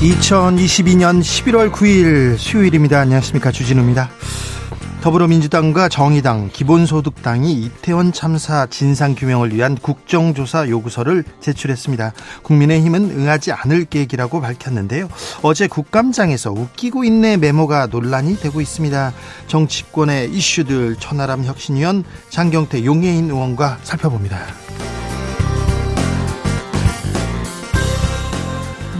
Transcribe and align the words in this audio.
2022년 0.00 1.20
11월 1.20 1.70
9일 1.70 2.38
수요일입니다. 2.38 3.00
안녕하십니까. 3.00 3.52
주진우입니다. 3.52 4.08
더불어민주당과 5.02 5.90
정의당, 5.90 6.48
기본소득당이 6.50 7.52
이태원 7.52 8.12
참사 8.12 8.64
진상규명을 8.64 9.54
위한 9.54 9.74
국정조사 9.74 10.70
요구서를 10.70 11.24
제출했습니다. 11.40 12.14
국민의힘은 12.42 13.10
응하지 13.10 13.52
않을 13.52 13.84
계획이라고 13.84 14.40
밝혔는데요. 14.40 15.08
어제 15.42 15.66
국감장에서 15.66 16.50
웃기고 16.50 17.04
있네 17.04 17.36
메모가 17.36 17.88
논란이 17.88 18.40
되고 18.40 18.62
있습니다. 18.62 19.12
정치권의 19.48 20.32
이슈들 20.32 20.96
천하람 20.96 21.44
혁신위원 21.44 22.04
장경태 22.30 22.86
용해인 22.86 23.26
의원과 23.26 23.80
살펴봅니다. 23.82 24.38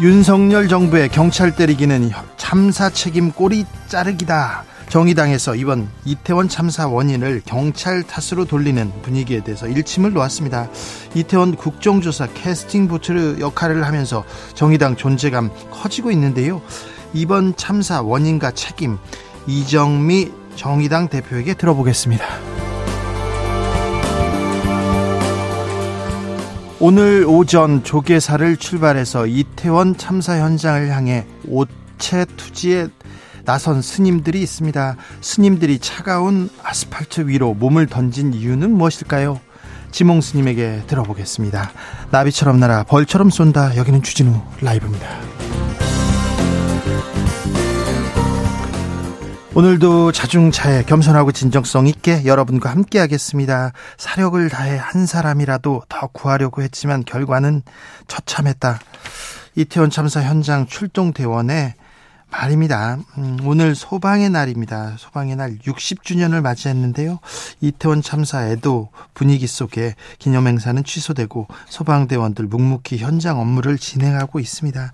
윤석열 0.01 0.67
정부의 0.67 1.11
경찰 1.11 1.55
때리기는 1.55 2.11
참사 2.39 2.89
책임 2.89 3.31
꼬리 3.33 3.67
자르기다. 3.87 4.65
정의당에서 4.89 5.55
이번 5.55 5.91
이태원 6.07 6.49
참사 6.49 6.89
원인을 6.89 7.43
경찰 7.45 8.03
탓으로 8.03 8.47
돌리는 8.47 8.91
분위기에 9.03 9.45
대해서 9.45 9.69
일침을 9.69 10.15
놓았습니다. 10.15 10.71
이태원 11.15 11.55
국정조사 11.55 12.29
캐스팅 12.33 12.89
보트 12.89 13.41
역할을 13.41 13.85
하면서 13.85 14.25
정의당 14.55 14.97
존재감 14.97 15.51
커지고 15.71 16.11
있는데요. 16.13 16.63
이번 17.13 17.55
참사 17.57 18.01
원인과 18.01 18.53
책임 18.53 18.97
이정미 19.47 20.31
정의당 20.57 21.09
대표에게 21.09 21.53
들어보겠습니다. 21.53 22.70
오늘 26.83 27.27
오전 27.29 27.85
조계사를 27.85 28.57
출발해서 28.57 29.27
이태원 29.27 29.99
참사 29.99 30.39
현장을 30.39 30.89
향해 30.89 31.27
오체 31.47 32.25
투지에 32.39 32.89
나선 33.45 33.83
스님들이 33.83 34.41
있습니다. 34.41 34.97
스님들이 35.21 35.79
차가운 35.79 36.49
아스팔트 36.63 37.29
위로 37.29 37.53
몸을 37.53 37.87
던진 37.87 38.33
이유는 38.33 38.71
무엇일까요? 38.71 39.41
지몽 39.91 40.23
스님에게 40.23 40.85
들어보겠습니다. 40.87 41.71
나비처럼 42.13 42.59
날아 42.59 42.85
벌처럼 42.85 43.29
쏜다. 43.29 43.77
여기는 43.77 44.03
주진우 44.03 44.41
라이브입니다. 44.63 45.07
오늘도 49.53 50.13
자중차에 50.13 50.85
겸손하고 50.85 51.33
진정성 51.33 51.89
있게 51.89 52.25
여러분과 52.25 52.71
함께 52.71 53.01
하겠습니다. 53.01 53.73
사력을 53.99 54.49
다해 54.49 54.77
한 54.77 55.07
사람이라도 55.07 55.83
더 55.89 56.07
구하려고 56.07 56.63
했지만 56.63 57.05
결과는 57.05 57.63
처참했다. 58.07 58.79
이태원 59.57 59.91
참사 59.91 60.23
현장 60.23 60.67
출동 60.67 61.13
대원에 61.13 61.75
말입니다. 62.31 62.99
음, 63.19 63.39
오늘 63.43 63.75
소방의 63.75 64.31
날입니다. 64.31 64.95
소방의 64.99 65.35
날 65.35 65.59
60주년을 65.59 66.41
맞이했는데요. 66.43 67.19
이태원 67.61 68.03
참사에도 68.03 68.91
분위기 69.15 69.49
속에 69.49 69.97
기념행사는 70.21 70.85
취소되고 70.85 71.49
소방대원들 71.69 72.47
묵묵히 72.47 72.99
현장 72.99 73.41
업무를 73.41 73.79
진행하고 73.79 74.39
있습니다. 74.39 74.93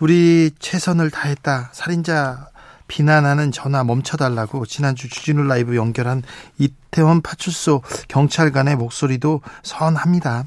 우리 0.00 0.50
최선을 0.58 1.10
다했다. 1.10 1.70
살인자 1.72 2.47
비난하는 2.88 3.52
전화 3.52 3.84
멈춰달라고 3.84 4.66
지난주 4.66 5.08
주진우 5.08 5.44
라이브 5.44 5.76
연결한 5.76 6.22
이태원 6.58 7.20
파출소 7.22 7.82
경찰관의 8.08 8.76
목소리도 8.76 9.42
선합니다. 9.62 10.46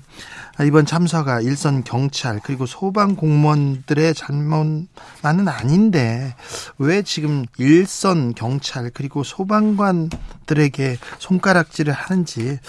이번 0.66 0.86
참사가 0.86 1.40
일선 1.40 1.84
경찰 1.84 2.40
그리고 2.44 2.66
소방 2.66 3.16
공무원들의 3.16 4.14
잘못만은 4.14 5.48
아닌데 5.48 6.36
왜 6.78 7.02
지금 7.02 7.46
일선 7.58 8.34
경찰 8.34 8.92
그리고 8.94 9.24
소방관들에게 9.24 10.98
손가락질을 11.20 11.94
하는지 11.94 12.60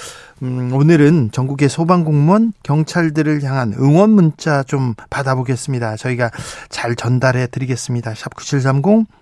음, 0.43 0.73
오늘은 0.73 1.31
전국의 1.33 1.69
소방 1.69 2.05
공무원 2.05 2.53
경찰들을 2.63 3.43
향한 3.43 3.75
응원 3.75 4.11
문자 4.11 4.63
좀 4.63 4.95
받아보겠습니다. 5.11 5.97
저희가 5.97 6.31
잘 6.69 6.97
전달해 6.97 7.47
드리겠습니다. 7.47 8.15
샵 8.15 8.35
9730 8.35 9.22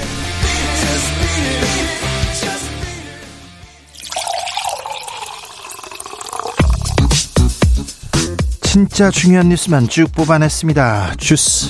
진짜 8.71 9.11
중요한 9.11 9.49
뉴스만 9.49 9.89
쭉 9.89 10.11
뽑아냈습니다. 10.13 11.15
주스. 11.17 11.69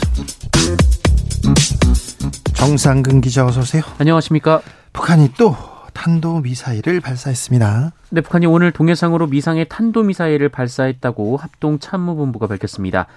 정상근 2.54 3.22
기자 3.22 3.46
어서 3.46 3.62
오세요. 3.62 3.82
안녕하십니까? 3.98 4.62
북한이 4.94 5.34
또 5.38 5.56
탄도 5.94 6.42
미사일을 6.42 7.02
발사했습니다. 7.02 7.92
네, 8.12 8.22
북한이 8.22 8.46
오늘 8.46 8.72
동해상으로 8.72 9.28
미상의 9.28 9.68
탄도 9.68 10.04
미사일을 10.04 10.50
발사했다고 10.50 11.38
합동 11.38 11.80
참모본부가 11.80 12.48
밝혔습니다. 12.48 13.08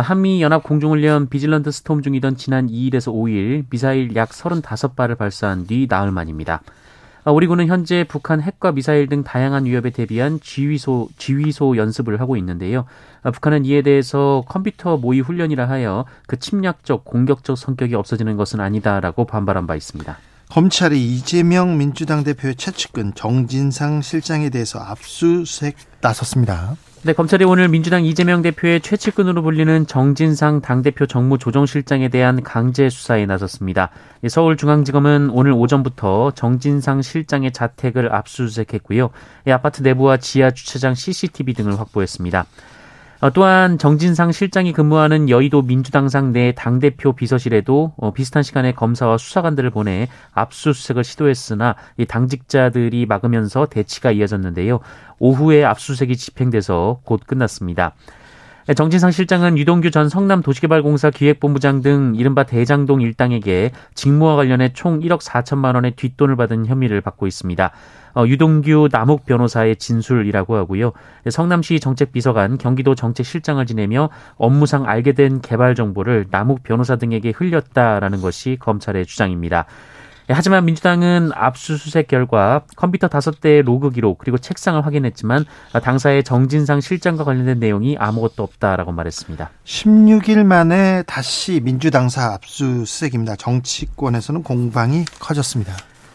한미 0.00 0.42
연합 0.42 0.62
공중훈련 0.62 1.28
비질런트 1.28 1.70
스톰 1.70 2.02
중이던 2.02 2.36
지난 2.36 2.68
2일에서 2.68 3.12
5일 3.12 3.64
미사일 3.70 4.14
약 4.16 4.30
35발을 4.30 5.16
발사한 5.16 5.66
뒤 5.66 5.86
나흘 5.88 6.10
만입니다. 6.10 6.62
아, 7.24 7.32
우리 7.32 7.48
군은 7.48 7.66
현재 7.66 8.04
북한 8.06 8.40
핵과 8.40 8.70
미사일 8.70 9.08
등 9.08 9.24
다양한 9.24 9.64
위협에 9.64 9.90
대비한 9.90 10.38
지휘소, 10.40 11.08
지휘소 11.18 11.76
연습을 11.76 12.20
하고 12.20 12.36
있는데요. 12.36 12.84
아, 13.24 13.32
북한은 13.32 13.64
이에 13.64 13.82
대해서 13.82 14.44
컴퓨터 14.46 14.96
모의 14.96 15.22
훈련이라 15.22 15.68
하여 15.68 16.04
그 16.28 16.38
침략적, 16.38 17.04
공격적 17.04 17.58
성격이 17.58 17.96
없어지는 17.96 18.36
것은 18.36 18.60
아니다라고 18.60 19.24
반발한 19.24 19.66
바 19.66 19.74
있습니다. 19.74 20.16
검찰이 20.50 21.04
이재명 21.04 21.76
민주당 21.78 22.22
대표의 22.22 22.54
최측근 22.54 23.12
정진상 23.14 24.02
실장에 24.02 24.48
대해서 24.48 24.78
압수수색 24.78 25.74
나섰습니다. 26.00 26.76
네, 27.06 27.12
검찰이 27.12 27.44
오늘 27.44 27.68
민주당 27.68 28.04
이재명 28.04 28.42
대표의 28.42 28.80
최측근으로 28.80 29.40
불리는 29.40 29.86
정진상 29.86 30.60
당대표 30.60 31.06
정무조정실장에 31.06 32.08
대한 32.08 32.42
강제 32.42 32.88
수사에 32.88 33.26
나섰습니다. 33.26 33.90
서울중앙지검은 34.28 35.30
오늘 35.30 35.52
오전부터 35.52 36.32
정진상 36.32 37.02
실장의 37.02 37.52
자택을 37.52 38.12
압수수색했고요. 38.12 39.10
아파트 39.52 39.82
내부와 39.82 40.16
지하 40.16 40.50
주차장 40.50 40.96
CCTV 40.96 41.54
등을 41.54 41.78
확보했습니다. 41.78 42.44
어, 43.20 43.30
또한 43.30 43.78
정진상 43.78 44.32
실장이 44.32 44.72
근무하는 44.72 45.30
여의도 45.30 45.62
민주당상 45.62 46.32
내 46.32 46.52
당대표 46.52 47.14
비서실에도 47.14 47.94
어, 47.96 48.12
비슷한 48.12 48.42
시간에 48.42 48.72
검사와 48.72 49.16
수사관들을 49.16 49.70
보내 49.70 50.08
압수수색을 50.32 51.02
시도했으나 51.02 51.76
당직자들이 52.08 53.06
막으면서 53.06 53.66
대치가 53.66 54.10
이어졌는데요. 54.10 54.80
오후에 55.18 55.64
압수수색이 55.64 56.16
집행돼서 56.16 57.00
곧 57.04 57.22
끝났습니다. 57.26 57.94
네, 58.66 58.74
정진상 58.74 59.12
실장은 59.12 59.58
유동규 59.58 59.92
전 59.92 60.08
성남도시개발공사 60.08 61.10
기획본부장 61.10 61.82
등 61.82 62.14
이른바 62.16 62.42
대장동 62.42 63.00
일당에게 63.00 63.70
직무와 63.94 64.34
관련해 64.34 64.72
총 64.72 64.98
1억 64.98 65.20
4천만 65.20 65.76
원의 65.76 65.92
뒷돈을 65.92 66.34
받은 66.34 66.66
혐의를 66.66 67.00
받고 67.00 67.28
있습니다. 67.28 67.70
어, 68.16 68.26
유동규 68.26 68.88
남욱 68.90 69.24
변호사의 69.24 69.76
진술이라고 69.76 70.56
하고요. 70.56 70.90
네, 71.22 71.30
성남시 71.30 71.78
정책비서관, 71.78 72.58
경기도 72.58 72.96
정책실장을 72.96 73.64
지내며 73.64 74.10
업무상 74.36 74.84
알게 74.84 75.12
된 75.12 75.40
개발 75.40 75.76
정보를 75.76 76.26
남욱 76.32 76.64
변호사 76.64 76.96
등에게 76.96 77.30
흘렸다라는 77.36 78.20
것이 78.20 78.56
검찰의 78.58 79.06
주장입니다. 79.06 79.66
예, 80.28 80.32
하지만 80.32 80.64
민주당은 80.64 81.30
압수수색 81.34 82.08
결과 82.08 82.62
컴퓨터 82.76 83.08
다섯 83.08 83.40
대의 83.40 83.62
로그 83.62 83.90
기록 83.90 84.18
그리고 84.18 84.38
책상을 84.38 84.84
확인했지만 84.84 85.44
당사의 85.82 86.24
정진상 86.24 86.80
실장과 86.80 87.24
관련된 87.24 87.60
내용이 87.60 87.96
아무것도 87.98 88.42
없다라고 88.42 88.92
말했습니다. 88.92 89.50
16일 89.64 90.44
만에 90.44 91.04
다시 91.06 91.60
민주당사 91.60 92.32
압수수색입니다. 92.34 93.36
정치권에서는 93.36 94.42
공방이 94.42 95.04
커졌습니다. 95.20 95.74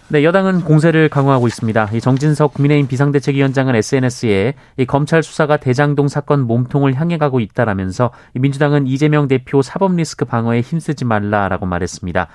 네, 0.10 0.26
여당은 0.26 0.66
공세를 0.66 1.08
강화하고 1.08 1.48
있습니다. 1.48 1.92
이 1.94 2.02
정진석 2.02 2.56
국민의힘 2.56 2.90
비상대책위원장은 2.90 3.76
SNS에 3.76 4.56
이 4.76 4.86
검찰 4.86 5.24
수사가 5.24 5.56
대장동 5.56 6.10
사건 6.10 6.42
몸통을 6.42 7.00
향해 7.00 7.18
가고 7.18 7.40
있다라면서 7.40 8.12
민주당은 8.34 8.88
이재명 8.88 9.30
대표 9.30 9.62
사법 9.62 9.96
리스크 9.96 10.26
방어에 10.26 10.60
힘쓰지 10.60 11.06
말라라고 11.06 11.66
말했습니다. 11.66 12.28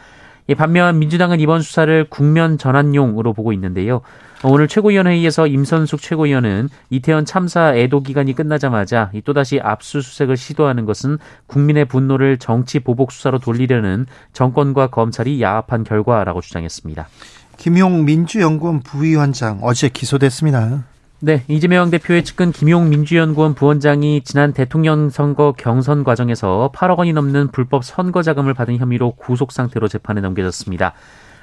반면 0.55 0.99
민주당은 0.99 1.41
이번 1.41 1.61
수사를 1.63 2.07
국면 2.09 2.59
전환용으로 2.59 3.33
보고 3.33 3.53
있는데요. 3.53 4.03
오늘 4.45 4.69
최고위원회의에서 4.69 5.47
임선숙 5.47 6.01
최고위원은 6.01 6.69
이태원 6.91 7.25
참사 7.25 7.75
애도 7.75 8.03
기간이 8.03 8.35
끝나자마자 8.35 9.11
또다시 9.25 9.61
압수수색을 9.61 10.37
시도하는 10.37 10.85
것은 10.85 11.19
국민의 11.47 11.87
분노를 11.87 12.39
정치 12.39 12.79
보복 12.81 13.13
수사로 13.13 13.39
돌리려는 13.39 14.07
정권과 14.33 14.89
검찰이 14.89 15.41
야합한 15.43 15.85
결과라고 15.85 16.43
주장했습니다. 16.43 17.09
김용 17.57 18.05
민주연구원 18.05 18.81
부위원장 18.81 19.61
어제 19.63 19.89
기소됐습니다. 19.89 20.85
네, 21.19 21.45
이재명 21.49 21.89
대표의 21.89 22.25
측근 22.25 22.53
김용 22.53 22.91
민주연구원 22.91 23.55
부원장이 23.55 24.21
지난 24.23 24.53
대통령 24.53 25.09
선거 25.09 25.53
경선 25.57 26.05
과정에서 26.05 26.71
8억 26.75 26.99
원이 26.99 27.15
넘는 27.15 27.53
불법 27.53 27.85
선거 27.85 28.21
자금을 28.21 28.53
받은 28.53 28.77
혐의로 28.77 29.13
구속 29.13 29.51
상태로 29.51 29.89
재판에 29.89 30.21
넘겨졌습니다. 30.21 30.93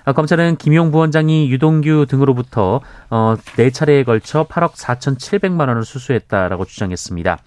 아, 0.06 0.14
검찰은 0.14 0.58
김용 0.58 0.92
부원장이 0.92 1.50
유동규 1.50 2.06
등으로부터 2.08 2.82
어, 3.10 3.36
4차례에 3.36 4.06
걸쳐 4.06 4.44
8억 4.44 4.74
4,700만 4.74 5.68
원을 5.68 5.84
수수했다라고 5.86 6.66
주장했습니다. 6.66 7.40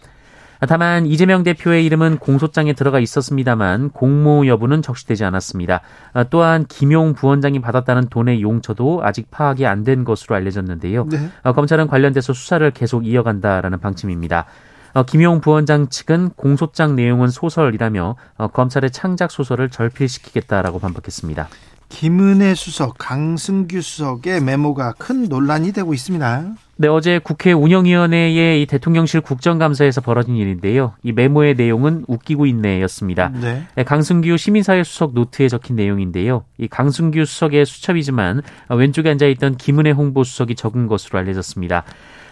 다만 0.68 1.06
이재명 1.06 1.42
대표의 1.42 1.84
이름은 1.86 2.18
공소장에 2.18 2.72
들어가 2.74 3.00
있었습니다만 3.00 3.90
공모 3.90 4.46
여부는 4.46 4.82
적시되지 4.82 5.24
않았습니다. 5.24 5.80
아, 6.12 6.24
또한 6.24 6.66
김용 6.68 7.14
부원장이 7.14 7.60
받았다는 7.60 8.08
돈의 8.08 8.42
용처도 8.42 9.00
아직 9.02 9.30
파악이 9.30 9.64
안 9.66 9.86
된 9.86 10.04
것으로 10.04 10.34
알려졌는데요. 10.34 11.06
네. 11.10 11.30
아, 11.44 11.52
검찰은 11.52 11.86
관련돼서 11.86 12.32
수사를 12.32 12.68
계속 12.72 13.06
이어간다라는 13.06 13.78
방침입니다. 13.78 14.46
어, 14.94 15.02
김용 15.04 15.40
부원장 15.40 15.88
측은 15.88 16.30
공소장 16.30 16.96
내용은 16.96 17.28
소설이라며 17.28 18.16
어, 18.38 18.48
검찰의 18.48 18.90
창작 18.90 19.30
소설을 19.30 19.68
절필시키겠다라고 19.68 20.78
반박했습니다. 20.80 21.48
김은혜 21.88 22.54
수석, 22.54 22.96
강승규 22.98 23.80
수석의 23.80 24.40
메모가 24.42 24.94
큰 24.98 25.28
논란이 25.28 25.72
되고 25.72 25.94
있습니다. 25.94 26.54
네, 26.78 26.88
어제 26.88 27.18
국회 27.18 27.52
운영위원회의 27.52 28.60
이 28.60 28.66
대통령실 28.66 29.22
국정감사에서 29.22 30.02
벌어진 30.02 30.36
일인데요. 30.36 30.92
이 31.02 31.12
메모의 31.12 31.54
내용은 31.54 32.04
웃기고 32.06 32.44
있네였습니다. 32.44 33.30
네. 33.40 33.62
네. 33.74 33.82
강승규 33.82 34.36
시민사회 34.36 34.84
수석 34.84 35.14
노트에 35.14 35.48
적힌 35.48 35.76
내용인데요. 35.76 36.44
이 36.58 36.68
강승규 36.68 37.24
수석의 37.24 37.64
수첩이지만 37.64 38.42
왼쪽에 38.68 39.08
앉아있던 39.08 39.56
김은혜 39.56 39.92
홍보 39.92 40.22
수석이 40.22 40.54
적은 40.54 40.86
것으로 40.86 41.18
알려졌습니다. 41.18 41.84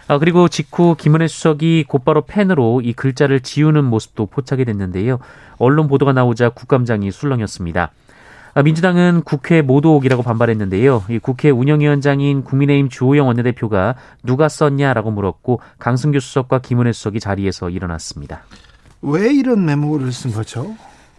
아, 0.07 0.19
그리고 0.19 0.47
직후 0.47 0.95
김은혜 0.95 1.27
수석이 1.27 1.85
곧바로 1.87 2.21
펜으로 2.21 2.81
이 2.81 2.93
글자를 2.93 3.39
지우는 3.39 3.83
모습도 3.83 4.27
포착이 4.27 4.63
됐는데요. 4.63 5.17
언론 5.57 5.87
보도가 5.87 6.13
나오자 6.13 6.49
국감장이 6.49 7.09
술렁였습니다. 7.09 7.91
아, 8.57 8.63
민주당은 8.63 9.23
국회 9.25 9.61
모독이라고 9.61 10.23
반발했는데요. 10.23 11.03
이 11.09 11.19
국회 11.19 11.49
운영위원장인 11.49 12.45
국민의힘 12.45 12.87
주호영 12.87 13.27
원내대표가 13.27 13.95
누가 14.23 14.47
썼냐라고 14.47 15.11
물었고 15.11 15.59
강승규 15.77 16.21
수석과 16.21 16.59
김은혜 16.59 16.93
수석이 16.93 17.19
자리에서 17.19 17.69
일어났습니다. 17.69 18.43
왜 19.01 19.33
이런 19.33 19.65
메모를 19.65 20.13
쓴 20.13 20.31
거죠? 20.31 20.73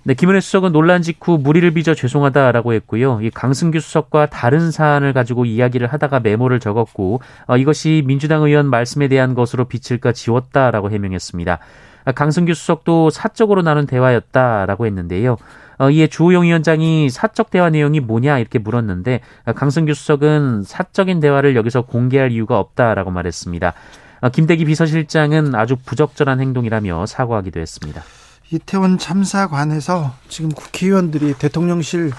네, 0.04 0.14
김은혜 0.14 0.40
수석은 0.40 0.72
논란 0.72 1.02
직후 1.02 1.36
무리를 1.36 1.70
빚어 1.72 1.92
죄송하다라고 1.92 2.72
했고요. 2.72 3.20
이 3.20 3.28
강승규 3.28 3.80
수석과 3.80 4.26
다른 4.26 4.70
사안을 4.70 5.12
가지고 5.12 5.44
이야기를 5.44 5.88
하다가 5.88 6.20
메모를 6.20 6.58
적었고 6.58 7.20
어, 7.48 7.56
이것이 7.58 8.02
민주당 8.06 8.44
의원 8.44 8.64
말씀에 8.70 9.08
대한 9.08 9.34
것으로 9.34 9.66
비칠까 9.66 10.12
지웠다라고 10.12 10.90
해명했습니다. 10.90 11.58
아, 12.06 12.12
강승규 12.12 12.54
수석도 12.54 13.10
사적으로 13.10 13.60
나눈 13.60 13.84
대화였다라고 13.86 14.86
했는데요. 14.86 15.36
어, 15.78 15.90
이에 15.90 16.06
주호영 16.06 16.44
위원장이 16.44 17.10
사적 17.10 17.50
대화 17.50 17.70
내용이 17.70 18.00
뭐냐 18.00 18.38
이렇게 18.38 18.58
물었는데 18.58 19.20
어, 19.44 19.52
강승규 19.52 19.94
수석은 19.94 20.62
사적인 20.64 21.20
대화를 21.20 21.56
여기서 21.56 21.82
공개할 21.82 22.32
이유가 22.32 22.58
없다라고 22.58 23.10
말했습니다. 23.10 23.74
어, 24.20 24.28
김대기 24.30 24.64
비서실장은 24.64 25.54
아주 25.54 25.76
부적절한 25.76 26.40
행동이라며 26.40 27.06
사과하기도 27.06 27.60
했습니다. 27.60 28.02
이태원 28.50 28.98
참사 28.98 29.48
관해서 29.48 30.14
지금 30.28 30.50
국회의원들이 30.50 31.34
대통령실 31.34 32.12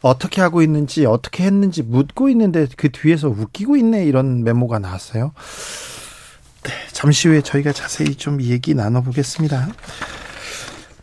어떻게 0.00 0.40
하고 0.40 0.62
있는지 0.62 1.06
어떻게 1.06 1.44
했는지 1.44 1.82
묻고 1.82 2.28
있는데 2.30 2.66
그 2.76 2.90
뒤에서 2.90 3.28
웃기고 3.28 3.76
있네 3.76 4.04
이런 4.04 4.44
메모가 4.44 4.78
나왔어요. 4.78 5.32
네, 6.62 6.72
잠시 6.92 7.28
후에 7.28 7.42
저희가 7.42 7.72
자세히 7.72 8.14
좀 8.14 8.40
얘기 8.42 8.74
나눠보겠습니다. 8.74 9.68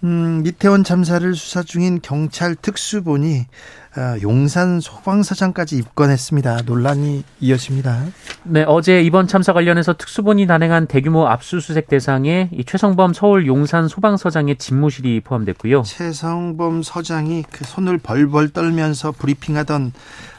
음, 0.04 0.44
이태원 0.46 0.84
참사를 0.84 1.36
수사 1.36 1.62
중인 1.62 2.00
경찰 2.02 2.56
특수본이 2.56 3.46
어, 3.98 4.16
용산 4.22 4.80
소방서장까지 4.80 5.78
입건했습니다. 5.78 6.62
논란이 6.66 7.24
이어집니다. 7.42 8.06
네, 8.44 8.64
어제 8.66 9.02
이번 9.02 9.28
참사 9.28 9.52
관련해서 9.54 9.94
특수본이 9.94 10.48
단행한 10.48 10.88
대규모 10.88 11.28
압수수색 11.28 11.88
대상에 11.90 12.50
이 12.54 12.64
최성범 12.64 13.14
서울 13.14 13.46
용산 13.48 13.88
소방서장의 13.88 14.58
집무실이 14.58 15.20
포함됐고요. 15.22 15.84
최성범 15.84 16.84
서장이 16.84 17.44
그 17.52 17.66
손을 17.66 17.98
벌벌 17.98 18.50
떨면서 18.50 19.12
브리핑하던 19.12 19.92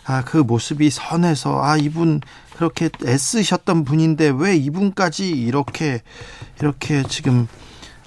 아, 0.07 0.25
그 0.25 0.39
모습이 0.39 0.91
선해서 0.91 1.63
아 1.63 1.77
이분 1.77 2.21
그렇게 2.57 2.91
애쓰셨던 3.05 3.85
분인데 3.85 4.33
왜 4.35 4.57
이분까지 4.57 5.29
이렇게 5.29 6.01
이렇게 6.59 7.03
지금 7.05 7.47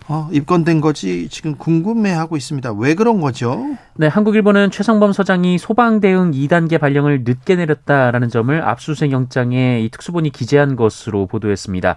어, 0.08 0.30
입건된 0.32 0.82
거지 0.82 1.28
지금 1.30 1.56
궁금해하고 1.56 2.38
있습니다. 2.38 2.74
왜 2.74 2.94
그런 2.94 3.22
거죠? 3.22 3.76
네, 3.96 4.08
한국일보는 4.08 4.70
최성범 4.70 5.14
서장이 5.14 5.58
소방 5.58 6.00
대응 6.00 6.32
2단계 6.32 6.80
발령을 6.80 7.24
늦게 7.24 7.56
내렸다라는 7.56 8.30
점을 8.30 8.62
압수수색 8.62 9.12
영장에 9.12 9.82
이 9.82 9.90
특수본이 9.90 10.30
기재한 10.30 10.76
것으로 10.76 11.26
보도했습니다. 11.26 11.96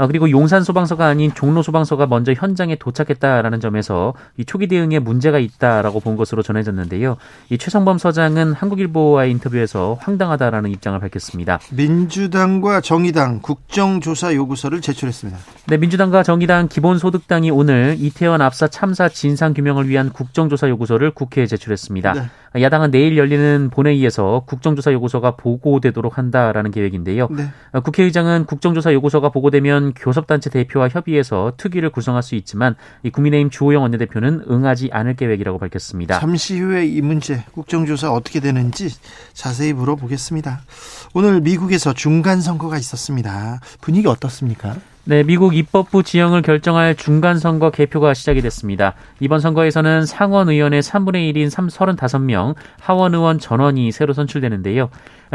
어, 0.00 0.06
그리고 0.06 0.30
용산 0.30 0.64
소방서가 0.64 1.06
아닌 1.06 1.30
종로 1.34 1.62
소방서가 1.62 2.06
먼저 2.06 2.32
현장에 2.32 2.76
도착했다라는 2.76 3.60
점에서 3.60 4.14
이 4.38 4.46
초기 4.46 4.66
대응에 4.66 4.98
문제가 4.98 5.38
있다라고 5.38 6.00
본 6.00 6.16
것으로 6.16 6.42
전해졌는데요. 6.42 7.18
이 7.50 7.58
최성범 7.58 7.98
서장은 7.98 8.54
한국일보와의 8.54 9.30
인터뷰에서 9.30 9.98
황당하다라는 10.00 10.70
입장을 10.70 10.98
밝혔습니다. 10.98 11.60
민주당과 11.70 12.80
정의당 12.80 13.40
국정조사 13.42 14.34
요구서를 14.34 14.80
제출했습니다. 14.80 15.38
네, 15.66 15.76
민주당과 15.76 16.22
정의당 16.22 16.68
기본소득당이 16.68 17.50
오늘 17.50 17.96
이태원 17.98 18.40
압사 18.40 18.68
참사 18.68 19.10
진상 19.10 19.52
규명을 19.52 19.86
위한 19.86 20.08
국정조사 20.08 20.70
요구서를 20.70 21.10
국회에 21.10 21.46
제출했습니다. 21.46 22.12
네. 22.14 22.22
야당은 22.58 22.90
내일 22.90 23.16
열리는 23.16 23.70
본회의에서 23.72 24.42
국정조사 24.46 24.92
요구서가 24.92 25.36
보고되도록 25.36 26.18
한다라는 26.18 26.72
계획인데요. 26.72 27.28
네. 27.30 27.48
국회의장은 27.80 28.46
국정조사 28.46 28.92
요구서가 28.92 29.28
보고되면 29.28 29.94
교섭단체 29.94 30.50
대표와 30.50 30.88
협의해서 30.88 31.52
특위를 31.56 31.90
구성할 31.90 32.24
수 32.24 32.34
있지만 32.34 32.74
이 33.04 33.10
국민의힘 33.10 33.50
주호영 33.50 33.82
원내대표는 33.82 34.46
응하지 34.50 34.90
않을 34.92 35.14
계획이라고 35.14 35.58
밝혔습니다. 35.58 36.18
잠시 36.18 36.58
후에 36.58 36.86
이 36.86 37.00
문제 37.02 37.44
국정조사 37.52 38.12
어떻게 38.12 38.40
되는지 38.40 38.88
자세히 39.32 39.72
물어보겠습니다. 39.72 40.60
오늘 41.14 41.40
미국에서 41.40 41.92
중간 41.92 42.40
선거가 42.40 42.78
있었습니다. 42.78 43.60
분위기 43.80 44.08
어떻습니까? 44.08 44.74
네, 45.04 45.24
미국 45.24 45.56
입법부 45.56 46.02
지형을 46.02 46.42
결정할 46.42 46.94
중간 46.94 47.38
선거 47.38 47.70
개표가 47.70 48.14
시작이 48.14 48.42
됐습니다. 48.42 48.94
이번 49.18 49.40
선거에서는 49.40 50.06
상원 50.06 50.48
의원의 50.50 50.82
3분의 50.82 51.34
1인 51.34 51.50
35명, 51.50 52.54
하원 52.78 53.14
의원 53.14 53.38
전원이 53.38 53.90
새로 53.92 54.12
선출되는데요. 54.12 54.90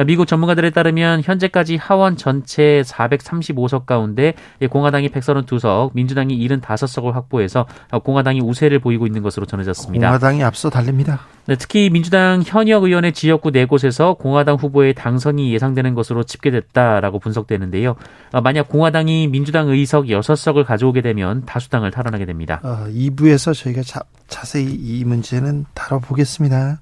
미국 0.05 0.27
전문가들에 0.27 0.69
따르면 0.69 1.23
현재까지 1.23 1.77
하원 1.77 2.15
전체 2.15 2.83
435석 2.85 3.85
가운데 3.85 4.33
공화당이 4.69 5.09
132석, 5.09 5.91
민주당이 5.93 6.47
75석을 6.47 7.11
확보해서 7.13 7.65
공화당이 8.03 8.41
우세를 8.41 8.79
보이고 8.79 9.05
있는 9.07 9.23
것으로 9.23 9.45
전해졌습니다. 9.45 10.07
공화당이 10.07 10.43
앞서 10.43 10.69
달립니다. 10.69 11.21
네, 11.47 11.55
특히 11.55 11.91
민주당 11.91 12.41
현역 12.43 12.83
의원의 12.83 13.13
지역구 13.13 13.51
4곳에서 13.51 14.17
공화당 14.17 14.55
후보의 14.55 14.95
당선이 14.95 15.53
예상되는 15.53 15.93
것으로 15.93 16.23
집계됐다라고 16.23 17.19
분석되는데요. 17.19 17.95
어, 18.31 18.41
만약 18.41 18.67
공화당이 18.67 19.27
민주당 19.27 19.69
의석 19.69 20.05
6석을 20.05 20.65
가져오게 20.65 21.01
되면 21.01 21.45
다수당을 21.45 21.91
탈환하게 21.91 22.25
됩니다. 22.25 22.59
어, 22.63 22.87
2부에서 22.89 23.53
저희가 23.53 23.83
자, 23.83 24.01
자세히 24.27 24.65
이 24.65 25.03
문제는 25.05 25.65
다뤄보겠습니다. 25.75 26.79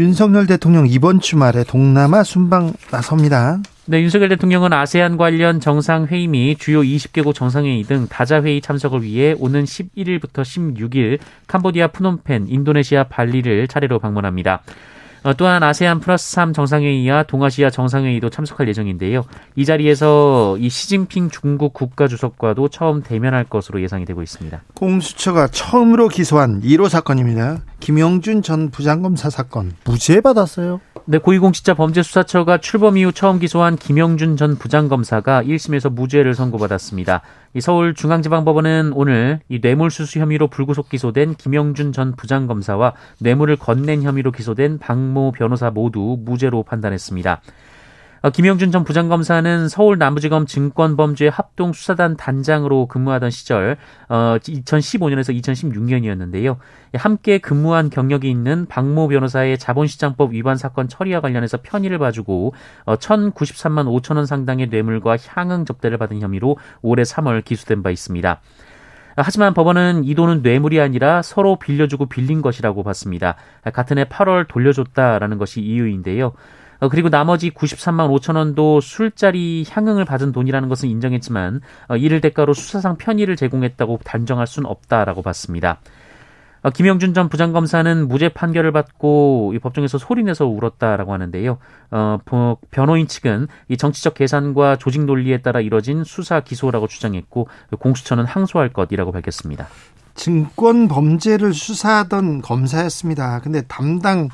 윤석열 0.00 0.48
대통령 0.48 0.88
이번 0.88 1.20
주말에 1.20 1.62
동남아 1.62 2.24
순방 2.24 2.72
나섭니다. 2.90 3.60
네, 3.86 4.00
윤석열 4.00 4.30
대통령은 4.30 4.72
아세안 4.72 5.18
관련 5.18 5.60
정상회의 5.60 6.26
및 6.26 6.58
주요 6.58 6.80
20개국 6.80 7.34
정상회의 7.34 7.82
등 7.82 8.08
다자회의 8.08 8.62
참석을 8.62 9.02
위해 9.02 9.34
오는 9.38 9.64
11일부터 9.64 10.40
16일 10.40 11.18
캄보디아 11.46 11.88
프놈펜, 11.88 12.46
인도네시아 12.48 13.04
발리를 13.04 13.68
차례로 13.68 13.98
방문합니다. 13.98 14.62
어, 15.24 15.32
또한 15.32 15.62
아세안 15.62 16.00
플러스 16.00 16.32
3 16.32 16.52
정상회의와 16.52 17.22
동아시아 17.22 17.70
정상회의도 17.70 18.28
참석할 18.28 18.68
예정인데요. 18.68 19.24
이 19.56 19.64
자리에서 19.64 20.58
이 20.58 20.68
시진핑 20.68 21.30
중국 21.30 21.72
국가주석과도 21.72 22.68
처음 22.68 23.02
대면할 23.02 23.44
것으로 23.44 23.82
예상이 23.82 24.04
되고 24.04 24.22
있습니다. 24.22 24.62
공수처가 24.74 25.48
처음으로 25.48 26.08
기소한 26.08 26.60
1호 26.60 26.90
사건입니다. 26.90 27.62
김영준 27.80 28.42
전 28.42 28.70
부장검사 28.70 29.30
사건 29.30 29.72
무죄 29.84 30.20
받았어요. 30.20 30.80
네, 31.06 31.18
고위공직자 31.18 31.74
범죄수사처가 31.74 32.58
출범 32.58 32.96
이후 32.96 33.12
처음 33.12 33.38
기소한 33.38 33.76
김영준 33.76 34.36
전 34.36 34.56
부장검사가 34.56 35.42
1심에서 35.42 35.90
무죄를 35.92 36.34
선고받았습니다. 36.34 37.22
이 37.54 37.60
서울중앙지방법원은 37.60 38.92
오늘 38.94 39.38
이 39.48 39.60
뇌물수수 39.62 40.18
혐의로 40.18 40.48
불구속 40.48 40.88
기소된 40.88 41.36
김영준 41.36 41.92
전 41.92 42.16
부장검사와 42.16 42.94
뇌물을 43.20 43.54
건넨 43.56 44.02
혐의로 44.02 44.32
기소된 44.32 44.78
박모 44.78 45.32
변호사 45.32 45.70
모두 45.70 46.18
무죄로 46.18 46.64
판단했습니다. 46.64 47.40
어, 48.24 48.30
김영준 48.30 48.72
전 48.72 48.84
부장검사는 48.84 49.68
서울 49.68 49.98
남부지검 49.98 50.46
증권범죄 50.46 51.28
합동수사단 51.28 52.16
단장으로 52.16 52.86
근무하던 52.86 53.28
시절 53.28 53.76
2015년에서 54.08 55.28
어, 55.28 55.38
2016년이었는데요. 55.38 56.56
함께 56.94 57.36
근무한 57.36 57.90
경력이 57.90 58.30
있는 58.30 58.64
박모 58.64 59.08
변호사의 59.08 59.58
자본시장법 59.58 60.32
위반 60.32 60.56
사건 60.56 60.88
처리와 60.88 61.20
관련해서 61.20 61.58
편의를 61.62 61.98
봐주고 61.98 62.54
1,093만 62.86 63.88
어, 63.88 63.90
5천 63.90 64.16
원 64.16 64.24
상당의 64.24 64.68
뇌물과 64.68 65.18
향응 65.26 65.66
접대를 65.66 65.98
받은 65.98 66.22
혐의로 66.22 66.56
올해 66.80 67.02
3월 67.02 67.44
기소된 67.44 67.82
바 67.82 67.90
있습니다. 67.90 68.40
하지만 69.16 69.52
법원은 69.52 70.04
이 70.04 70.14
돈은 70.14 70.40
뇌물이 70.40 70.80
아니라 70.80 71.20
서로 71.20 71.56
빌려주고 71.56 72.06
빌린 72.06 72.40
것이라고 72.40 72.84
봤습니다. 72.84 73.36
같은 73.74 73.98
해 73.98 74.04
8월 74.04 74.48
돌려줬다라는 74.48 75.36
것이 75.36 75.60
이유인데요. 75.60 76.32
어, 76.80 76.88
그리고 76.88 77.08
나머지 77.08 77.50
93만 77.50 78.08
5천 78.10 78.36
원도 78.36 78.80
술자리 78.80 79.64
향응을 79.68 80.04
받은 80.04 80.32
돈이라는 80.32 80.68
것은 80.68 80.88
인정했지만 80.88 81.60
어, 81.88 81.96
이를 81.96 82.20
대가로 82.20 82.54
수사상 82.54 82.96
편의를 82.96 83.36
제공했다고 83.36 84.00
단정할 84.04 84.46
수는 84.46 84.68
없다라고 84.68 85.22
봤습니다. 85.22 85.78
어, 86.64 86.70
김영준 86.70 87.12
전 87.12 87.28
부장검사는 87.28 88.08
무죄 88.08 88.30
판결을 88.30 88.72
받고 88.72 89.52
법정에서 89.62 89.98
소리내서 89.98 90.46
울었다라고 90.46 91.12
하는데요. 91.12 91.58
어, 91.90 92.18
변호인 92.70 93.06
측은 93.06 93.48
이 93.68 93.76
정치적 93.76 94.14
계산과 94.14 94.76
조직 94.76 95.04
논리에 95.04 95.42
따라 95.42 95.60
이뤄진 95.60 96.04
수사 96.04 96.40
기소라고 96.40 96.88
주장했고 96.88 97.48
공수처는 97.78 98.24
항소할 98.24 98.70
것이라고 98.70 99.12
밝혔습니다. 99.12 99.68
증권 100.14 100.88
범죄를 100.88 101.52
수사하던 101.52 102.40
검사였습니다. 102.40 103.40
근데 103.40 103.60
담당 103.68 104.30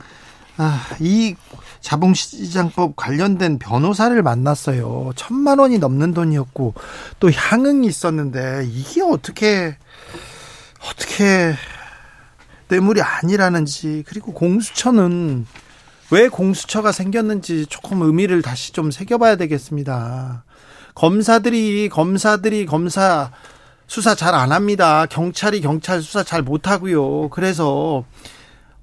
아, 0.56 0.84
이 1.00 1.34
자본시장법 1.80 2.96
관련된 2.96 3.58
변호사를 3.58 4.22
만났어요. 4.22 5.12
천만 5.16 5.58
원이 5.58 5.78
넘는 5.78 6.12
돈이었고 6.12 6.74
또 7.18 7.30
향응이 7.30 7.86
있었는데 7.86 8.68
이게 8.70 9.00
어떻게 9.02 9.76
어떻게 10.84 11.54
뇌물이 12.68 13.00
아니라는지 13.00 14.04
그리고 14.06 14.32
공수처는 14.32 15.46
왜 16.10 16.28
공수처가 16.28 16.92
생겼는지 16.92 17.66
조금 17.66 18.02
의미를 18.02 18.42
다시 18.42 18.72
좀 18.72 18.90
새겨봐야 18.90 19.36
되겠습니다. 19.36 20.44
검사들이 20.94 21.88
검사들이 21.88 22.66
검사 22.66 23.30
수사 23.86 24.14
잘 24.14 24.34
안 24.34 24.52
합니다. 24.52 25.06
경찰이 25.06 25.60
경찰 25.60 26.02
수사 26.02 26.22
잘 26.22 26.42
못 26.42 26.68
하고요. 26.68 27.28
그래서 27.30 28.04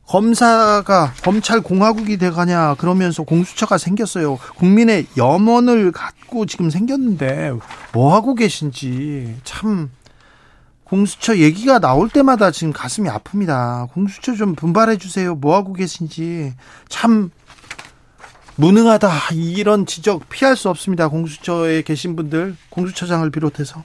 검사가 0.07 1.13
검찰 1.21 1.59
공화국이 1.61 2.17
돼가냐 2.17 2.75
그러면서 2.75 3.23
공수처가 3.23 3.77
생겼어요. 3.77 4.37
국민의 4.55 5.07
염원을 5.17 5.91
갖고 5.91 6.45
지금 6.45 6.69
생겼는데 6.69 7.51
뭐 7.91 8.15
하고 8.15 8.33
계신지 8.33 9.35
참 9.43 9.91
공수처 10.85 11.37
얘기가 11.37 11.79
나올 11.79 12.07
때마다 12.09 12.51
지금 12.51 12.71
가슴이 12.71 13.09
아픕니다. 13.09 13.91
공수처 13.91 14.33
좀 14.35 14.55
분발해 14.55 14.97
주세요. 14.97 15.35
뭐 15.35 15.55
하고 15.55 15.73
계신지 15.73 16.53
참 16.87 17.29
무능하다 18.55 19.11
이런 19.33 19.85
지적 19.85 20.29
피할 20.29 20.55
수 20.55 20.69
없습니다. 20.69 21.09
공수처에 21.09 21.81
계신 21.81 22.15
분들 22.15 22.55
공수처장을 22.69 23.29
비롯해서 23.29 23.83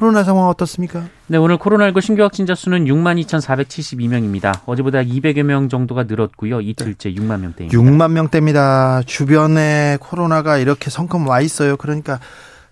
코로나 0.00 0.24
상황 0.24 0.48
어떻습니까? 0.48 1.04
네, 1.26 1.36
오늘 1.36 1.58
코로나19 1.58 2.00
신규 2.00 2.22
확진자 2.22 2.54
수는 2.54 2.86
6만 2.86 3.22
2,472명입니다. 3.26 4.60
어제보다 4.64 5.00
200여 5.00 5.42
명 5.42 5.68
정도가 5.68 6.04
늘었고요. 6.04 6.62
이틀째 6.62 7.12
6만 7.12 7.40
명대입니다. 7.40 7.78
6만 7.78 8.10
명대입니다. 8.12 9.02
주변에 9.04 9.98
코로나가 10.00 10.56
이렇게 10.56 10.88
성큼 10.88 11.28
와 11.28 11.42
있어요. 11.42 11.76
그러니까 11.76 12.18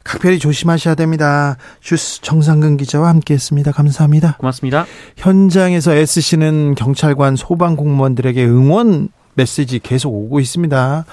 각별히 0.04 0.38
조심하셔야 0.38 0.94
됩니다. 0.94 1.58
주스 1.80 2.23
정상근 2.23 2.78
기자와 2.78 3.11
함께했습니다. 3.11 3.73
감사합니다. 3.73 4.38
고맙습니다. 4.38 4.87
현장에서 5.18 5.94
애쓰시는 5.94 6.76
경찰관 6.76 7.37
소방 7.37 7.76
공무원들에게 7.76 8.42
응원 8.47 9.11
메시지 9.38 9.78
계속 9.78 10.11
오고 10.14 10.38
있습니다. 10.40 11.04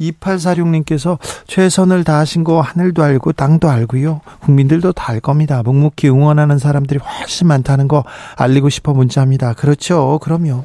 2846님께서 0.00 1.18
최선을 1.46 2.02
다하신 2.04 2.42
거 2.44 2.60
하늘도 2.60 3.02
알고 3.02 3.32
땅도 3.32 3.68
알고요. 3.70 4.20
국민들도 4.40 4.92
다 4.92 5.04
알 5.14 5.20
겁니다. 5.20 5.62
묵묵히 5.62 6.08
응원하는 6.08 6.58
사람들이 6.58 6.98
훨씬 6.98 7.46
많다는 7.46 7.88
거 7.88 8.04
알리고 8.36 8.70
싶어 8.70 8.94
문자합니다. 8.94 9.52
그렇죠. 9.52 10.18
그럼요. 10.22 10.64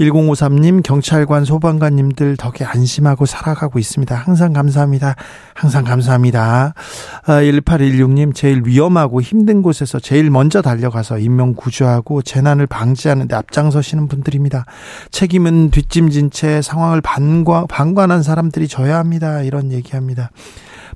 1053님 0.00 0.82
경찰관 0.82 1.44
소방관님들 1.44 2.36
덕에 2.38 2.64
안심하고 2.64 3.26
살아가고 3.26 3.78
있습니다. 3.78 4.14
항상 4.14 4.52
감사합니다. 4.52 5.14
항상 5.54 5.84
감사합니다. 5.84 6.74
1816님 7.26 8.30
아, 8.30 8.32
제일 8.34 8.62
위험하고 8.64 9.20
힘든 9.20 9.60
곳에서 9.60 10.00
제일 10.00 10.30
먼저 10.30 10.62
달려가서 10.62 11.18
인명 11.18 11.54
구조하고 11.54 12.22
재난을 12.22 12.66
방지하는 12.66 13.28
데 13.28 13.36
앞장서시는 13.36 14.08
분들입니다. 14.08 14.64
책임은 15.10 15.70
뒷짐진 15.70 16.30
채 16.30 16.62
상황을 16.62 17.02
방관, 17.02 17.66
방관한 17.68 18.22
사람들이 18.22 18.68
져야 18.68 18.98
합니다. 18.98 19.42
이런 19.42 19.70
얘기합니다. 19.70 20.30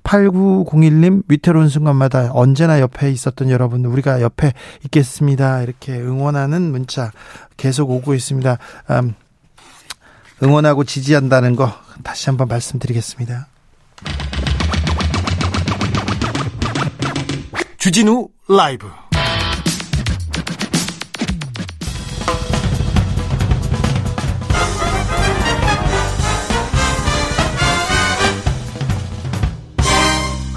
8901님 0.04 1.23
위태로운 1.28 1.68
순간마다 1.68 2.30
언제나 2.32 2.80
옆에 2.80 3.11
있었던 3.11 3.50
여러분 3.50 3.84
우리가 3.84 4.20
옆에 4.20 4.52
있겠습니다. 4.84 5.62
이렇게 5.62 5.92
응원하는 5.99 6.70
문자 6.70 7.11
계속 7.56 7.90
오고 7.90 8.14
있습니다. 8.14 8.58
음, 8.90 9.14
응원하고 10.42 10.84
지지한다는 10.84 11.56
거 11.56 11.73
다시 12.02 12.28
한번 12.28 12.49
말씀드리겠습니다. 12.49 13.49
주진우 17.78 18.28
라이브 18.49 18.88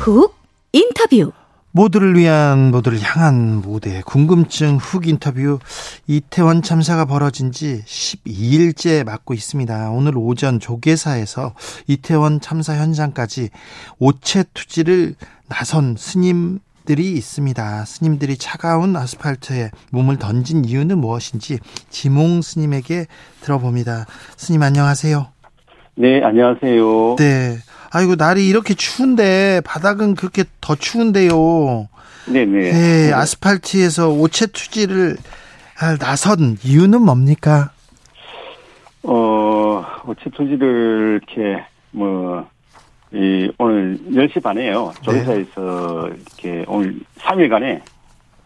훅 0.07 0.33
인터뷰 0.71 1.33
모두를 1.71 2.15
위한 2.15 2.71
모두를 2.71 2.99
향한 3.01 3.61
무대 3.61 4.01
궁금증 4.05 4.77
훅 4.77 5.05
인터뷰 5.05 5.59
이태원 6.07 6.61
참사가 6.61 7.03
벌어진 7.03 7.51
지 7.51 7.83
12일째 7.85 9.03
맞고 9.03 9.33
있습니다. 9.33 9.91
오늘 9.91 10.13
오전 10.15 10.61
조계사에서 10.61 11.53
이태원 11.87 12.39
참사 12.39 12.75
현장까지 12.75 13.49
오체 13.99 14.45
투지를 14.53 15.15
나선 15.49 15.95
스님 15.97 16.59
들이 16.85 17.11
있습니다. 17.11 17.83
스님들이 17.83 18.37
차가운 18.37 18.95
아스팔트에 18.95 19.71
몸을 19.91 20.19
던진 20.19 20.63
이유는 20.63 20.99
무엇인지 20.99 21.59
지몽 21.89 22.41
스님에게 22.41 23.07
들어봅니다. 23.41 24.05
스님 24.37 24.63
안녕하세요. 24.63 25.27
네, 25.95 26.23
안녕하세요. 26.23 27.17
네. 27.17 27.57
아이고 27.91 28.15
날이 28.15 28.47
이렇게 28.47 28.73
추운데 28.73 29.61
바닥은 29.65 30.15
그렇게 30.15 30.43
더 30.61 30.75
추운데요. 30.75 31.87
네네. 32.31 32.71
네, 32.71 33.13
아스팔트에서 33.13 34.09
오체 34.09 34.47
투지를 34.47 35.17
나선 35.99 36.57
이유는 36.63 37.01
뭡니까? 37.01 37.71
어, 39.03 39.85
오체 40.05 40.29
투지를 40.35 41.21
이렇게 41.21 41.63
뭐, 41.91 42.45
이 43.13 43.49
오늘 43.57 43.97
10시 44.11 44.43
반에요. 44.43 44.91
조사에서 45.01 46.09
네. 46.09 46.15
이렇게 46.15 46.65
오늘 46.67 46.99
3일간에 47.19 47.81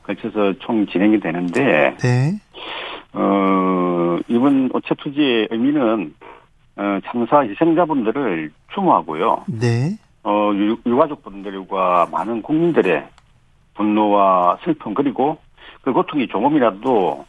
걸쳐서 0.04 0.54
총 0.60 0.86
진행이 0.86 1.20
되는데 1.20 1.96
네. 2.00 2.40
어, 3.14 4.20
이번 4.28 4.70
오체 4.74 4.96
투지의 5.00 5.48
의미는 5.50 6.14
어, 6.78 7.00
참사 7.06 7.42
희생자분들을 7.42 8.52
추모하고요. 8.74 9.44
네. 9.48 9.98
어, 10.24 10.52
유, 10.54 10.78
유가족분들과 10.86 12.08
많은 12.12 12.42
국민들의 12.42 13.06
분노와 13.74 14.58
슬픔 14.64 14.94
그리고 14.94 15.38
그 15.82 15.92
고통이 15.92 16.28
조금이라도 16.28 17.26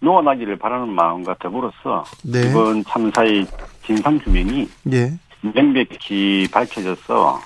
놓아나기를 0.00 0.56
바라는 0.56 0.88
마음과 0.88 1.36
더불어서 1.38 2.04
네. 2.24 2.48
이번 2.50 2.82
참사의 2.84 3.46
진상 3.84 4.18
규명이 4.18 4.68
네. 4.84 5.10
명백히 5.54 6.48
밝혀져서 6.52 7.40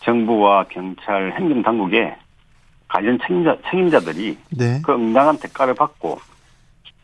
정부와 0.00 0.64
경찰, 0.70 1.32
행정 1.32 1.62
당국의 1.62 2.14
관련 2.88 3.18
책임자, 3.20 3.56
책임자들이 3.70 4.38
네. 4.56 4.80
그 4.82 4.92
응당한 4.92 5.36
대가를 5.38 5.74
받고 5.74 6.18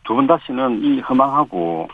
두 0.03 0.15
번 0.15 0.25
다시는 0.25 0.83
이 0.83 0.99
허망하고 1.01 1.87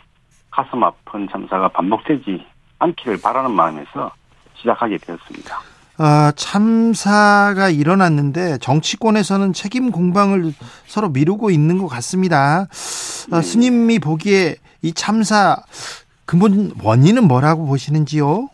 가슴 0.53 0.83
아픈 0.83 1.27
참사가 1.31 1.67
반복되지 1.67 2.45
않기를 2.77 3.19
바라는 3.21 3.51
마음에서 3.51 4.11
시작하게 4.55 4.97
되었습니다. 4.99 5.57
아, 5.97 6.31
참사가 6.35 7.69
일어났는데 7.69 8.59
정치권에서는 8.59 9.53
책임 9.53 9.91
공방을 9.91 10.53
서로 10.85 11.09
미루고 11.09 11.49
있는 11.49 11.79
것 11.79 11.87
같습니다. 11.87 12.67
아, 13.31 13.41
스님이 13.41 13.99
보기에 13.99 14.55
이 14.83 14.93
참사 14.93 15.57
근본 16.25 16.71
원인은 16.83 17.27
뭐라고 17.27 17.65
보시는지요? 17.65 18.49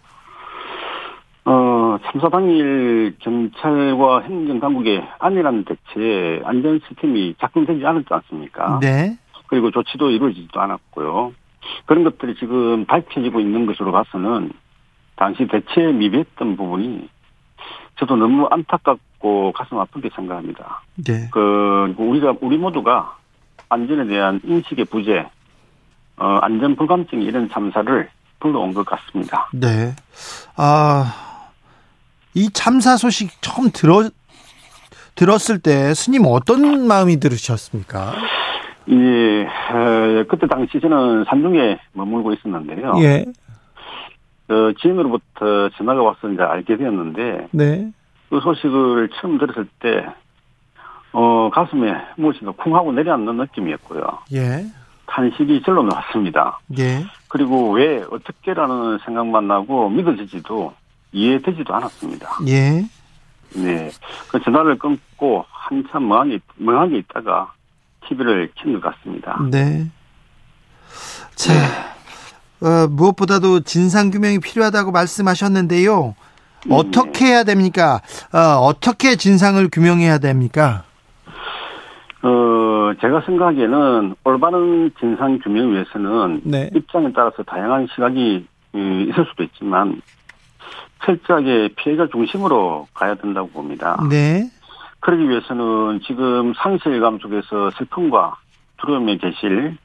어, 1.46 1.98
참사 2.06 2.30
당일 2.30 3.16
경찰과 3.20 4.22
행정당국의 4.22 5.06
안일한 5.20 5.66
대체 5.66 6.42
안전 6.46 6.80
시스템이 6.88 7.36
작동되지 7.40 7.86
않았지 7.86 8.08
않습니까? 8.10 8.80
네. 8.82 9.18
그리고 9.48 9.72
조치도 9.72 10.12
이루어지지도 10.12 10.60
않았고요. 10.62 11.34
그런 11.86 12.04
것들이 12.04 12.36
지금 12.36 12.86
밝혀지고 12.86 13.40
있는 13.40 13.66
것으로 13.66 13.92
봐서는 13.92 14.52
당시 15.16 15.48
대체에 15.48 15.92
미비했던 15.92 16.56
부분이 16.56 17.10
저도 18.00 18.16
너무 18.16 18.48
안타깝고 18.50 19.52
가슴 19.52 19.78
아프게 19.80 20.10
생각합니다. 20.16 20.82
네. 20.96 21.30
그 21.32 21.94
우리가 21.98 22.36
우리 22.42 22.58
모두가 22.58 23.18
안전에 23.68 24.08
대한 24.08 24.40
인식의 24.44 24.86
부재, 24.86 25.30
어, 26.18 26.40
안전 26.42 26.76
불감증 26.76 27.22
이런 27.22 27.50
참사를 27.50 28.10
불러온 28.40 28.74
것 28.74 28.86
같습니다. 28.86 29.50
네. 29.54 29.94
아, 30.56 31.14
이 32.34 32.50
참사 32.52 32.98
소식 32.98 33.42
처음 33.42 33.70
들어 33.72 34.10
들었을 35.16 35.60
때 35.60 35.94
스님 35.94 36.24
어떤 36.26 36.88
마음이 36.88 37.20
들으셨습니까? 37.20 38.16
예, 38.92 39.46
어, 39.46 40.24
그때 40.28 40.48
당시 40.48 40.80
저는 40.80 41.26
산중에 41.26 41.80
머물고 41.94 42.34
있었는데요. 42.34 42.94
예. 43.02 43.26
어, 44.50 44.74
지인으로부터 44.80 45.70
전화가 45.78 46.02
와서 46.02 46.30
이제 46.30 46.42
알게 46.42 46.78
되었는데. 46.78 47.48
네. 47.52 47.92
그 48.30 48.40
소식을 48.42 49.10
처음 49.20 49.38
들었을 49.38 49.68
때, 49.80 50.06
어, 51.12 51.50
가슴에 51.52 51.94
무엇인가 52.18 52.52
쿵 52.54 52.76
하고 52.76 52.92
내려앉는 52.92 53.38
느낌이었고요. 53.38 54.04
예. 54.34 54.66
탄식이 55.08 55.62
절로 55.64 55.84
나왔습니다. 55.84 56.60
예. 56.80 57.04
그리고 57.28 57.72
왜, 57.72 58.04
어떻게라는 58.10 59.00
생각만 59.06 59.48
나고 59.48 59.90
믿어지지도 59.90 60.74
이해되지도 61.12 61.74
않았습니다. 61.74 62.30
예. 62.48 62.84
네. 63.56 63.90
그 64.32 64.40
전화를 64.42 64.78
끊고 64.78 65.46
한참 65.50 66.08
멍하게, 66.08 66.40
멍하게 66.58 66.98
있다가 67.00 67.52
TV를 68.10 68.50
킨것 68.56 68.82
같습니다. 68.82 69.40
네. 69.50 69.88
자, 71.36 71.54
어, 72.62 72.88
무엇보다도 72.90 73.62
진상규명이 73.62 74.40
필요하다고 74.40 74.92
말씀하셨는데요. 74.92 76.16
네. 76.66 76.76
어떻게 76.76 77.26
해야 77.26 77.44
됩니까? 77.44 78.02
어, 78.34 78.38
어떻게 78.66 79.16
진상을 79.16 79.66
규명해야 79.72 80.18
됩니까? 80.18 80.84
어, 82.22 82.92
제가 83.00 83.22
생각하기에는 83.26 84.16
올바른 84.26 84.92
진상 85.00 85.40
규명 85.40 85.72
위해서는 85.72 86.42
네. 86.44 86.70
입장에 86.76 87.14
따라서 87.16 87.44
다양한 87.44 87.88
시각이 87.96 88.46
있을 88.74 89.26
수도 89.30 89.44
있지만 89.44 90.02
철저하게 91.06 91.70
피해자 91.78 92.08
중심으로 92.12 92.88
가야 92.94 93.16
된다고 93.16 93.50
봅니다. 93.50 93.98
네. 94.10 94.50
그러기 95.00 95.30
위해서는 95.30 96.02
지금 96.06 96.54
상실 96.56 97.00
감 97.00 97.20
속에서 97.20 97.72
슬픔과 97.72 98.38
두려움에 98.78 99.18
계실 99.18 99.78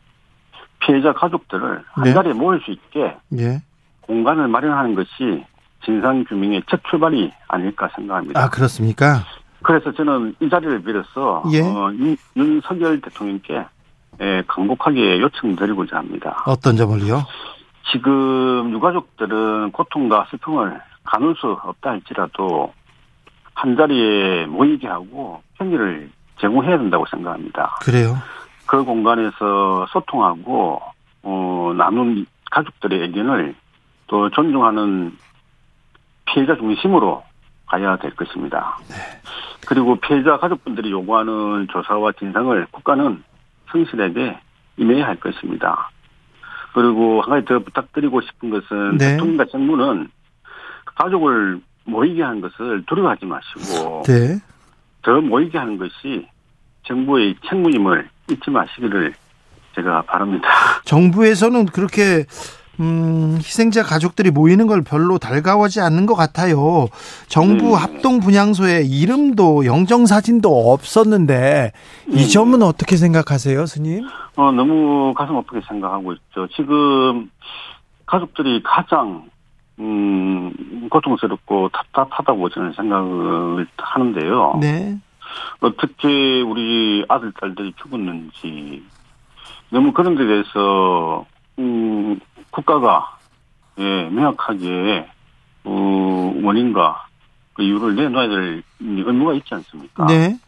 피해자 0.81 1.13
가족들을 1.13 1.83
한 1.87 2.05
네. 2.05 2.13
자리에 2.13 2.33
모일 2.33 2.61
수 2.61 2.71
있게 2.71 3.17
예. 3.39 3.63
공간을 4.03 4.49
마련하는 4.49 4.95
것이 4.95 5.45
진상 5.85 6.25
규명의 6.25 6.63
첫 6.69 6.81
출발이 6.89 7.33
아닐까 7.49 7.89
생각합니다. 7.95 8.43
아, 8.43 8.51
그렇습니까? 8.51 9.25
그래서 9.63 9.93
저는 9.93 10.35
이 10.41 10.49
자리를 10.49 10.83
빌어서 10.83 11.43
예. 11.53 11.63
어, 11.63 11.91
윤, 11.95 12.17
윤석열 12.37 13.01
대통령께 13.01 13.65
예, 14.21 14.43
강곡하게 14.47 15.21
요청드리고자 15.21 15.97
합니다. 15.97 16.43
어떤 16.47 16.77
점을요? 16.77 17.23
지금 17.91 18.71
유가족들은 18.73 19.73
고통과 19.73 20.27
슬픔을 20.31 20.81
가눌 21.05 21.35
수 21.37 21.49
없다 21.63 21.91
할지라도 21.91 22.73
한 23.55 23.77
자리에 23.77 24.47
모이게 24.47 24.87
하고 24.89 25.43
편의를 25.59 26.11
제공해야 26.41 26.79
된다고 26.79 27.07
생각합니다. 27.07 27.79
그래요? 27.83 28.17
그 28.67 28.85
공간에서 28.85 29.87
소통하고 29.91 30.81
어, 31.23 31.75
나눈 31.77 32.27
가족들의 32.51 33.01
의견을 33.01 33.55
또 34.07 34.31
존중하는 34.31 35.17
피해자 36.27 36.57
중심으로 36.57 37.23
가야 37.67 37.97
될 37.97 38.15
것입니다. 38.15 38.79
네. 38.89 38.95
그리고 39.67 39.97
피해자 39.97 40.37
가족분들이 40.37 40.91
요구하는 40.91 41.67
조사와 41.73 42.13
진상을 42.13 42.67
국가는 42.71 43.23
성실하게 43.71 44.39
임해야 44.77 45.07
할 45.07 45.17
것입니다. 45.17 45.91
그리고 46.75 47.23
한 47.23 47.31
가지 47.31 47.47
더 47.47 47.59
부탁드리고 47.61 48.21
싶은 48.21 48.51
것은 48.51 48.99
네. 48.99 49.13
대통령과 49.13 49.47
정부는 49.47 50.09
가족을 50.97 51.61
모이게 51.85 52.23
하는 52.23 52.41
것을 52.41 52.85
두려워하지 52.87 53.27
마시고 53.27 54.03
네. 54.07 54.39
더 55.03 55.21
모이게 55.21 55.59
하는 55.59 55.77
것이 55.79 56.27
정부의 56.87 57.35
책무임을 57.49 58.09
잊지 58.31 58.51
마시기를 58.51 59.15
제가 59.75 60.03
바랍니다. 60.03 60.49
정부에서는 60.85 61.67
그렇게 61.67 62.25
음, 62.81 63.37
희생자 63.37 63.83
가족들이 63.83 64.31
모이는 64.31 64.67
걸 64.67 64.83
별로 64.83 65.19
달가워하지 65.19 65.81
않는 65.81 66.07
것 66.07 66.15
같아요. 66.15 66.89
정부 67.29 67.69
네. 67.69 67.75
합동 67.75 68.19
분향소에 68.21 68.83
이름도 68.83 69.65
영정 69.65 70.07
사진도 70.07 70.73
없었는데 70.73 71.73
이 72.09 72.17
네. 72.17 72.27
점은 72.27 72.63
어떻게 72.63 72.97
생각하세요, 72.97 73.67
스님? 73.67 74.05
어, 74.37 74.51
너무 74.51 75.15
가슴 75.15 75.37
아프게 75.37 75.61
생각하고 75.69 76.15
있죠. 76.15 76.49
지금 76.57 77.31
가족들이 78.07 78.63
가장 78.65 79.29
음, 79.81 80.89
고통스럽고 80.89 81.71
답답하다고 81.71 82.49
저는 82.51 82.73
생각을 82.75 83.67
하는데요. 83.77 84.59
네. 84.61 84.99
어떻게 85.61 86.43
우리 86.43 87.05
아들, 87.09 87.33
딸들이 87.33 87.73
죽었는지, 87.83 88.85
너무 89.71 89.93
그런 89.93 90.15
데 90.15 90.27
대해서, 90.27 91.27
음, 91.59 92.21
국가가, 92.51 93.17
예, 93.79 94.09
명확하게, 94.11 95.09
어, 95.65 96.35
원인과 96.43 97.07
그 97.55 97.63
이유를 97.63 97.97
내놔야 97.97 98.29
될 98.29 98.63
의무가 98.81 99.33
있지 99.35 99.55
않습니까? 99.55 100.07
네. 100.07 100.39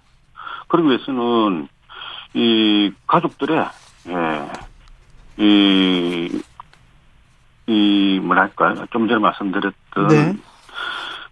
그러기 0.69 0.89
위해서는 0.89 1.69
이 2.35 2.93
가족들의 3.07 3.65
예, 4.09 5.43
이, 5.43 6.43
이 7.67 8.21
뭐랄까요? 8.23 8.87
좀 8.91 9.09
전에 9.09 9.21
말씀드렸던 9.21 10.09
네. 10.09 10.37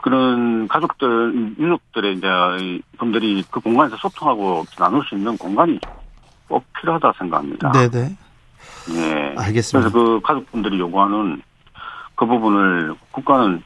그런 0.02 0.68
가족들, 0.68 1.54
유족들의 1.58 2.16
이제 2.16 2.28
분들이 2.98 3.42
그 3.50 3.60
공간에서 3.60 3.96
소통하고 3.96 4.64
나눌 4.76 5.04
수 5.06 5.14
있는 5.14 5.36
공간이 5.38 5.78
꼭 6.48 6.64
필요하다 6.78 7.12
생각합니다. 7.18 7.72
네네. 7.72 8.16
네. 8.88 9.34
알겠습니다. 9.36 9.90
그래서 9.90 9.92
그 9.92 10.20
가족분들이 10.20 10.78
요구하는 10.78 11.40
그 12.16 12.26
부분을 12.26 12.94
국가는 13.12 13.62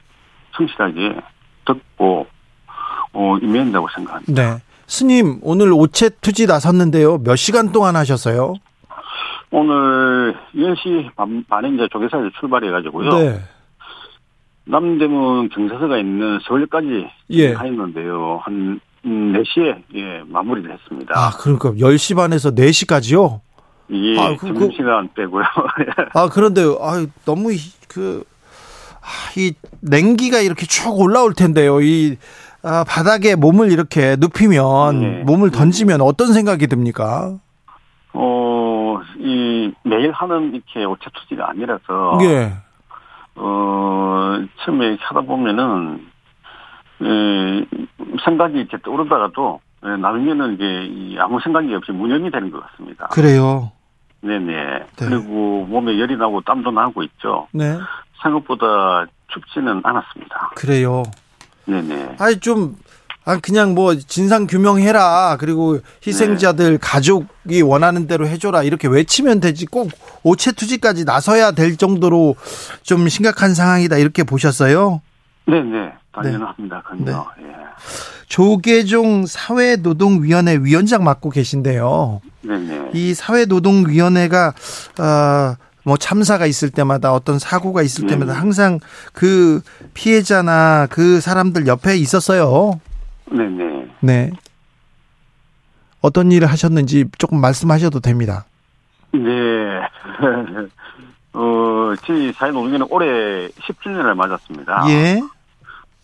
성실하게 0.55 1.19
듣고 1.65 2.27
어, 3.13 3.37
임해야 3.41 3.63
한다고 3.63 3.87
생각합니다. 3.93 4.33
네. 4.33 4.61
스님, 4.87 5.39
오늘 5.41 5.71
오체 5.73 6.09
투지 6.21 6.47
나섰는데요. 6.47 7.19
몇 7.19 7.35
시간 7.35 7.71
동안 7.71 7.95
하셨어요? 7.95 8.55
오늘 9.51 10.35
10시 10.55 11.15
반, 11.15 11.43
반에 11.47 11.69
이제 11.69 11.87
조계사에서 11.91 12.29
출발해가지고요. 12.39 13.09
네. 13.17 13.39
남대문 14.65 15.49
경사서가 15.49 15.97
있는 15.97 16.39
서울까지 16.43 17.07
예. 17.31 17.53
가 17.53 17.65
있는데요. 17.65 18.39
한 18.43 18.79
4시에 19.03 19.81
예, 19.95 20.23
마무리를 20.27 20.71
했습니다. 20.71 21.13
아, 21.15 21.31
그러니까 21.39 21.71
10시 21.71 22.15
반에서 22.15 22.51
4시까지요? 22.51 23.41
예, 23.91 24.19
아, 24.19 24.35
그, 24.37 24.53
그, 24.53 24.69
빼고요. 25.15 25.43
아, 26.13 26.29
그런데 26.31 26.61
아, 26.79 27.05
너무 27.25 27.49
그 27.87 28.23
아, 29.01 29.39
이 29.39 29.53
냉기가 29.81 30.39
이렇게 30.39 30.67
쭉 30.67 30.99
올라올 30.99 31.33
텐데요. 31.33 31.81
이 31.81 32.17
아, 32.61 32.83
바닥에 32.87 33.35
몸을 33.35 33.71
이렇게 33.71 34.15
눕히면 34.19 35.03
예. 35.03 35.23
몸을 35.23 35.49
던지면 35.49 36.01
어떤 36.01 36.33
생각이 36.33 36.67
듭니까? 36.67 37.37
어, 38.13 38.78
이 39.17 39.71
매일 39.83 40.11
하는 40.11 40.53
이렇게 40.53 40.83
오차 40.85 41.09
투지가 41.13 41.49
아니라서 41.49 42.17
예. 42.23 42.53
어, 43.35 44.39
처음에 44.63 44.97
하다 44.99 45.21
보면은 45.21 46.07
에, 47.01 47.65
생각이 48.23 48.57
이렇게 48.57 48.77
떠오르다가도 48.83 49.61
에, 49.85 49.97
나중에는 49.97 50.53
이게 50.55 51.19
아무 51.19 51.39
생각이 51.41 51.73
없이 51.73 51.91
무념이 51.91 52.29
되는 52.31 52.51
것 52.51 52.61
같습니다. 52.67 53.07
그래요. 53.07 53.71
네네. 54.21 54.45
네. 54.45 54.85
그리고 54.97 55.65
몸에 55.69 55.97
열이 55.97 56.17
나고 56.17 56.41
땀도 56.41 56.71
나고 56.71 57.03
있죠. 57.03 57.47
네. 57.53 57.77
생각보다 58.21 59.05
춥지는 59.29 59.81
않았습니다. 59.83 60.51
그래요. 60.55 61.03
네네. 61.65 62.17
아니 62.19 62.39
좀 62.39 62.75
아, 63.29 63.37
그냥 63.37 63.75
뭐 63.75 63.93
진상 63.93 64.47
규명해라. 64.47 65.37
그리고 65.39 65.77
희생자들 66.05 66.71
네. 66.71 66.77
가족이 66.81 67.61
원하는 67.61 68.07
대로 68.07 68.27
해줘라. 68.27 68.63
이렇게 68.63 68.87
외치면 68.87 69.39
되지. 69.39 69.67
꼭 69.67 69.91
오체 70.23 70.53
투지까지 70.53 71.05
나서야 71.05 71.51
될 71.51 71.77
정도로 71.77 72.35
좀 72.81 73.07
심각한 73.07 73.53
상황이다. 73.53 73.97
이렇게 73.99 74.23
보셨어요? 74.23 75.01
네네. 75.45 75.91
당연합니다. 76.11 76.83
네. 76.97 77.05
네. 77.05 77.11
예. 77.11 77.55
조계종 78.27 79.27
사회노동위원회 79.27 80.57
위원장 80.63 81.03
맡고 81.03 81.29
계신데요. 81.29 82.21
네네. 82.41 82.89
이 82.93 83.13
사회노동위원회가 83.13 84.55
어, 84.99 85.55
뭐 85.83 85.97
참사가 85.97 86.47
있을 86.47 86.71
때마다 86.71 87.13
어떤 87.13 87.37
사고가 87.37 87.83
있을 87.83 88.07
때마다 88.07 88.33
네. 88.33 88.39
항상 88.39 88.79
그 89.13 89.61
피해자나 89.93 90.87
그 90.89 91.21
사람들 91.21 91.67
옆에 91.67 91.95
있었어요. 91.95 92.79
네네. 93.31 93.87
네. 94.01 94.31
어떤 96.01 96.31
일을 96.31 96.49
하셨는지 96.49 97.05
조금 97.17 97.41
말씀하셔도 97.41 97.99
됩니다. 97.99 98.45
네. 99.11 99.19
어, 101.33 101.93
저희 102.05 102.31
사회노동위는 102.33 102.87
올해 102.89 103.47
10주년을 103.47 104.15
맞았습니다. 104.15 104.85
예. 104.89 105.21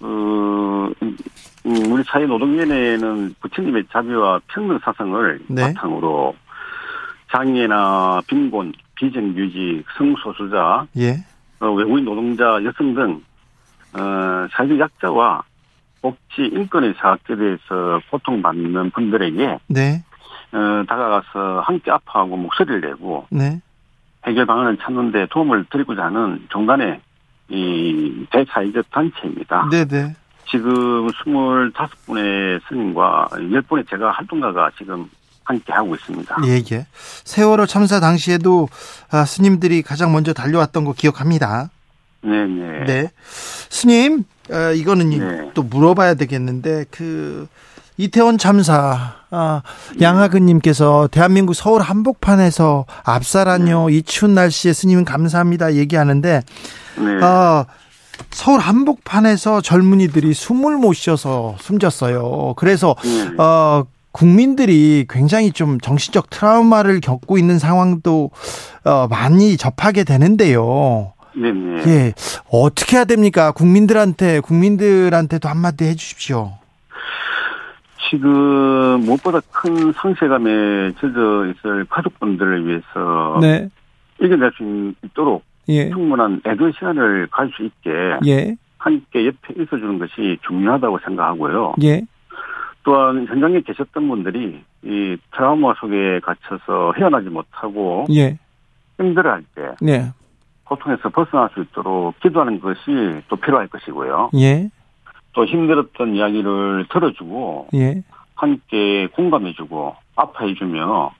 어, 0.01 0.89
우리 1.63 2.03
사회노동위원회는 2.03 3.35
부처님의 3.39 3.85
자비와 3.91 4.39
평등 4.47 4.77
사상을 4.83 5.39
네. 5.47 5.73
바탕으로 5.73 6.35
장애나 7.31 8.21
빈곤, 8.27 8.71
비정규직, 8.95 9.83
성소수자, 9.97 10.87
예. 10.97 11.23
어, 11.59 11.71
외국인 11.71 12.05
노동자, 12.05 12.63
여성 12.63 12.93
등 12.93 13.23
어, 13.93 14.47
사회적 14.51 14.79
약자와 14.79 15.43
복지 16.05 16.43
인권의 16.53 16.93
사학에 16.99 17.35
대해서 17.35 17.99
고통받는 18.11 18.91
분들에게 18.91 19.57
네. 19.65 20.03
어, 20.51 20.83
다가가서 20.87 21.61
함께 21.61 21.89
아파하고 21.89 22.37
목소리를 22.37 22.81
내고 22.81 23.25
네. 23.31 23.59
해결 24.27 24.45
방안을 24.45 24.77
찾는데 24.77 25.25
도움을 25.31 25.65
드리고자 25.71 26.03
하는 26.03 26.45
종단의 26.49 27.01
이 27.49 28.25
대사회적 28.31 28.91
단체입니다. 28.91 29.69
네네. 29.71 29.87
네. 29.87 30.15
지금 30.47 31.07
25분의 31.07 32.61
스님과 32.67 33.29
10분의 33.31 33.89
제가 33.89 34.11
활동가가 34.11 34.69
지금 34.77 35.09
함께 35.43 35.73
하고 35.73 35.95
있습니다. 35.95 36.35
예, 36.45 36.61
예. 36.71 36.85
세월호 37.23 37.65
참사 37.65 37.99
당시에도 37.99 38.67
아, 39.11 39.25
스님들이 39.25 39.81
가장 39.81 40.11
먼저 40.11 40.33
달려왔던 40.33 40.85
거 40.85 40.93
기억합니다. 40.93 41.69
네, 42.25 42.45
네. 42.47 42.85
네. 42.85 43.09
스님, 43.69 44.23
어, 44.51 44.71
이거는 44.71 45.09
네. 45.09 45.51
또 45.53 45.63
물어봐야 45.63 46.15
되겠는데 46.15 46.85
그 46.91 47.47
이태원 47.97 48.37
참사 48.37 49.15
아, 49.31 49.61
양하근님께서 50.01 51.07
대한민국 51.11 51.53
서울 51.53 51.81
한복판에서 51.81 52.85
압살한요 53.03 53.89
네. 53.89 53.95
이 53.95 54.03
추운 54.03 54.33
날씨에 54.33 54.73
스님 54.73 55.05
감사합니다 55.05 55.75
얘기하는데 55.75 56.41
네. 56.97 57.19
아, 57.21 57.65
서울 58.31 58.59
한복판에서 58.59 59.61
젊은이들이 59.61 60.33
숨을 60.33 60.77
못 60.77 60.93
쉬어서 60.93 61.55
숨졌어요. 61.59 62.53
그래서 62.57 62.95
네. 63.03 63.41
어, 63.41 63.85
국민들이 64.11 65.05
굉장히 65.09 65.51
좀 65.51 65.79
정신적 65.79 66.29
트라우마를 66.29 67.01
겪고 67.01 67.37
있는 67.37 67.59
상황도 67.59 68.31
어, 68.85 69.07
많이 69.09 69.57
접하게 69.57 70.05
되는데요. 70.05 71.11
네네. 71.35 71.83
예. 71.87 72.13
어떻게 72.51 72.97
해야 72.97 73.05
됩니까? 73.05 73.51
국민들한테, 73.51 74.39
국민들한테도 74.39 75.49
한마디 75.49 75.85
해 75.85 75.95
주십시오. 75.95 76.53
지금 78.09 79.01
무엇보다 79.01 79.41
큰 79.51 79.91
상실감에 79.93 80.93
젖어 80.99 81.47
있을 81.47 81.85
가족분들을 81.89 82.67
위해서. 82.67 83.39
네. 83.41 83.69
이겨낼 84.21 84.51
수 84.55 84.93
있도록. 85.03 85.43
예. 85.67 85.89
충분한 85.89 86.41
애도 86.45 86.71
시간을 86.71 87.27
가질 87.31 87.53
수 87.55 87.63
있게. 87.63 87.91
예. 88.27 88.55
함께 88.77 89.25
옆에 89.25 89.61
있어주는 89.61 89.97
것이 89.97 90.37
중요하다고 90.47 90.99
생각하고요. 91.03 91.73
예. 91.83 92.03
또한 92.83 93.25
현장에 93.25 93.61
계셨던 93.61 94.07
분들이 94.07 94.63
이 94.83 95.17
트라우마 95.35 95.73
속에 95.79 96.19
갇혀서 96.19 96.93
헤어나지 96.95 97.29
못하고 97.29 98.05
예. 98.11 98.37
힘들어할 98.99 99.43
때 99.55 99.71
네. 99.81 100.11
고통에서 100.65 101.09
벗어날 101.09 101.49
수 101.53 101.61
있도록 101.61 102.19
기도하는 102.19 102.59
것이 102.59 102.81
또 103.29 103.35
필요할 103.35 103.67
것이고요. 103.67 104.31
예. 104.35 104.69
또 105.33 105.45
힘들었던 105.45 106.15
이야기를 106.15 106.87
들어주고 106.89 107.69
예. 107.75 108.01
함께 108.35 109.07
공감해주고 109.07 109.95
아파해주며 110.15 111.11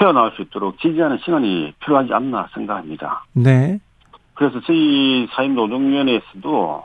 헤어나올 0.00 0.32
수 0.32 0.42
있도록 0.42 0.78
지지하는 0.80 1.18
시간이 1.24 1.74
필요하지 1.80 2.12
않나 2.12 2.48
생각합니다. 2.54 3.24
네. 3.32 3.78
그래서 4.34 4.60
저희 4.66 5.26
사임노동위원회에서도 5.32 6.84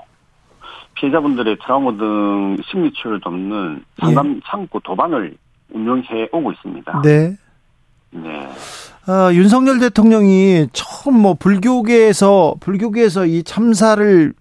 피해자분들의 0.95 1.57
트라우마 1.57 1.97
등 1.97 2.57
심리 2.65 2.91
치료를 2.93 3.19
돕는 3.21 3.83
상담 3.99 4.35
예. 4.35 4.39
창구 4.45 4.81
도반을 4.83 5.35
운영해 5.73 6.29
오고 6.31 6.51
있습니다. 6.51 7.01
네. 7.01 7.35
네. 8.11 8.49
어, 9.07 9.33
윤석열 9.33 9.79
대통령이 9.79 10.67
처음 10.73 11.19
뭐 11.19 11.33
불교계에서 11.33 12.55
불교계에서 12.59 13.25
이 13.25 13.43
참사를 13.43 14.33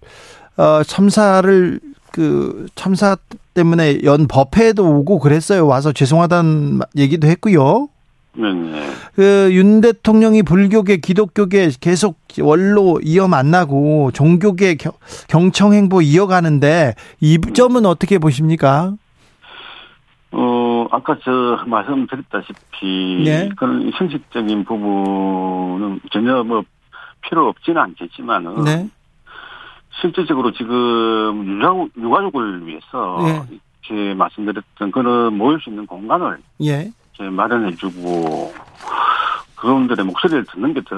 어, 0.57 0.83
참사를 0.83 1.79
그 2.11 2.67
참사 2.75 3.17
때문에 3.53 3.99
연 4.03 4.27
법회에도 4.27 4.85
오고 4.99 5.19
그랬어요. 5.19 5.65
와서 5.65 5.91
죄송하다는 5.91 6.81
얘기도 6.97 7.27
했고요. 7.27 7.89
네. 8.37 8.53
네. 8.53 8.89
그윤 9.15 9.81
대통령이 9.81 10.43
불교계, 10.43 10.97
기독교계 10.97 11.71
계속 11.81 12.17
원로 12.39 12.99
이어 13.03 13.27
만나고 13.27 14.11
종교계 14.13 14.75
경 15.27 15.51
청 15.51 15.73
행보 15.73 16.01
이어가는데 16.01 16.95
이 17.19 17.39
점은 17.53 17.85
어떻게 17.85 18.19
보십니까? 18.19 18.93
어, 20.31 20.87
아까 20.91 21.17
저 21.23 21.63
말씀드렸다시피 21.65 23.23
네. 23.25 23.49
그런 23.57 23.91
형식적인 23.93 24.63
부분은 24.63 25.99
전혀 26.11 26.43
뭐 26.43 26.63
필요 27.21 27.47
없지는 27.49 27.81
않겠지만은 27.81 28.63
네. 28.63 28.89
실질적으로 29.99 30.51
지금 30.53 31.45
유가, 31.47 31.85
유가족을 31.97 32.65
위해서 32.65 33.19
예. 33.27 33.57
이렇게 33.89 34.13
말씀드렸던 34.13 34.91
그런 34.91 35.37
모일 35.37 35.59
수 35.59 35.69
있는 35.69 35.85
공간을 35.85 36.39
예. 36.61 36.89
마련해주고 37.19 38.53
그분들의 39.61 40.03
목소리를 40.05 40.45
듣는 40.51 40.73
게 40.73 40.81
더 40.81 40.95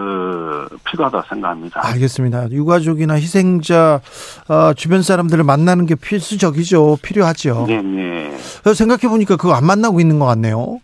필요하다 0.86 1.24
생각합니다. 1.30 1.86
알겠습니다. 1.86 2.50
유가족이나 2.52 3.16
희생자 3.16 4.00
어, 4.48 4.74
주변 4.74 5.02
사람들을 5.02 5.44
만나는 5.44 5.86
게 5.86 5.96
필수적이죠. 5.96 6.98
필요하죠. 7.02 7.66
네, 7.68 7.82
네. 7.82 8.38
생각해 8.74 9.10
보니까 9.10 9.36
그거 9.36 9.54
안 9.54 9.66
만나고 9.66 10.00
있는 10.00 10.20
것 10.20 10.26
같네요. 10.26 10.80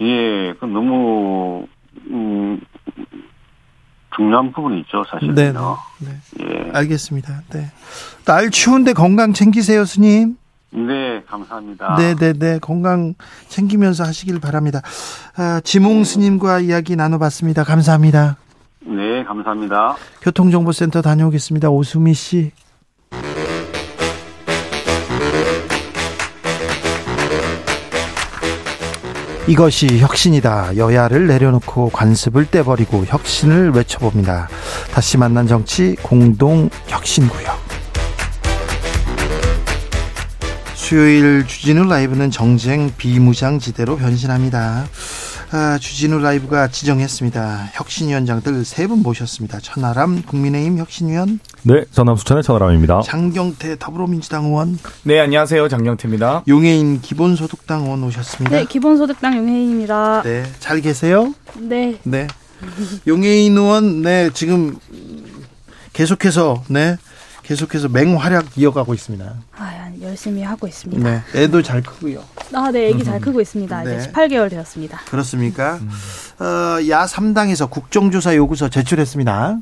예, 0.00 0.54
그 0.58 0.64
너무 0.64 1.66
음, 2.10 2.60
중요한 4.16 4.52
부분이죠, 4.52 5.04
사실은. 5.10 5.34
네, 5.34 5.52
네. 5.52 5.58
네. 6.00 6.16
예. 6.40 6.70
알겠습니다. 6.72 7.42
네. 7.52 7.70
날 8.24 8.50
추운데 8.50 8.92
건강 8.92 9.32
챙기세요, 9.32 9.84
스님. 9.84 10.36
네, 10.74 11.22
감사합니다. 11.28 11.96
네, 11.98 12.14
네, 12.14 12.32
네. 12.32 12.58
건강 12.58 13.14
챙기면서 13.48 14.04
하시길 14.04 14.40
바랍니다. 14.40 14.80
아, 15.36 15.60
지몽 15.62 15.98
네. 15.98 16.04
스님과 16.04 16.60
이야기 16.60 16.96
나눠봤습니다. 16.96 17.62
감사합니다. 17.64 18.36
네, 18.86 19.22
감사합니다. 19.24 19.96
교통정보센터 20.22 21.02
다녀오겠습니다. 21.02 21.68
오수미 21.70 22.14
씨. 22.14 22.52
이것이 29.48 29.98
혁신이다. 29.98 30.76
여야를 30.76 31.26
내려놓고 31.26 31.90
관습을 31.90 32.46
떼버리고 32.46 33.04
혁신을 33.04 33.72
외쳐봅니다. 33.72 34.48
다시 34.92 35.18
만난 35.18 35.46
정치 35.46 35.96
공동 36.02 36.70
혁신구역. 36.86 37.71
수요일 40.92 41.46
주진우 41.46 41.84
라이브는 41.88 42.30
정쟁 42.30 42.92
비무장지대로 42.98 43.96
변신합니다. 43.96 44.84
아, 45.50 45.78
주진우 45.80 46.18
라이브가 46.18 46.68
지정했습니다. 46.68 47.70
혁신위원장들 47.72 48.62
세 48.66 48.86
분 48.88 48.98
모셨습니다. 48.98 49.58
천하람 49.60 50.20
국민의힘 50.20 50.76
혁신위원. 50.76 51.40
네, 51.62 51.86
전남 51.92 52.16
수천의 52.16 52.42
천하람입니다. 52.42 53.00
장경태 53.06 53.76
더불어민주당 53.78 54.44
의원. 54.44 54.78
네, 55.04 55.18
안녕하세요. 55.18 55.66
장경태입니다. 55.70 56.42
용해인 56.46 57.00
기본소득당 57.00 57.84
의원 57.84 58.04
오셨습니다. 58.04 58.54
네, 58.54 58.66
기본소득당 58.66 59.38
용해인입니다. 59.38 60.20
네, 60.24 60.42
잘 60.60 60.82
계세요? 60.82 61.32
네. 61.58 62.00
네. 62.02 62.26
용해인 63.06 63.56
의원, 63.56 64.02
네, 64.02 64.28
지금 64.34 64.76
계속해서, 65.94 66.64
네, 66.68 66.98
계속해서 67.42 67.88
맹활약 67.88 68.56
이어가고 68.56 68.94
있습니다. 68.94 69.34
아, 69.56 69.92
열심히 70.00 70.42
하고 70.42 70.66
있습니다. 70.66 71.02
네, 71.08 71.22
애도 71.34 71.62
잘 71.62 71.82
크고요. 71.82 72.22
아, 72.54 72.70
네, 72.70 72.88
애기 72.88 73.04
잘 73.04 73.20
크고 73.20 73.40
있습니다. 73.40 73.82
네. 73.84 73.96
이제 73.96 74.10
18개월 74.12 74.50
되었습니다. 74.50 75.00
그렇습니까? 75.08 75.74
음. 75.76 75.90
어, 76.44 76.88
야 76.88 77.04
3당에서 77.06 77.68
국정조사 77.70 78.36
요구서 78.36 78.68
제출했습니다. 78.68 79.58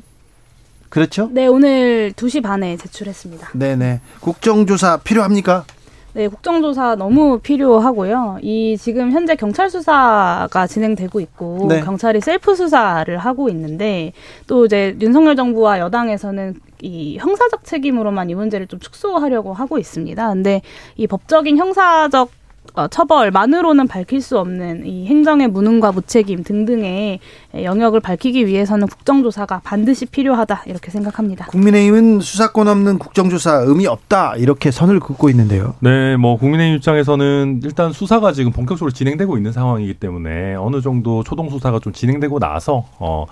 그렇죠? 0.89 1.29
네, 1.31 1.47
오늘 1.47 2.11
2시 2.15 2.43
반에 2.43 2.77
제출했습니다. 2.77 3.51
네, 3.53 3.75
네. 3.75 4.01
국정조사 4.19 4.97
필요합니까? 4.97 5.65
네, 6.13 6.27
국정조사 6.27 6.95
너무 6.95 7.39
필요하고요. 7.39 8.39
이 8.41 8.75
지금 8.77 9.11
현재 9.11 9.35
경찰 9.35 9.69
수사가 9.69 10.67
진행되고 10.67 11.19
있고 11.21 11.67
네. 11.69 11.79
경찰이 11.81 12.19
셀프 12.19 12.53
수사를 12.53 13.17
하고 13.17 13.47
있는데 13.49 14.11
또 14.45 14.65
이제 14.65 14.97
윤석열 14.99 15.35
정부와 15.37 15.79
여당에서는 15.79 16.55
이 16.81 17.17
형사적 17.17 17.63
책임으로만 17.63 18.29
이 18.29 18.35
문제를 18.35 18.67
좀 18.67 18.79
축소하려고 18.79 19.53
하고 19.53 19.77
있습니다. 19.77 20.29
근데 20.29 20.61
이 20.97 21.07
법적인 21.07 21.57
형사적 21.57 22.29
어, 22.73 22.87
처벌만으로는 22.87 23.87
밝힐 23.87 24.21
수 24.21 24.37
없는 24.37 24.85
이 24.85 25.05
행정의 25.07 25.47
무능과 25.47 25.91
무책임 25.91 26.43
등등의 26.43 27.19
영역을 27.53 27.99
밝히기 27.99 28.45
위해서는 28.47 28.87
국정조사가 28.87 29.61
반드시 29.63 30.05
필요하다 30.05 30.63
이렇게 30.67 30.91
생각합니다. 30.91 31.45
국민의힘은 31.47 32.21
수사권 32.21 32.67
없는 32.67 32.97
국정조사 32.99 33.63
의미 33.65 33.87
없다 33.87 34.35
이렇게 34.37 34.71
선을 34.71 34.99
긋고 34.99 35.29
있는데요. 35.29 35.75
네, 35.79 36.15
뭐 36.17 36.37
국민의힘 36.37 36.77
입장에서는 36.77 37.61
일단 37.63 37.91
수사가 37.91 38.31
지금 38.33 38.51
본격적으로 38.51 38.91
진행되고 38.91 39.37
있는 39.37 39.51
상황이기 39.51 39.95
때문에 39.95 40.55
어느 40.55 40.81
정도 40.81 41.23
초동 41.23 41.49
수사가 41.49 41.79
좀 41.79 41.91
진행되고 41.93 42.39
나서 42.39 42.85
어. 42.99 43.25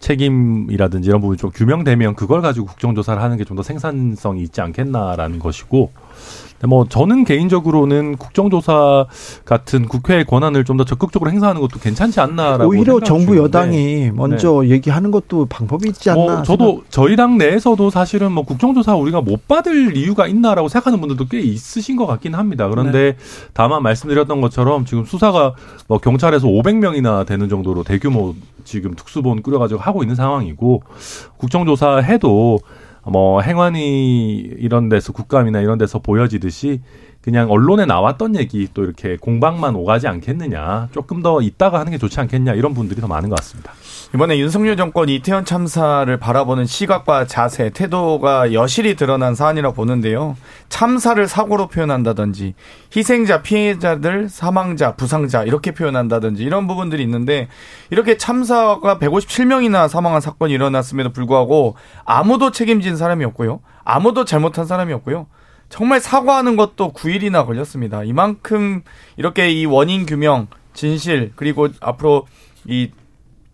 책임이라든지 0.00 1.08
이런 1.08 1.20
부분이 1.20 1.38
좀 1.38 1.50
규명되면 1.50 2.14
그걸 2.14 2.40
가지고 2.40 2.66
국정조사를 2.66 3.20
하는 3.20 3.36
게 3.36 3.44
좀 3.44 3.56
더 3.56 3.62
생산성이 3.64 4.42
있지 4.42 4.60
않겠나라는 4.60 5.40
것이고 5.40 5.90
뭐 6.68 6.86
저는 6.88 7.24
개인적으로는 7.24 8.16
국정조사 8.16 9.06
같은 9.44 9.88
국회의 9.88 10.24
권한을 10.24 10.64
좀 10.64 10.76
더 10.76 10.84
적극적으로 10.84 11.32
행사하는 11.32 11.60
것도 11.60 11.80
괜찮지 11.80 12.20
않나라고 12.20 12.70
오히려 12.70 13.00
정부 13.00 13.36
여당 13.36 13.57
이 13.66 14.10
먼저 14.12 14.62
네. 14.62 14.70
얘기하는 14.70 15.10
것도 15.10 15.46
방법이 15.46 15.88
있지 15.88 16.10
않나. 16.10 16.22
뭐 16.22 16.42
저도. 16.42 16.82
저희 16.90 17.16
당 17.16 17.38
내에서도 17.38 17.90
사실은 17.90 18.32
뭐 18.32 18.44
국정조사 18.44 18.96
우리가 18.96 19.20
못 19.20 19.46
받을 19.48 19.96
이유가 19.96 20.26
있나라고 20.26 20.68
생각하는 20.68 21.00
분들도 21.00 21.26
꽤 21.28 21.40
있으신 21.40 21.96
것 21.96 22.06
같긴 22.06 22.34
합니다. 22.34 22.68
그런데 22.68 23.12
네. 23.12 23.16
다만 23.52 23.82
말씀드렸던 23.82 24.40
것처럼 24.40 24.84
지금 24.84 25.04
수사가 25.04 25.54
뭐 25.86 25.98
경찰에서 25.98 26.46
500명이나 26.48 27.26
되는 27.26 27.48
정도로 27.48 27.82
대규모 27.84 28.34
지금 28.64 28.94
특수본 28.94 29.42
꾸려가지고 29.42 29.80
하고 29.80 30.02
있는 30.02 30.14
상황이고 30.14 30.82
국정조사 31.38 31.98
해도 31.98 32.58
뭐 33.04 33.40
행안위 33.40 34.36
이런 34.58 34.88
데서 34.88 35.12
국감이나 35.12 35.60
이런 35.60 35.78
데서 35.78 35.98
보여지듯이 35.98 36.80
그냥 37.20 37.50
언론에 37.50 37.84
나왔던 37.84 38.36
얘기 38.36 38.68
또 38.72 38.84
이렇게 38.84 39.16
공방만 39.16 39.74
오가지 39.74 40.06
않겠느냐 40.06 40.88
조금 40.92 41.20
더 41.20 41.42
있다가 41.42 41.80
하는 41.80 41.92
게 41.92 41.98
좋지 41.98 42.20
않겠냐 42.20 42.54
이런 42.54 42.74
분들이 42.74 43.00
더 43.00 43.08
많은 43.08 43.28
것 43.28 43.36
같습니다. 43.40 43.72
이번에 44.14 44.38
윤석열 44.38 44.76
정권 44.76 45.08
이태원 45.08 45.44
참사를 45.44 46.16
바라보는 46.16 46.64
시각과 46.64 47.26
자세, 47.26 47.70
태도가 47.70 48.54
여실히 48.54 48.96
드러난 48.96 49.34
사안이라고 49.34 49.74
보는데요. 49.74 50.36
참사를 50.70 51.26
사고로 51.26 51.66
표현한다든지 51.66 52.54
희생자, 52.96 53.42
피해자들, 53.42 54.28
사망자, 54.30 54.94
부상자 54.94 55.42
이렇게 55.42 55.72
표현한다든지 55.72 56.42
이런 56.42 56.66
부분들이 56.66 57.02
있는데 57.02 57.48
이렇게 57.90 58.16
참사가 58.16 58.98
157명이나 58.98 59.88
사망한 59.88 60.22
사건이 60.22 60.54
일어났음에도 60.54 61.12
불구하고 61.12 61.76
아무도 62.06 62.50
책임진 62.50 62.96
사람이 62.96 63.24
없고요. 63.26 63.60
아무도 63.84 64.24
잘못한 64.24 64.64
사람이 64.64 64.92
없고요. 64.94 65.26
정말 65.68 66.00
사과하는 66.00 66.56
것도 66.56 66.92
9일이나 66.92 67.46
걸렸습니다. 67.46 68.04
이만큼 68.04 68.82
이렇게 69.16 69.50
이 69.50 69.66
원인 69.66 70.06
규명, 70.06 70.48
진실, 70.72 71.32
그리고 71.36 71.68
앞으로 71.80 72.26
이 72.66 72.90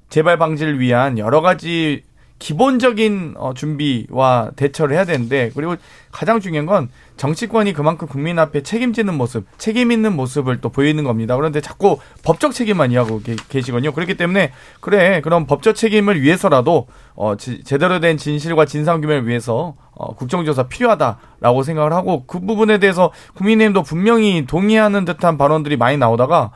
재발 0.08 0.38
방지를 0.38 0.78
위한 0.78 1.18
여러 1.18 1.40
가지 1.40 2.02
기본적인 2.38 3.34
어, 3.38 3.54
준비와 3.54 4.50
대처를 4.56 4.94
해야 4.94 5.04
되는데 5.04 5.50
그리고 5.54 5.76
가장 6.10 6.40
중요한 6.40 6.66
건 6.66 6.90
정치권이 7.16 7.72
그만큼 7.72 8.06
국민 8.06 8.38
앞에 8.38 8.62
책임지는 8.62 9.14
모습, 9.14 9.46
책임 9.56 9.92
있는 9.92 10.14
모습을 10.14 10.60
또 10.60 10.68
보이는 10.68 11.04
겁니다. 11.04 11.36
그런데 11.36 11.60
자꾸 11.60 11.98
법적 12.22 12.52
책임만 12.52 12.92
이야기하고 12.92 13.22
계시거든요. 13.48 13.92
그렇기 13.92 14.16
때문에 14.16 14.52
그래 14.80 15.20
그럼 15.22 15.46
법적 15.46 15.74
책임을 15.74 16.20
위해서라도 16.20 16.86
어, 17.14 17.36
지, 17.36 17.64
제대로 17.64 18.00
된 18.00 18.18
진실과 18.18 18.66
진상 18.66 19.00
규명을 19.00 19.26
위해서 19.26 19.74
어, 19.94 20.14
국정조사 20.14 20.64
필요하다라고 20.64 21.62
생각을 21.62 21.92
하고 21.92 22.24
그 22.26 22.40
부분에 22.40 22.78
대해서 22.78 23.10
국민의힘도 23.34 23.82
분명히 23.82 24.46
동의하는 24.46 25.04
듯한 25.04 25.38
발언들이 25.38 25.76
많이 25.76 25.96
나오다가 25.96 26.50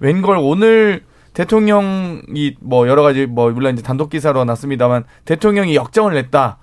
웬걸 0.00 0.38
오늘 0.38 1.04
대통령이 1.34 2.56
뭐 2.60 2.88
여러 2.88 3.02
가지 3.02 3.26
뭐 3.26 3.50
물론 3.50 3.74
이제 3.74 3.82
단독 3.82 4.10
기사로 4.10 4.44
났습니다만 4.44 5.04
대통령이 5.24 5.76
역정을 5.76 6.14
냈다. 6.14 6.58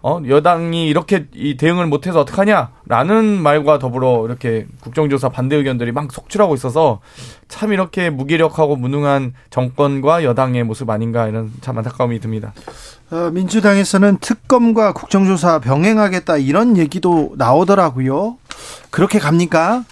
어, 0.00 0.20
여당이 0.26 0.88
이렇게 0.88 1.26
이 1.34 1.56
대응을 1.56 1.86
못해서 1.86 2.20
어떡하냐라는 2.20 3.42
말과 3.42 3.78
더불어 3.78 4.24
이렇게 4.26 4.66
국정조사 4.80 5.30
반대 5.30 5.56
의견들이 5.56 5.90
막 5.90 6.12
속출하고 6.12 6.54
있어서 6.54 7.00
참 7.48 7.72
이렇게 7.72 8.08
무기력하고 8.08 8.76
무능한 8.76 9.34
정권과 9.50 10.22
여당의 10.22 10.64
모습 10.64 10.88
아닌가 10.90 11.26
이런 11.26 11.50
참 11.60 11.76
안타까움이 11.78 12.20
듭니다. 12.20 12.52
어, 13.10 13.30
민주당에서는 13.32 14.18
특검과 14.20 14.92
국정조사 14.92 15.58
병행하겠다 15.60 16.36
이런 16.36 16.76
얘기도 16.76 17.32
나오더라고요. 17.36 18.36
그렇게 18.90 19.18
갑니까? 19.18 19.84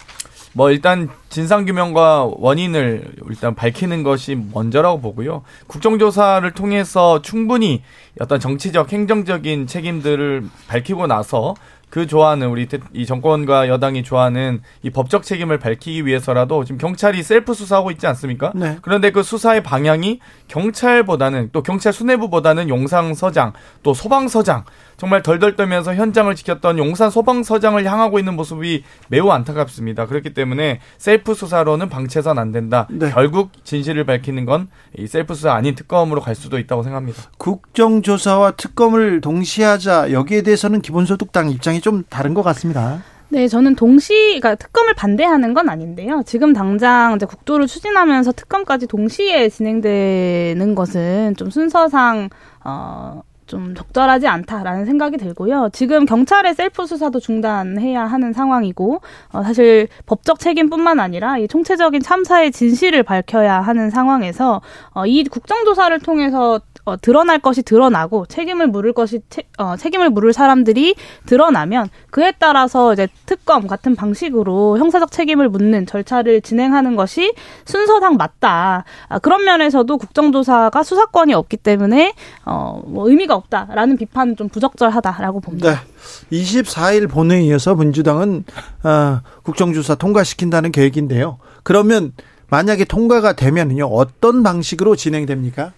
뭐 0.57 0.71
일단 0.71 1.07
진상규명과 1.29 2.31
원인을 2.35 3.11
일단 3.29 3.53
밝히는 3.53 4.01
것이 4.01 4.35
먼저라고 4.53 5.01
보고요. 5.01 5.43
국정조사를 5.67 6.49
통해서 6.53 7.21
충분히 7.21 7.83
어떤 8.19 8.39
정치적, 8.39 8.91
행정적인 8.91 9.67
책임들을 9.67 10.45
밝히고 10.67 11.05
나서 11.05 11.53
그 11.91 12.07
좋아하는 12.07 12.47
우리 12.49 12.67
이 12.91 13.05
정권과 13.05 13.69
여당이 13.69 14.01
좋아하는 14.01 14.61
이 14.81 14.89
법적 14.89 15.21
책임을 15.21 15.59
밝히기 15.59 16.07
위해서라도 16.07 16.63
지금 16.63 16.79
경찰이 16.79 17.21
셀프 17.21 17.53
수사하고 17.53 17.91
있지 17.91 18.07
않습니까? 18.07 18.51
네. 18.55 18.79
그런데 18.81 19.11
그 19.11 19.21
수사의 19.21 19.61
방향이 19.61 20.19
경찰보다는 20.47 21.51
또 21.53 21.61
경찰 21.61 21.93
수뇌부보다는 21.93 22.67
용상서장 22.67 23.53
또 23.83 23.93
소방서장 23.93 24.65
정말 24.97 25.21
덜덜 25.23 25.55
떨면서 25.55 25.95
현장을 25.95 26.33
지켰던 26.35 26.77
용산 26.77 27.09
소방서장을 27.09 27.83
향하고 27.85 28.19
있는 28.19 28.35
모습이 28.35 28.83
매우 29.09 29.29
안타깝습니다. 29.29 30.07
그렇기 30.07 30.33
때문에 30.33 30.79
셀프 30.97 31.33
수사로는 31.33 31.89
방치해서는 31.89 32.41
안 32.41 32.51
된다. 32.51 32.87
네. 32.89 33.09
결국 33.11 33.51
진실을 33.63 34.05
밝히는 34.05 34.45
건 34.45 34.67
이 34.97 35.07
셀프 35.07 35.35
수사 35.35 35.53
아닌 35.53 35.75
특검으로 35.75 36.21
갈 36.21 36.35
수도 36.35 36.57
있다고 36.57 36.83
생각합니다. 36.83 37.21
국정조사와 37.37 38.51
특검을 38.51 39.21
동시에 39.21 39.65
하자 39.65 40.11
여기에 40.11 40.41
대해서는 40.41 40.81
기본소득당 40.81 41.49
입장이 41.51 41.81
좀 41.81 42.03
다른 42.09 42.33
것 42.33 42.41
같습니다. 42.43 43.01
네, 43.29 43.47
저는 43.47 43.75
동시, 43.75 44.13
그러니까 44.39 44.55
특검을 44.55 44.93
반대하는 44.93 45.53
건 45.53 45.69
아닌데요. 45.69 46.23
지금 46.25 46.53
당장 46.53 47.15
이제 47.15 47.25
국도를 47.25 47.67
추진하면서 47.67 48.31
특검까지 48.31 48.87
동시에 48.87 49.49
진행되는 49.49 50.75
것은 50.75 51.35
좀 51.35 51.49
순서상 51.49 52.29
어 52.63 53.21
좀 53.47 53.73
적절하지 53.73 54.27
않다라는 54.27 54.85
생각이 54.85 55.17
들고요. 55.17 55.69
지금 55.73 56.05
경찰의 56.05 56.53
셀프 56.53 56.85
수사도 56.85 57.19
중단해야 57.19 58.05
하는 58.05 58.33
상황이고 58.33 59.01
어, 59.31 59.43
사실 59.43 59.87
법적 60.05 60.39
책임뿐만 60.39 60.99
아니라 60.99 61.37
이 61.37 61.47
총체적인 61.47 62.01
참사의 62.01 62.51
진실을 62.51 63.03
밝혀야 63.03 63.61
하는 63.61 63.89
상황에서 63.89 64.61
어, 64.91 65.05
이 65.05 65.23
국정조사를 65.23 65.97
통해서 65.99 66.59
어, 66.87 66.95
드러날 66.95 67.39
것이 67.39 67.63
드러나고 67.63 68.27
책임을 68.27 68.67
물을 68.67 68.93
것이 68.93 69.19
채, 69.29 69.43
어, 69.57 69.75
책임을 69.75 70.09
물을 70.09 70.31
사람들이 70.31 70.95
드러나면 71.25 71.89
그에 72.11 72.31
따라서 72.39 72.93
이제 72.93 73.09
특검 73.25 73.67
같은 73.67 73.93
방식으로 73.93 74.77
형사적 74.77 75.11
책임을 75.11 75.49
묻는 75.49 75.85
절차를 75.85 76.39
진행하는 76.39 76.95
것이 76.95 77.33
순서상 77.65 78.15
맞다. 78.15 78.85
아, 79.09 79.19
그런 79.19 79.43
면에서도 79.43 79.97
국정조사가 79.97 80.81
수사권이 80.81 81.33
없기 81.33 81.57
때문에 81.57 82.13
어, 82.45 82.81
뭐 82.85 83.09
의미가 83.09 83.35
없다라는 83.37 83.97
비판은 83.97 84.35
좀 84.35 84.49
부적절하다라고 84.49 85.39
봅니다. 85.39 85.81
네. 86.29 86.39
24일 86.39 87.09
본회의에서 87.09 87.75
민주당은 87.75 88.43
어, 88.83 89.21
국정조사 89.43 89.95
통과시킨다는 89.95 90.71
계획인데요. 90.71 91.37
그러면 91.63 92.13
만약에 92.49 92.85
통과가 92.85 93.33
되면요 93.33 93.85
어떤 93.87 94.43
방식으로 94.43 94.95
진행됩니까? 94.95 95.73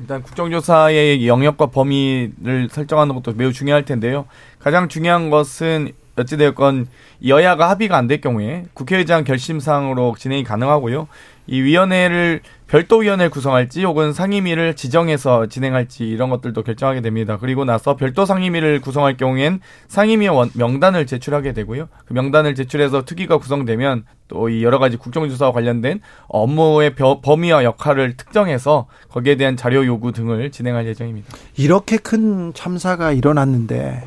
일단 0.00 0.22
국정조사의 0.22 1.26
영역과 1.26 1.66
범위를 1.66 2.68
설정하는 2.70 3.14
것도 3.14 3.32
매우 3.36 3.52
중요할 3.52 3.84
텐데요. 3.84 4.26
가장 4.58 4.88
중요한 4.88 5.30
것은 5.30 5.92
어찌되었건 6.16 6.86
여야가 7.26 7.70
합의가 7.70 7.96
안 7.96 8.06
될 8.06 8.20
경우에 8.20 8.64
국회의장 8.74 9.24
결심사항으로 9.24 10.14
진행이 10.18 10.44
가능하고요. 10.44 11.08
이 11.48 11.60
위원회를 11.62 12.40
별도 12.66 12.98
위원회를 12.98 13.30
구성할지 13.30 13.82
혹은 13.84 14.12
상임위를 14.12 14.76
지정해서 14.76 15.46
진행할지 15.46 16.06
이런 16.06 16.28
것들도 16.28 16.62
결정하게 16.62 17.00
됩니다. 17.00 17.38
그리고 17.40 17.64
나서 17.64 17.96
별도 17.96 18.26
상임위를 18.26 18.80
구성할 18.80 19.16
경우엔 19.16 19.60
상임위 19.88 20.28
명단을 20.54 21.06
제출하게 21.06 21.54
되고요. 21.54 21.88
그 22.04 22.12
명단을 22.12 22.54
제출해서 22.54 23.04
특위가 23.04 23.38
구성되면 23.38 24.04
또 24.28 24.48
이 24.48 24.62
여러 24.62 24.78
가지 24.78 24.96
국정조사와 24.96 25.52
관련된 25.52 26.00
업무의 26.28 26.94
범위와 26.94 27.64
역할을 27.64 28.16
특정해서 28.16 28.86
거기에 29.10 29.36
대한 29.36 29.56
자료 29.56 29.86
요구 29.86 30.12
등을 30.12 30.50
진행할 30.50 30.86
예정입니다. 30.86 31.28
이렇게 31.56 31.96
큰 31.96 32.52
참사가 32.54 33.12
일어났는데 33.12 34.06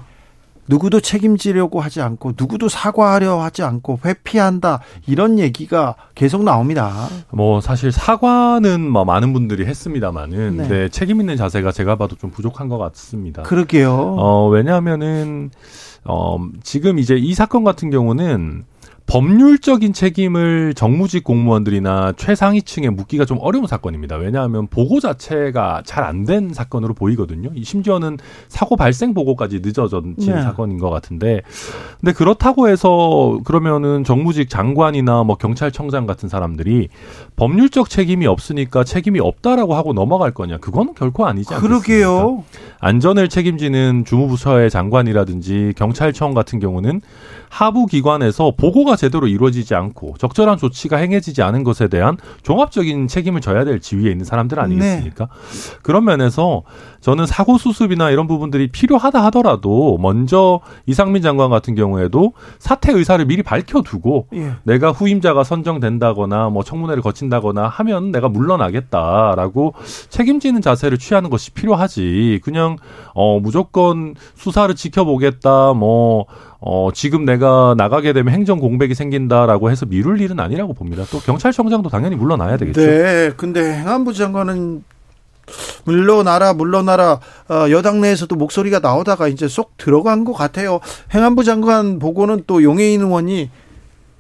누구도 0.67 0.99
책임지려고 0.99 1.81
하지 1.81 2.01
않고 2.01 2.33
누구도 2.37 2.69
사과하려 2.69 3.39
하지 3.41 3.63
않고 3.63 3.99
회피한다 4.05 4.81
이런 5.07 5.39
얘기가 5.39 5.95
계속 6.15 6.43
나옵니다. 6.43 7.07
뭐 7.31 7.61
사실 7.61 7.91
사과는 7.91 8.89
뭐 8.89 9.05
많은 9.05 9.33
분들이 9.33 9.65
했습니다만은 9.65 10.57
네. 10.57 10.67
네, 10.67 10.89
책임 10.89 11.19
있는 11.19 11.35
자세가 11.37 11.71
제가 11.71 11.95
봐도 11.95 12.15
좀 12.15 12.31
부족한 12.31 12.69
것 12.69 12.77
같습니다. 12.77 13.43
그러게요. 13.43 14.15
어 14.17 14.47
왜냐하면은 14.49 15.51
어 16.05 16.37
지금 16.63 16.99
이제 16.99 17.15
이 17.15 17.33
사건 17.33 17.63
같은 17.63 17.89
경우는 17.89 18.65
법률적인 19.07 19.91
책임을 19.91 20.73
정무직 20.73 21.25
공무원들이나 21.25 22.13
최상위층에 22.15 22.89
묻기가 22.89 23.25
좀 23.25 23.39
어려운 23.41 23.67
사건입니다. 23.67 24.15
왜냐하면 24.15 24.67
보고 24.67 24.99
자체가 24.99 25.83
잘 25.85 26.03
안 26.05 26.25
된 26.25 26.53
사건으로 26.53 26.93
보이거든요. 26.93 27.49
심지어는 27.61 28.17
사고 28.47 28.75
발생 28.75 29.13
보고까지 29.13 29.61
늦어진 29.63 30.15
네. 30.17 30.41
사건인 30.41 30.77
것 30.77 30.89
같은데, 30.89 31.41
근데 31.99 32.13
그렇다고 32.13 32.69
해서 32.69 33.39
그러면은 33.43 34.03
정무직 34.03 34.49
장관이나 34.49 35.23
뭐 35.23 35.35
경찰청장 35.35 36.05
같은 36.05 36.29
사람들이 36.29 36.89
법률적 37.35 37.89
책임이 37.89 38.27
없으니까 38.27 38.83
책임이 38.83 39.19
없다라고 39.19 39.73
하고 39.75 39.93
넘어갈 39.93 40.31
거냐? 40.31 40.57
그거는 40.59 40.93
결코 40.93 41.25
아니지 41.25 41.53
않겠습니까? 41.53 41.81
그러게요. 41.81 42.43
안전을 42.79 43.29
책임지는 43.29 44.05
주무부처의 44.05 44.69
장관이라든지 44.69 45.73
경찰청 45.75 46.33
같은 46.33 46.59
경우는 46.59 47.01
하부 47.49 47.85
기관에서 47.87 48.53
보고가 48.55 48.90
제대로 48.95 49.27
이루어지지 49.27 49.75
않고 49.75 50.15
적절한 50.17 50.57
조치가 50.57 50.97
행해지지 50.97 51.41
않은 51.41 51.63
것에 51.63 51.87
대한 51.87 52.17
종합적인 52.43 53.07
책임을 53.07 53.41
져야 53.41 53.63
될 53.63 53.79
지위에 53.79 54.11
있는 54.11 54.25
사람들 54.25 54.59
아니겠습니까? 54.59 55.25
네. 55.25 55.77
그런 55.81 56.05
면에서 56.05 56.63
저는 57.01 57.25
사고 57.25 57.57
수습이나 57.57 58.11
이런 58.11 58.27
부분들이 58.27 58.67
필요하다 58.71 59.23
하더라도 59.25 59.97
먼저 59.99 60.59
이상민 60.85 61.21
장관 61.21 61.49
같은 61.49 61.75
경우에도 61.75 62.33
사퇴 62.59 62.91
의사를 62.93 63.23
미리 63.25 63.43
밝혀두고 63.43 64.27
예. 64.33 64.53
내가 64.63 64.91
후임자가 64.91 65.43
선정된다거나 65.43 66.49
뭐 66.49 66.63
청문회를 66.63 67.01
거친다거나 67.01 67.67
하면 67.67 68.11
내가 68.11 68.29
물러나겠다라고 68.29 69.73
책임지는 70.09 70.61
자세를 70.61 70.97
취하는 70.97 71.29
것이 71.29 71.51
필요하지. 71.51 72.41
그냥 72.43 72.77
어 73.13 73.39
무조건 73.39 74.15
수사를 74.35 74.73
지켜보겠다 74.75 75.73
뭐 75.73 76.25
어, 76.63 76.91
지금 76.93 77.25
내가 77.25 77.73
나가게 77.75 78.13
되면 78.13 78.31
행정 78.33 78.59
공백이 78.59 78.93
생긴다라고 78.93 79.71
해서 79.71 79.87
미룰 79.87 80.21
일은 80.21 80.39
아니라고 80.39 80.73
봅니다. 80.73 81.03
또 81.11 81.19
경찰청장도 81.19 81.89
당연히 81.89 82.15
물러나야 82.15 82.57
되겠죠. 82.57 82.79
네. 82.79 83.31
근데 83.35 83.73
행안부 83.73 84.13
장관은 84.13 84.83
물러나라 85.85 86.53
물러나라 86.53 87.19
어, 87.49 87.69
여당 87.71 87.99
내에서도 87.99 88.33
목소리가 88.35 88.77
나오다가 88.77 89.27
이제 89.27 89.47
쏙 89.47 89.75
들어간 89.77 90.23
것 90.23 90.33
같아요. 90.33 90.79
행안부 91.13 91.43
장관 91.43 91.97
보고는 91.97 92.43
또 92.45 92.61
용해인 92.61 93.01
의원이 93.01 93.49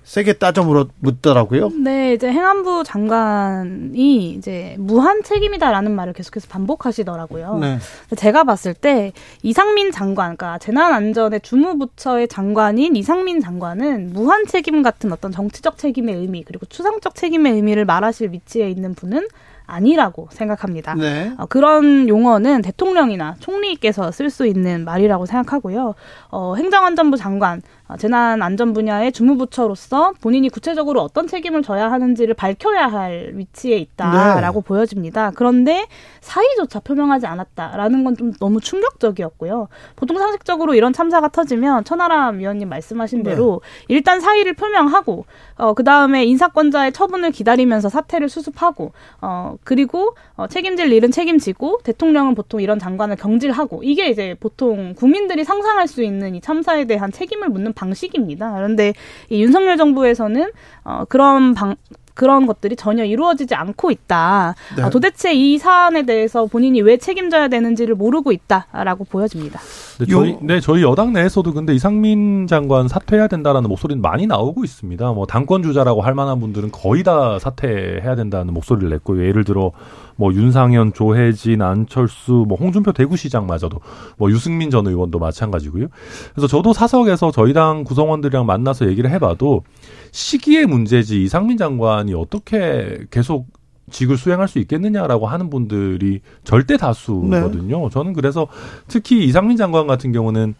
세게 0.03 0.33
따져 0.33 0.63
물어, 0.63 0.87
묻더라고요. 0.99 1.69
네, 1.83 2.13
이제 2.13 2.31
행안부 2.31 2.83
장관이 2.85 4.31
이제 4.31 4.75
무한 4.79 5.23
책임이다라는 5.23 5.91
말을 5.91 6.13
계속해서 6.13 6.47
반복하시더라고요. 6.49 7.57
네. 7.59 7.77
제가 8.15 8.43
봤을 8.43 8.73
때 8.73 9.13
이상민 9.43 9.91
장관, 9.91 10.35
그러니까 10.35 10.57
재난안전의 10.57 11.41
주무부처의 11.41 12.27
장관인 12.27 12.95
이상민 12.95 13.39
장관은 13.39 14.11
무한 14.13 14.45
책임 14.47 14.81
같은 14.81 15.11
어떤 15.11 15.31
정치적 15.31 15.77
책임의 15.77 16.15
의미 16.15 16.43
그리고 16.43 16.65
추상적 16.65 17.15
책임의 17.15 17.53
의미를 17.53 17.85
말하실 17.85 18.31
위치에 18.31 18.69
있는 18.69 18.95
분은 18.95 19.27
아니라고 19.71 20.27
생각합니다. 20.31 20.95
네. 20.95 21.31
어, 21.37 21.45
그런 21.45 22.09
용어는 22.09 22.61
대통령이나 22.61 23.35
총리께서 23.39 24.11
쓸 24.11 24.29
수 24.29 24.45
있는 24.45 24.83
말이라고 24.83 25.25
생각하고요. 25.25 25.95
어, 26.29 26.55
행정안전부 26.55 27.15
장관, 27.15 27.61
어, 27.80 27.80
재난 27.97 28.41
안전 28.41 28.73
분야의 28.73 29.11
주무부처로서 29.11 30.13
본인이 30.21 30.47
구체적으로 30.49 31.01
어떤 31.01 31.27
책임을 31.27 31.63
져야 31.63 31.91
하는지를 31.91 32.33
밝혀야 32.33 32.87
할 32.87 33.31
위치에 33.33 33.77
있다라고 33.77 34.61
네. 34.61 34.67
보여집니다. 34.67 35.31
그런데 35.35 35.85
사의조차 36.21 36.79
표명하지 36.81 37.25
않았다라는 37.25 38.03
건 38.05 38.11
좀 38.21 38.33
너무 38.39 38.59
충격적이었고요. 38.59 39.67
보통 39.95 40.17
상식적으로 40.19 40.75
이런 40.75 40.93
참사가 40.93 41.27
터지면 41.27 41.83
천하람 41.83 42.37
위원님 42.39 42.69
말씀하신 42.69 43.23
네. 43.23 43.31
대로 43.31 43.61
네. 43.63 43.95
일단 43.95 44.19
사의를 44.19 44.53
표명하고 44.53 45.25
어, 45.55 45.73
그 45.73 45.83
다음에 45.83 46.23
인사권자의 46.25 46.91
처분을 46.93 47.31
기다리면서 47.31 47.89
사태를 47.89 48.29
수습하고 48.29 48.91
어, 49.21 49.55
그리고 49.63 50.15
어, 50.35 50.45
책임질 50.47 50.91
일은 50.91 51.09
책임지고 51.09 51.79
대통령은 51.83 52.35
보통 52.35 52.61
이런 52.61 52.77
장관을 52.77 53.15
경질하고 53.15 53.81
이게 53.83 54.09
이제 54.09 54.35
보통 54.39 54.93
국민들이 54.95 55.43
상상할 55.43 55.87
수 55.87 56.03
있는 56.03 56.35
이 56.35 56.41
참사에 56.41 56.85
대한 56.85 57.11
책임을 57.11 57.49
묻는 57.49 57.73
방식입니다. 57.81 58.53
그런데 58.53 58.93
이 59.29 59.41
윤석열 59.41 59.77
정부에서는 59.77 60.51
어, 60.83 61.05
그런 61.09 61.53
방, 61.55 61.75
그런 62.21 62.45
것들이 62.45 62.75
전혀 62.75 63.03
이루어지지 63.03 63.55
않고 63.55 63.89
있다. 63.89 64.53
네. 64.77 64.83
어, 64.83 64.91
도대체 64.91 65.33
이 65.33 65.57
사안에 65.57 66.03
대해서 66.03 66.45
본인이 66.45 66.79
왜 66.79 66.97
책임져야 66.97 67.47
되는지를 67.47 67.95
모르고 67.95 68.31
있다라고 68.31 69.05
보여집니다. 69.05 69.59
네, 69.97 70.05
저희, 70.05 70.37
네, 70.39 70.59
저희 70.59 70.83
여당 70.83 71.13
내에서도 71.13 71.51
근데 71.51 71.73
이상민 71.73 72.45
장관 72.45 72.87
사퇴해야 72.87 73.27
된다라는 73.27 73.67
목소리는 73.69 74.03
많이 74.03 74.27
나오고 74.27 74.63
있습니다. 74.63 75.13
뭐 75.13 75.25
당권 75.25 75.63
주자라고 75.63 76.01
할 76.01 76.13
만한 76.13 76.39
분들은 76.39 76.69
거의 76.71 77.01
다 77.01 77.39
사퇴해야 77.39 78.13
된다는 78.13 78.53
목소리를 78.53 78.87
냈고 78.91 79.17
예를 79.25 79.43
들어 79.43 79.71
뭐 80.15 80.31
윤상현, 80.31 80.93
조혜진, 80.93 81.63
안철수, 81.63 82.45
뭐 82.47 82.55
홍준표 82.55 82.91
대구시장마저도 82.91 83.79
뭐 84.17 84.29
유승민 84.29 84.69
전 84.69 84.85
의원도 84.85 85.17
마찬가지고요. 85.17 85.87
그래서 86.35 86.47
저도 86.47 86.73
사석에서 86.73 87.31
저희 87.31 87.53
당 87.53 87.83
구성원들이랑 87.83 88.45
만나서 88.45 88.87
얘기를 88.87 89.09
해봐도 89.09 89.63
시기의 90.11 90.65
문제지 90.65 91.23
이상민 91.23 91.57
장관이 91.57 92.13
어떻게 92.13 92.99
계속 93.09 93.47
직을 93.89 94.17
수행할 94.17 94.47
수 94.47 94.59
있겠느냐라고 94.59 95.27
하는 95.27 95.49
분들이 95.49 96.21
절대 96.43 96.77
다수거든요. 96.77 97.79
네. 97.81 97.89
저는 97.91 98.13
그래서 98.13 98.47
특히 98.87 99.25
이상민 99.25 99.57
장관 99.57 99.87
같은 99.87 100.11
경우는 100.11 100.55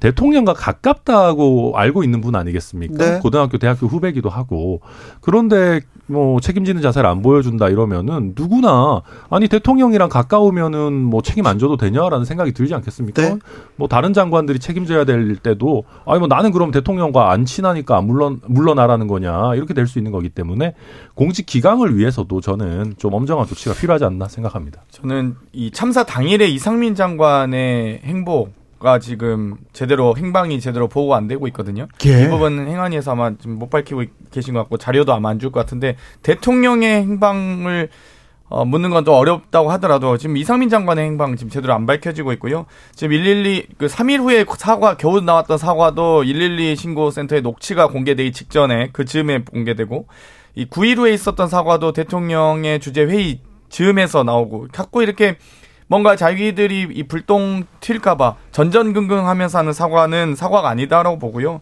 대통령과 0.00 0.54
가깝다고 0.54 1.74
알고 1.76 2.02
있는 2.02 2.20
분 2.20 2.34
아니겠습니까? 2.34 2.96
네. 2.96 3.18
고등학교, 3.20 3.58
대학교 3.58 3.86
후배기도 3.86 4.30
하고. 4.30 4.80
그런데 5.20 5.80
뭐 6.06 6.40
책임지는 6.40 6.82
자세를 6.82 7.08
안 7.08 7.22
보여준다 7.22 7.68
이러면은 7.68 8.34
누구나 8.36 9.02
아니 9.30 9.46
대통령이랑 9.46 10.08
가까우면은 10.08 10.92
뭐 10.92 11.22
책임 11.22 11.46
안 11.46 11.58
져도 11.58 11.76
되냐라는 11.76 12.24
생각이 12.24 12.52
들지 12.52 12.74
않겠습니까? 12.74 13.22
네. 13.22 13.38
뭐 13.76 13.86
다른 13.86 14.12
장관들이 14.12 14.58
책임져야 14.58 15.04
될 15.04 15.36
때도 15.36 15.84
아니 16.04 16.18
뭐 16.18 16.28
나는 16.28 16.50
그럼 16.50 16.70
대통령과 16.72 17.30
안 17.30 17.44
친하니까 17.44 18.00
물론 18.00 18.40
물러나라는 18.46 19.06
거냐 19.06 19.54
이렇게 19.54 19.74
될 19.74 19.86
수 19.86 19.98
있는 19.98 20.10
거기 20.12 20.28
때문에 20.28 20.74
공직 21.14 21.44
기강을 21.46 21.96
위해서도 21.98 22.40
저는 22.40 22.94
좀 22.96 23.12
엄정한 23.12 23.46
조치가 23.46 23.74
필요하지 23.74 24.04
않나 24.04 24.28
생각합니다. 24.28 24.82
저는 24.90 25.36
이 25.52 25.70
참사 25.70 26.04
당일에 26.04 26.48
이상민 26.48 26.94
장관의 26.94 28.00
행복 28.04 28.61
가 28.82 28.98
지금 28.98 29.56
제대로 29.72 30.16
행방이 30.16 30.60
제대로 30.60 30.88
보고 30.88 31.14
안 31.14 31.28
되고 31.28 31.46
있거든요. 31.48 31.86
예. 32.04 32.24
이 32.24 32.28
부분은 32.28 32.66
행안위에서 32.68 33.12
아마 33.12 33.30
지금 33.38 33.58
못 33.58 33.70
밝히고 33.70 34.02
계신 34.32 34.54
것 34.54 34.60
같고 34.60 34.76
자료도 34.76 35.12
아마 35.14 35.28
안 35.30 35.38
줄 35.38 35.50
것 35.52 35.60
같은데 35.60 35.96
대통령의 36.22 37.02
행방을 37.02 37.88
어, 38.48 38.64
묻는 38.66 38.90
건 38.90 39.04
또 39.04 39.14
어렵다고 39.16 39.70
하더라도 39.72 40.18
지금 40.18 40.36
이상민 40.36 40.68
장관의 40.68 41.04
행방 41.06 41.36
지금 41.36 41.48
제대로 41.50 41.72
안 41.74 41.86
밝혀지고 41.86 42.32
있고요. 42.34 42.66
지금 42.94 43.10
112, 43.12 43.66
그 43.78 43.86
3일 43.86 44.18
후에 44.18 44.44
사과, 44.58 44.96
겨우 44.98 45.20
나왔던 45.22 45.56
사과도 45.56 46.22
112 46.24 46.76
신고 46.76 47.10
센터의 47.10 47.40
녹취가 47.42 47.86
공개되기 47.88 48.32
직전에 48.32 48.90
그 48.92 49.04
즈음에 49.06 49.38
공개되고 49.42 50.06
이 50.56 50.66
9일 50.66 50.98
후에 50.98 51.14
있었던 51.14 51.48
사과도 51.48 51.92
대통령의 51.92 52.80
주재 52.80 53.04
회의 53.04 53.40
즈음에서 53.70 54.22
나오고 54.22 54.68
자꾸 54.72 55.02
이렇게 55.02 55.36
뭔가 55.92 56.16
자기들이 56.16 56.88
이 56.90 57.02
불똥 57.02 57.64
튈까봐 57.80 58.36
전전긍긍하면서 58.50 59.58
하는 59.58 59.74
사과는 59.74 60.36
사과가 60.36 60.70
아니다라고 60.70 61.18
보고요. 61.18 61.60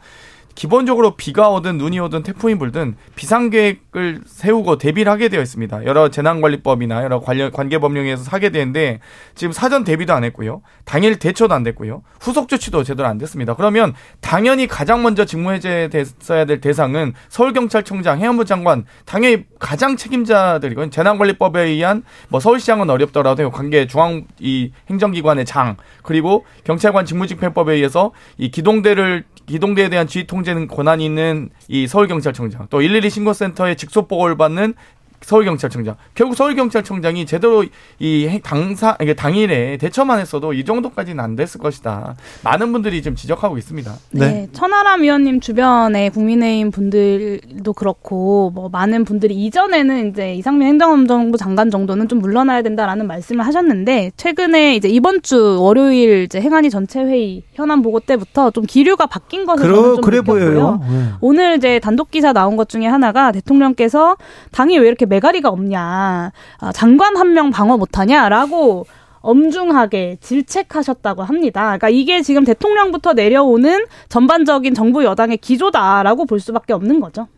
기본적으로 0.55 1.16
비가 1.16 1.48
오든 1.51 1.78
눈이 1.78 1.98
오든 2.01 2.22
태풍이 2.22 2.57
불든 2.57 2.96
비상계획을 3.16 4.20
세우고 4.26 4.78
대비를 4.78 5.11
하게 5.11 5.28
되어 5.28 5.40
있습니다. 5.40 5.84
여러 5.86 6.11
재난관리법이나 6.11 7.03
여러 7.03 7.20
관련 7.20 7.51
관계법령에서 7.51 8.24
사게 8.24 8.51
되는데 8.51 9.01
지금 9.34 9.53
사전 9.53 9.84
대비도 9.84 10.12
안 10.12 10.24
했고요. 10.24 10.62
당일 10.84 11.18
대처도 11.18 11.55
안 11.55 11.62
됐고요. 11.62 12.03
후속 12.20 12.48
조치도 12.48 12.84
제대로 12.84 13.09
안 13.09 13.18
됐습니다. 13.18 13.55
그러면 13.55 13.94
당연히 14.20 14.66
가장 14.66 15.03
먼저 15.03 15.24
직무해제됐어야 15.24 16.44
될 16.44 16.61
대상은 16.61 17.14
서울경찰청장, 17.28 18.18
해안부 18.20 18.44
장관, 18.44 18.84
당연히 19.07 19.44
가장 19.59 19.96
책임자들이건 19.96 20.90
재난관리법에 20.90 21.62
의한 21.62 22.03
뭐 22.28 22.40
서울시장은 22.40 22.90
어렵더라도 22.90 23.51
관계 23.51 23.86
중앙 23.86 24.26
이 24.38 24.72
행정기관의 24.90 25.44
장 25.44 25.76
그리고 26.03 26.44
경찰관 26.64 27.07
직무집행법에 27.07 27.74
의해서 27.74 28.12
이 28.36 28.51
기동대를 28.51 29.24
기동대에 29.51 29.88
대한 29.88 30.07
지휘 30.07 30.26
통제는 30.26 30.68
권한이 30.68 31.05
있는 31.05 31.51
이 31.68 31.86
서울경찰청장. 31.86 32.68
또 32.70 32.78
112 32.78 33.11
신고센터에 33.11 33.74
직속 33.74 34.09
보고를 34.09 34.36
받는 34.36 34.74
서울경찰청장. 35.22 35.96
결국 36.14 36.34
서울경찰청장이 36.34 37.26
제대로 37.26 37.64
이 37.98 38.40
당사, 38.42 38.96
이게 39.00 39.14
당일에 39.14 39.76
대처만 39.76 40.18
했어도 40.18 40.52
이 40.52 40.64
정도까지는 40.64 41.22
안 41.22 41.36
됐을 41.36 41.60
것이다. 41.60 42.16
많은 42.42 42.72
분들이 42.72 43.02
지금 43.02 43.16
지적하고 43.16 43.58
있습니다. 43.58 43.92
네. 44.12 44.20
네. 44.20 44.48
천하람 44.52 45.02
위원님 45.02 45.40
주변에 45.40 46.08
국민의힘 46.08 46.70
분들도 46.70 47.72
그렇고, 47.74 48.50
뭐, 48.54 48.68
많은 48.70 49.04
분들이 49.04 49.34
이전에는 49.34 50.10
이제 50.10 50.34
이상민 50.34 50.68
행정안전부 50.68 51.36
장관 51.36 51.70
정도는 51.70 52.08
좀 52.08 52.20
물러나야 52.20 52.62
된다라는 52.62 53.06
말씀을 53.06 53.46
하셨는데, 53.46 54.12
최근에 54.16 54.76
이제 54.76 54.88
이번 54.88 55.22
주 55.22 55.60
월요일 55.60 56.24
이제 56.24 56.40
행안위 56.40 56.70
전체 56.70 57.00
회의 57.00 57.42
현안 57.54 57.82
보고 57.82 58.00
때부터 58.00 58.50
좀 58.50 58.64
기류가 58.64 59.06
바뀐 59.06 59.44
것을 59.44 59.66
그러, 59.66 59.94
좀 59.96 60.00
그래 60.00 60.18
느꼈고요. 60.18 60.44
보여요. 60.44 60.80
네. 60.88 61.04
오늘 61.20 61.56
이제 61.56 61.78
단독 61.78 62.10
기사 62.10 62.32
나온 62.32 62.56
것 62.56 62.68
중에 62.68 62.86
하나가 62.86 63.32
대통령께서 63.32 64.16
당이 64.52 64.78
왜 64.78 64.88
이렇게 64.88 65.06
메가리가 65.11 65.48
없냐, 65.50 66.32
아, 66.58 66.72
장관 66.72 67.16
한 67.16 67.30
명 67.34 67.50
방어 67.50 67.76
못하냐라고 67.76 68.86
엄중하게 69.20 70.16
질책하셨다고 70.20 71.22
합니다. 71.22 71.62
그러니까 71.62 71.88
이게 71.90 72.22
지금 72.22 72.44
대통령부터 72.44 73.12
내려오는 73.12 73.84
전반적인 74.08 74.72
정부 74.74 75.04
여당의 75.04 75.36
기조다라고 75.36 76.24
볼 76.24 76.40
수밖에 76.40 76.72
없는 76.72 77.00
거죠. 77.00 77.28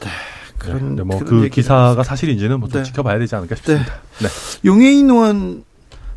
네. 0.00 0.08
그런 0.58 0.96
네, 0.96 1.02
뭐그 1.02 1.48
기사가 1.48 2.02
사실인지는 2.02 2.60
뭐 2.60 2.68
네. 2.68 2.82
지켜봐야 2.84 3.18
되지 3.18 3.34
않을까 3.34 3.54
싶습니다. 3.56 3.94
네. 4.20 4.26
네. 4.28 4.68
용해인 4.68 5.10
의원 5.10 5.64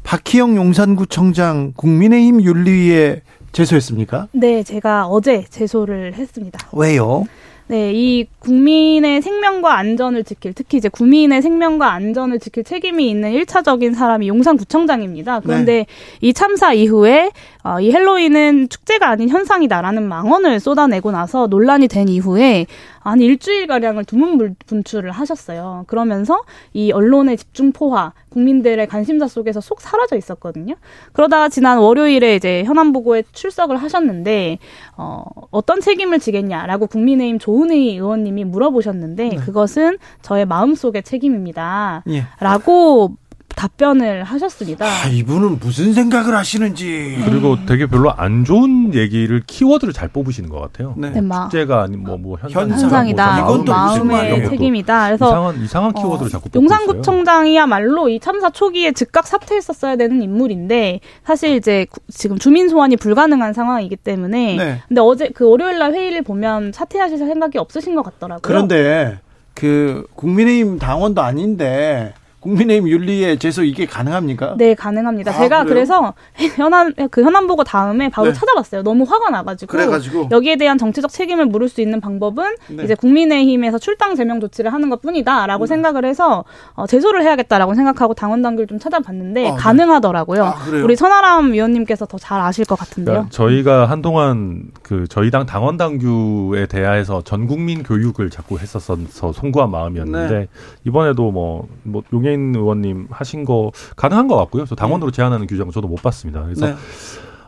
박희영 0.03 0.55
용산구청장 0.55 1.73
국민의힘 1.75 2.41
윤리위에 2.43 3.21
제소했습니까? 3.51 4.27
네, 4.31 4.63
제가 4.63 5.07
어제 5.07 5.43
제소를 5.49 6.13
했습니다. 6.13 6.59
왜요? 6.71 7.25
네, 7.69 7.91
이 7.93 8.25
국민의 8.39 9.21
생명과 9.21 9.77
안전을 9.77 10.23
지킬, 10.23 10.53
특히 10.53 10.79
이제 10.79 10.89
국민의 10.89 11.43
생명과 11.43 11.93
안전을 11.93 12.39
지킬 12.39 12.63
책임이 12.63 13.07
있는 13.07 13.31
일차적인 13.31 13.93
사람이 13.93 14.27
용산구청장입니다. 14.27 15.41
그런데 15.41 15.73
네. 15.73 15.85
이 16.19 16.33
참사 16.33 16.73
이후에 16.73 17.29
어, 17.61 17.79
이 17.81 17.91
헬로윈은 17.91 18.69
축제가 18.69 19.09
아닌 19.09 19.27
현상이다라는 19.27 20.07
망언을 20.07 20.61
쏟아내고 20.61 21.11
나서 21.11 21.47
논란이 21.47 21.89
된 21.89 22.07
이후에 22.07 22.67
한 23.01 23.19
일주일가량을 23.19 24.05
두문 24.05 24.55
분출을 24.65 25.11
하셨어요. 25.11 25.83
그러면서 25.87 26.43
이 26.73 26.91
언론의 26.91 27.35
집중 27.37 27.73
포화, 27.73 28.13
국민들의 28.29 28.87
관심사 28.87 29.27
속에서 29.27 29.59
속 29.59 29.81
사라져 29.81 30.15
있었거든요. 30.15 30.75
그러다가 31.11 31.49
지난 31.49 31.79
월요일에 31.79 32.35
이제 32.35 32.63
현안보고에 32.63 33.23
출석을 33.33 33.75
하셨는데, 33.77 34.59
어, 34.95 35.23
어떤 35.51 35.81
책임을 35.81 36.19
지겠냐라고 36.19 36.87
국민의힘 36.87 37.39
조은희 37.39 37.95
의원님이 37.95 38.45
물어보셨는데, 38.45 39.29
네. 39.29 39.35
그것은 39.35 39.97
저의 40.21 40.45
마음속의 40.45 41.03
책임입니다. 41.03 42.03
예. 42.09 42.23
라고 42.39 43.15
답변을 43.59 44.23
하셨습니다. 44.23 44.85
아, 44.85 45.07
이분은 45.11 45.59
무슨 45.59 45.91
생각을 45.91 46.33
하시는지. 46.33 47.21
그리고 47.25 47.57
되게 47.65 47.87
별로 47.87 48.09
안 48.13 48.45
좋은 48.45 48.93
얘기를 48.93 49.43
키워드를 49.45 49.91
잘 49.93 50.07
뽑으시는 50.07 50.49
것 50.49 50.61
같아요. 50.61 50.93
네. 50.95 51.09
네 51.09 51.19
축제가 51.19 51.83
아닌 51.83 52.01
뭐, 52.01 52.15
뭐 52.15 52.37
현상, 52.39 52.69
현상이다. 52.69 53.41
뭐, 53.41 53.57
마음의 53.65 54.49
책임이다. 54.49 55.07
그래서 55.07 55.27
이상한 55.27 55.61
이상한 55.61 55.93
키워드를 55.93 56.27
어, 56.27 56.29
자꾸 56.29 56.49
용산구청장이야말로 56.55 58.07
이 58.07 58.21
참사 58.21 58.49
초기에 58.49 58.93
즉각 58.93 59.27
사퇴했었어야 59.27 59.97
되는 59.97 60.21
인물인데 60.21 61.01
사실 61.25 61.57
이제 61.57 61.85
지금 62.09 62.39
주민 62.39 62.69
소환이 62.69 62.95
불가능한 62.95 63.51
상황이기 63.51 63.97
때문에. 63.97 64.55
네. 64.55 64.81
근데 64.87 65.01
어제 65.01 65.27
그 65.35 65.49
월요일 65.49 65.79
날 65.79 65.93
회의를 65.93 66.21
보면 66.21 66.71
사퇴하실 66.71 67.17
생각이 67.17 67.57
없으신 67.57 67.93
것 67.95 68.03
같더라고요. 68.03 68.39
그런데 68.41 69.19
그 69.53 70.05
국민의힘 70.15 70.79
당원도 70.79 71.21
아닌데 71.21 72.13
국민의힘 72.39 72.87
윤리에 72.87 73.37
제소 73.37 73.63
이게 73.63 73.85
가능합니까? 73.85 74.55
네, 74.57 74.73
가능합니다. 74.75 75.31
아, 75.31 75.33
제가 75.37 75.63
그래요? 75.63 75.73
그래서 75.73 76.13
현안 76.55 76.93
그 77.11 77.23
현안 77.23 77.47
보고 77.47 77.63
다음에 77.63 78.09
바로 78.09 78.27
네. 78.27 78.33
찾아봤어요. 78.33 78.83
너무 78.83 79.03
화가 79.03 79.29
나가지고 79.29 79.71
그래가지고 79.71 80.29
여기에 80.31 80.55
대한 80.55 80.77
정치적 80.77 81.11
책임을 81.11 81.47
물을 81.47 81.67
수 81.67 81.81
있는 81.81 81.99
방법은 81.99 82.55
네. 82.69 82.83
이제 82.83 82.95
국민의힘에서 82.95 83.79
출당 83.79 84.15
제명 84.15 84.39
조치를 84.39 84.71
하는 84.71 84.89
것뿐이다라고 84.89 85.65
음. 85.65 85.67
생각을 85.67 86.05
해서 86.05 86.45
어, 86.73 86.87
제소를 86.87 87.23
해야겠다라고 87.23 87.73
생각하고 87.73 88.13
당원 88.13 88.41
당규를 88.41 88.67
좀 88.67 88.79
찾아봤는데 88.79 89.47
아, 89.49 89.51
네. 89.51 89.57
가능하더라고요. 89.57 90.43
아, 90.45 90.55
우리 90.83 90.95
선아람 90.95 91.51
위원님께서 91.53 92.05
더 92.05 92.19
잘 92.19 92.41
아실 92.41 92.65
것 92.65 92.77
같은데요. 92.77 93.13
그러니까 93.13 93.31
저희가 93.31 93.85
한동안 93.85 94.65
그 94.83 95.07
저희 95.09 95.31
당 95.31 95.45
당원 95.45 95.77
당규에 95.77 96.65
대하여서 96.67 97.21
전 97.23 97.47
국민 97.47 97.81
교육을 97.81 98.29
자꾸 98.29 98.59
했었어서 98.59 99.31
송구한 99.33 99.71
마음이었는데 99.71 100.33
네. 100.35 100.47
이번에도 100.85 101.31
뭐뭐 101.31 101.67
뭐 101.83 102.03
용해 102.13 102.28
윤영인 102.29 102.55
의원님 102.55 103.07
하신 103.09 103.45
거 103.45 103.71
가능한 103.95 104.27
것 104.27 104.35
같고요. 104.37 104.65
저 104.65 104.75
당원으로 104.75 105.11
네. 105.11 105.15
제안하는 105.15 105.47
규정은 105.47 105.71
저도 105.71 105.87
못 105.87 106.01
봤습니다. 106.01 106.43
그래서 106.43 106.67
네. 106.67 106.75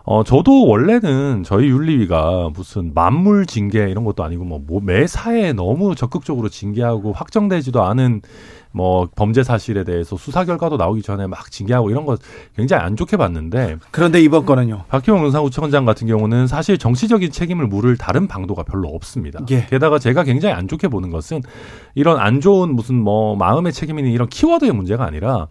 어, 0.04 0.24
저도 0.24 0.68
원래는 0.68 1.44
저희 1.44 1.68
윤리위가 1.68 2.50
무슨 2.54 2.92
만물 2.94 3.46
징계 3.46 3.90
이런 3.90 4.04
것도 4.04 4.24
아니고 4.24 4.44
뭐, 4.44 4.60
뭐 4.66 4.82
매사에 4.84 5.54
너무 5.54 5.96
적극적으로 5.96 6.50
징계하고 6.50 7.14
확정되지도 7.14 7.84
않은 7.84 8.22
뭐 8.74 9.10
범죄 9.16 9.44
사실에 9.44 9.84
대해서 9.84 10.16
수사 10.16 10.46
결과도 10.46 10.78
나오기 10.78 11.02
전에 11.02 11.28
막 11.28 11.52
징계하고 11.52 11.90
이런 11.90 12.06
거 12.06 12.18
굉장히 12.56 12.84
안 12.84 12.96
좋게 12.96 13.18
봤는데 13.18 13.78
그런데 13.92 14.22
이번 14.22 14.46
건은요. 14.46 14.86
박희영 14.88 15.24
용산구청장 15.24 15.86
같은 15.86 16.08
경우는 16.08 16.48
사실 16.48 16.78
정치적인 16.78 17.32
책임을 17.32 17.68
물을 17.68 17.98
다른 17.98 18.28
방도가 18.28 18.64
별로 18.64 18.88
없습니다. 18.90 19.42
예. 19.52 19.66
게다가 19.66 20.00
제가 20.00 20.24
굉장히 20.24 20.56
안 20.56 20.68
좋게 20.68 20.88
보는 20.88 21.10
것은 21.10 21.42
이런 21.96 22.18
안 22.18 22.40
좋은 22.40 22.74
무슨 22.74 22.96
뭐 22.96 23.36
마음의 23.36 23.74
책임이니 23.74 24.12
이런 24.12 24.30
키워드의 24.30 24.72
문제가 24.72 25.06
아니라 25.06 25.48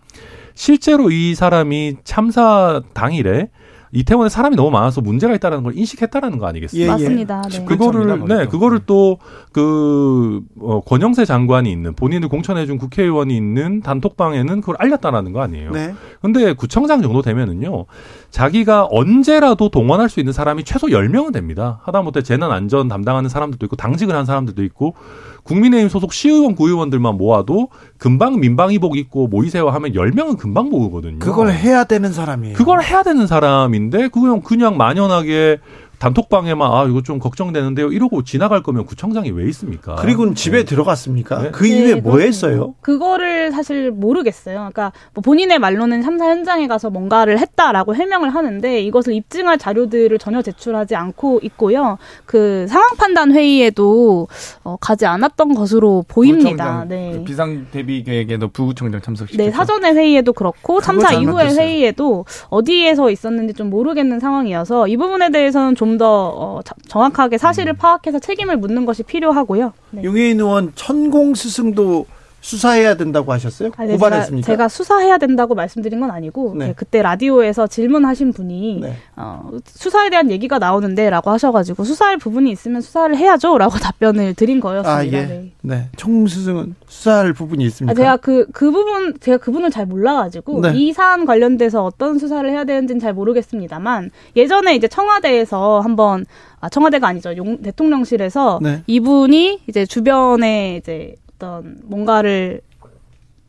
실제로 0.55 1.11
이 1.11 1.35
사람이 1.35 1.97
참사 2.05 2.81
당일에 2.95 3.51
이태원에 3.93 4.29
사람이 4.29 4.55
너무 4.55 4.71
많아서 4.71 5.01
문제가 5.01 5.35
있다는 5.35 5.65
걸 5.65 5.77
인식했다는 5.77 6.39
거 6.39 6.47
아니겠습니까? 6.47 6.93
예, 6.93 7.01
예. 7.01 7.05
맞습니다. 7.05 7.43
네. 7.51 7.65
그거를 7.65 8.25
네 8.29 8.47
그거를 8.47 8.81
또그 8.87 10.43
어, 10.61 10.81
권영세 10.81 11.25
장관이 11.25 11.71
있는 11.71 11.95
본인을 11.95 12.29
공천해준 12.29 12.79
국회의원이 12.79 13.37
있는 13.37 13.81
단톡방에는 13.81 14.61
그걸 14.61 14.77
알렸다라는 14.79 15.33
거 15.33 15.41
아니에요. 15.41 15.73
네. 15.73 15.95
근데 16.23 16.53
구청장 16.53 17.03
정도 17.03 17.23
되면은요 17.23 17.87
자기가 18.31 18.87
언제라도 18.91 19.71
동원할 19.71 20.09
수 20.09 20.21
있는 20.21 20.33
사람이 20.33 20.65
최소 20.65 20.89
10명은 20.89 21.33
됩니다. 21.33 21.81
하다못해 21.83 22.23
재난 22.23 22.53
안전 22.53 22.87
담당하는 22.87 23.29
사람들도 23.29 23.67
있고 23.67 23.77
당직을 23.77 24.15
한 24.15 24.25
사람들도 24.25 24.63
있고 24.65 24.95
국민의힘 25.43 25.89
소속 25.89 26.13
시의원, 26.13 26.55
구의원들만 26.55 27.17
모아도 27.17 27.69
금방 27.99 28.41
민방위복 28.41 28.97
입고 28.97 29.29
모이세요 29.29 29.69
하면 29.69 29.93
10명은 29.93 30.39
금방 30.39 30.71
모으거든요. 30.71 31.19
그걸 31.19 31.53
해야 31.53 31.85
되는 31.85 32.13
사람이에요. 32.13 32.57
그걸 32.57 32.83
해야 32.83 33.03
되는 33.03 33.27
사람인데 33.27 34.09
그냥 34.09 34.41
그냥 34.43 34.77
만연하게 34.77 35.59
단톡방에만 36.01 36.73
아 36.73 36.87
이거 36.89 37.03
좀 37.03 37.19
걱정되는데요 37.19 37.93
이러고 37.93 38.25
지나갈 38.25 38.63
거면 38.63 38.87
구청장이 38.87 39.31
왜 39.33 39.45
있습니까? 39.51 39.97
그리고는 39.97 40.35
집에 40.35 40.61
네. 40.61 40.65
들어갔습니까? 40.65 41.43
네. 41.43 41.51
그 41.51 41.67
이후에 41.67 41.97
네, 41.97 42.01
뭐 42.01 42.21
했어요? 42.21 42.75
그거를 42.81 43.53
사실 43.53 43.91
모르겠어요. 43.91 44.57
그러니까 44.57 44.93
뭐 45.13 45.21
본인의 45.21 45.59
말로는 45.59 46.01
참사 46.01 46.31
현장에 46.31 46.69
가서 46.69 46.89
뭔가를 46.89 47.39
했다라고 47.39 47.95
해명을 47.95 48.35
하는데 48.35 48.81
이것을 48.81 49.13
입증할 49.13 49.59
자료들을 49.59 50.19
전혀 50.19 50.41
제출하지 50.41 50.97
않고 50.97 51.41
있고요. 51.43 51.99
그 52.25 52.67
상황 52.67 52.89
판단 52.97 53.33
회의에도 53.33 54.27
어, 54.65 54.79
가지 54.81 55.05
않았던 55.05 55.55
것으로 55.55 56.07
보입니다. 56.09 56.87
네. 56.89 57.13
그 57.13 57.25
비상 57.25 57.67
대비 57.71 58.03
계획에도 58.03 58.49
부구청장 58.49 59.03
참석시켰죠. 59.03 59.45
네, 59.45 59.51
사전의 59.51 59.95
회의에도 59.95 60.33
그렇고 60.33 60.81
참사 60.81 61.13
이후의 61.13 61.55
회의에도 61.57 62.25
어디에서 62.49 63.11
있었는지 63.11 63.53
좀 63.53 63.69
모르겠는 63.69 64.19
상황이어서 64.19 64.89
이 64.89 64.97
부분에 64.97 65.31
대해서는 65.31 65.75
좀 65.75 65.90
좀더 65.91 66.33
어, 66.37 66.61
정확하게 66.89 67.39
사실을 67.39 67.73
음. 67.73 67.77
파악해서 67.77 68.19
책임을 68.19 68.57
묻는 68.57 68.87
것이 68.87 69.03
필요하고요. 69.03 69.73
네. 69.91 70.05
용해인 70.05 70.41
의원 70.41 70.73
천공 70.75 71.35
스승도 71.35 72.07
수사해야 72.41 72.97
된다고 72.97 73.33
하셨어요? 73.33 73.71
아니, 73.77 73.93
고발했습니까? 73.93 74.47
제가, 74.47 74.57
제가, 74.57 74.69
수사해야 74.69 75.19
된다고 75.19 75.55
말씀드린 75.55 76.01
건 76.01 76.11
아니고 76.11 76.55
네. 76.57 76.73
그때 76.75 77.03
라디오에서 77.03 77.67
질문하신 77.67 78.33
분이 78.33 78.81
네. 78.83 78.97
어, 79.17 79.51
수사에 79.67 80.11
대한 80.11 80.31
얘기가 80.31 80.59
나오는데라고 80.59 81.31
하셔가지고 81.31 81.85
수사할 81.85 82.17
부분이 82.17 82.51
있으면 82.51 82.81
수사를 82.81 83.15
해야죠라고 83.17 83.77
답변을 83.79 84.35
드린 84.35 84.61
거였습니다. 84.61 84.97
아, 84.97 85.05
예. 85.05 85.11
네. 85.11 85.53
네. 85.63 85.89
총수승은 85.97 86.75
수사할 86.87 87.33
부분이 87.35 87.65
있습니까? 87.67 87.93
아, 87.93 87.95
제가 87.95 88.17
그그 88.17 88.47
그 88.53 88.71
부분 88.71 89.15
제가 89.21 89.37
그분을 89.37 89.71
잘 89.71 89.87
몰라가지고 89.87 90.61
네. 90.63 90.73
이 90.75 90.93
사안 90.93 91.27
관련돼서 91.27 91.85
어떤 91.85 92.19
수사를 92.19 92.49
해야 92.49 92.65
되는지는 92.65 93.01
잘 93.01 93.13
모르겠습니다만 93.13 94.11
예전에 94.37 94.75
이제 94.75 94.89
청와대에서 94.89 95.81
한번 95.81 96.25
아 96.61 96.69
청와대가 96.69 97.09
아니죠 97.09 97.37
용, 97.37 97.61
대통령실에서 97.63 98.61
네. 98.63 98.83
이분이 98.87 99.61
이제 99.67 99.85
주변에 99.85 100.77
이제 100.77 101.15
어떤 101.41 101.79
뭔가를 101.85 102.61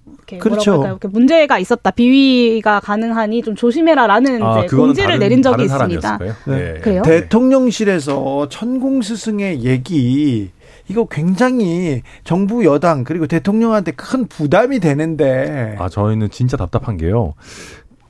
이렇게 0.07 0.37
그렇죠. 0.37 0.75
뭐라고 0.75 0.95
할까요? 0.95 1.11
문제가 1.11 1.59
있었다. 1.59 1.91
비위가 1.91 2.79
가능하니 2.79 3.43
좀 3.43 3.55
조심해라라는 3.55 4.41
아, 4.41 4.63
이제 4.63 4.75
공지를 4.75 5.09
다른, 5.09 5.19
내린 5.19 5.41
적이 5.41 5.65
있습니다. 5.65 6.17
네. 6.17 6.31
네. 6.45 6.79
그래요? 6.79 7.01
대통령실에서 7.03 8.47
천공 8.49 9.01
스승의 9.01 9.63
얘기 9.63 10.51
이거 10.87 11.05
굉장히 11.05 12.01
정부 12.23 12.65
여당 12.65 13.03
그리고 13.03 13.27
대통령한테 13.27 13.91
큰 13.91 14.27
부담이 14.27 14.79
되는데 14.79 15.75
아 15.77 15.89
저희는 15.89 16.31
진짜 16.31 16.57
답답한 16.57 16.97
게요. 16.97 17.33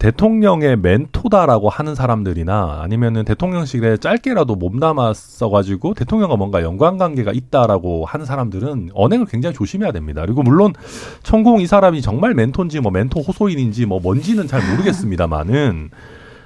대통령의 0.02 0.78
멘토다라고 0.78 1.70
하는 1.70 1.94
사람들이나 1.94 2.80
아니면은 2.82 3.24
대통령실에 3.24 3.98
짧게라도 3.98 4.56
몸담았어가지고 4.56 5.94
대통령과 5.94 6.38
뭔가 6.38 6.64
연관관계가 6.64 7.32
있다라고 7.32 8.06
하는 8.06 8.26
사람들은 8.26 8.90
언행을 8.96 9.28
굉장히 9.28 9.54
조심해야 9.54 9.92
됩니다. 9.92 10.24
그리고 10.26 10.42
물론 10.42 10.74
천공 11.22 11.62
이 11.62 11.68
사람이 11.68 12.02
정말 12.02 12.34
멘토인지 12.34 12.80
뭐 12.80 12.92
멘토 12.92 13.20
호소인인지 13.22 13.86
뭐 13.86 14.00
뭔지는 14.00 14.48
잘 14.48 14.68
모르겠습니다만은 14.72 15.92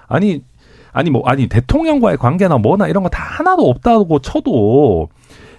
아니 0.07 0.43
아니 0.91 1.09
뭐 1.09 1.23
아니 1.25 1.47
대통령과의 1.47 2.17
관계나 2.17 2.57
뭐나 2.57 2.89
이런 2.89 3.03
거 3.03 3.09
다 3.09 3.23
하나도 3.23 3.69
없다고 3.69 4.19
쳐도 4.19 5.07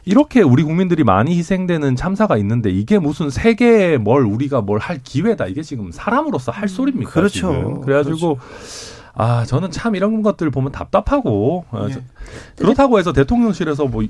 이렇게 0.06 0.40
우리 0.40 0.62
국민들이 0.62 1.02
많이 1.04 1.36
희생되는 1.36 1.96
참사가 1.96 2.36
있는데 2.38 2.70
이게 2.70 2.98
무슨 2.98 3.28
세계에 3.28 3.98
뭘 3.98 4.22
우리가 4.24 4.60
뭘 4.62 4.78
할 4.86 5.00
기회다 5.02 5.46
이게 5.46 5.62
지금 5.62 5.90
사람으로서 5.90 6.52
할 6.52 6.64
음, 6.64 6.68
소리입니까? 6.68 7.10
그렇죠. 7.10 7.30
지금. 7.30 7.80
그래가지고 7.80 8.36
그렇죠. 8.36 8.40
아 9.14 9.44
저는 9.44 9.72
참 9.72 9.96
이런 9.96 10.22
것들 10.22 10.50
보면 10.50 10.70
답답하고 10.70 11.64
아, 11.70 11.88
예. 11.90 11.96
그렇다고 12.56 12.98
해서 13.00 13.12
대통령실에서 13.12 13.86
뭐 13.86 14.04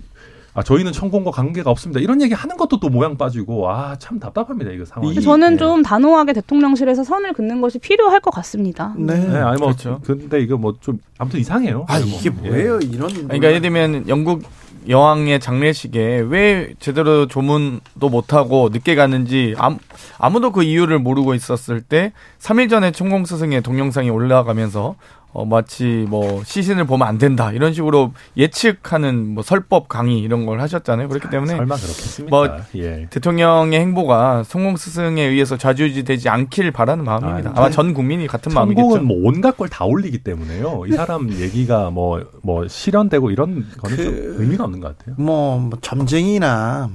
아, 0.53 0.63
저희는 0.63 0.93
천공과 0.93 1.31
관계가 1.33 1.71
없습니다. 1.71 2.01
이런 2.01 2.21
얘기 2.23 2.33
하는 2.33 2.57
것도 2.57 2.81
또 2.81 2.89
모양 2.89 3.19
빠지고, 3.19 3.71
아, 3.71 3.95
참 3.99 4.19
답답합니다, 4.19 4.71
이거 4.71 4.87
상황이. 4.87 5.21
저는 5.21 5.51
네. 5.51 5.57
좀 5.59 5.83
단호하게 5.83 6.33
대통령실에서 6.33 7.05
선을 7.05 7.35
긋는 7.35 7.61
것이 7.61 7.79
필요할 7.79 8.21
것 8.21 8.31
같습니다. 8.31 8.95
네. 8.97 9.19
네 9.19 9.37
아니, 9.37 9.59
뭐, 9.59 9.67
그렇죠. 9.69 10.01
근데 10.03 10.41
이거 10.41 10.57
뭐 10.57 10.75
좀, 10.81 10.99
아무튼 11.19 11.41
이상해요. 11.41 11.85
아, 11.91 11.99
이게 11.99 12.31
뭐예요, 12.31 12.79
예. 12.83 12.87
이런. 12.87 13.11
그러니까 13.13 13.49
예를 13.49 13.61
들면 13.61 14.09
영국 14.09 14.45
여왕의 14.89 15.41
장례식에 15.41 16.25
왜 16.29 16.75
제대로 16.79 17.27
조문도 17.27 18.09
못하고 18.09 18.69
늦게 18.73 18.95
갔는지 18.95 19.55
아무, 19.59 19.79
아무 20.19 20.41
도 20.41 20.51
그 20.51 20.63
이유를 20.63 20.99
모르고 21.01 21.35
있었을 21.35 21.83
때 21.83 22.13
3일 22.41 22.71
전에 22.71 22.91
총공 22.93 23.25
스승의 23.25 23.63
동영상이 23.63 24.11
올라가면서 24.11 24.95
어, 25.37 25.45
마치 25.45 26.07
뭐 26.09 26.43
시신을 26.45 26.87
보면 26.87 27.07
안 27.07 27.19
된다 27.19 27.53
이런 27.53 27.75
식으로 27.75 28.15
예측하는 28.39 29.35
뭐 29.35 29.43
설법 29.43 29.87
강의 29.87 30.19
이런 30.19 30.47
걸 30.47 30.63
하셨잖아요. 30.63 31.09
그렇기 31.09 31.29
때문에 31.29 31.57
설마 31.57 31.77
그렇겠습니까? 31.77 32.35
뭐 32.35 32.49
예. 32.77 33.07
대통령의 33.11 33.79
행보가 33.81 34.45
성공 34.45 34.79
스승에 34.79 35.23
의해서 35.23 35.59
좌지우지되지 35.59 36.31
않길 36.31 36.71
바라는 36.71 37.05
마음입니다. 37.05 37.53
아, 37.55 37.61
마전 37.61 37.93
국민이 37.93 38.27
같은 38.27 38.51
마음이겠죠. 38.55 38.83
성공은 38.83 39.05
뭐 39.05 39.29
온갖 39.29 39.57
걸 39.59 39.67
다 39.69 39.85
올리기 39.85 40.19
때문에요. 40.19 40.85
이 40.87 40.93
사람 40.93 41.31
얘기가 41.31 41.91
뭐뭐 41.91 42.25
뭐 42.43 42.67
실현되고 42.69 43.31
이런 43.31 43.67
거는 43.79 43.97
그, 43.97 44.37
의미가 44.39 44.65
없는 44.65 44.81
것 44.81 44.97
같아요. 44.97 45.17
뭐, 45.19 45.59
뭐 45.59 45.79
점쟁이나 45.83 46.89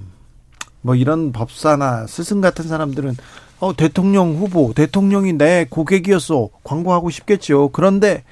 뭐 0.81 0.95
이런 0.95 1.31
법사나 1.31 2.07
스승 2.07 2.41
같은 2.41 2.65
사람들은 2.67 3.15
어, 3.61 3.75
대통령 3.75 4.33
후보, 4.35 4.73
대통령이 4.73 5.33
내 5.33 5.65
고객이었어. 5.69 6.49
광고하고 6.63 7.09
싶겠죠. 7.09 7.69
그런데 7.71 8.23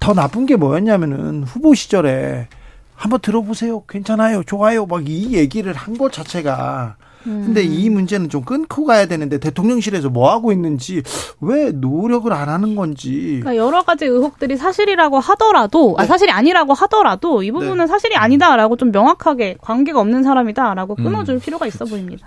더 0.00 0.14
나쁜 0.14 0.46
게 0.46 0.56
뭐였냐면은 0.56 1.44
후보 1.44 1.74
시절에 1.74 2.48
한번 2.94 3.20
들어보세요. 3.20 3.82
괜찮아요. 3.86 4.42
좋아요. 4.44 4.86
막 4.86 5.02
이 5.06 5.34
얘기를 5.34 5.72
한 5.74 5.96
것 5.98 6.12
자체가 6.12 6.96
근데 7.24 7.62
이 7.62 7.88
음. 7.88 7.94
문제는 7.94 8.28
좀 8.30 8.42
끊고 8.42 8.84
가야 8.84 9.06
되는데 9.06 9.38
대통령실에서 9.38 10.10
뭐 10.10 10.32
하고 10.32 10.50
있는지 10.50 11.02
왜 11.40 11.70
노력을 11.70 12.32
안 12.32 12.48
하는 12.48 12.74
건지. 12.74 13.38
그러니까 13.40 13.56
여러 13.56 13.82
가지 13.82 14.06
의혹들이 14.06 14.56
사실이라고 14.56 15.20
하더라도 15.20 15.94
아, 15.98 16.02
네. 16.02 16.04
아 16.04 16.06
사실이 16.08 16.32
아니라고 16.32 16.74
하더라도 16.74 17.44
이 17.44 17.52
부분은 17.52 17.76
네. 17.78 17.86
사실이 17.86 18.16
아니다라고 18.16 18.74
좀 18.76 18.90
명확하게 18.90 19.58
관계가 19.60 20.00
없는 20.00 20.24
사람이다라고 20.24 20.96
끊어줄 20.96 21.36
음. 21.36 21.40
필요가 21.40 21.66
있어 21.68 21.84
보입니다. 21.84 22.26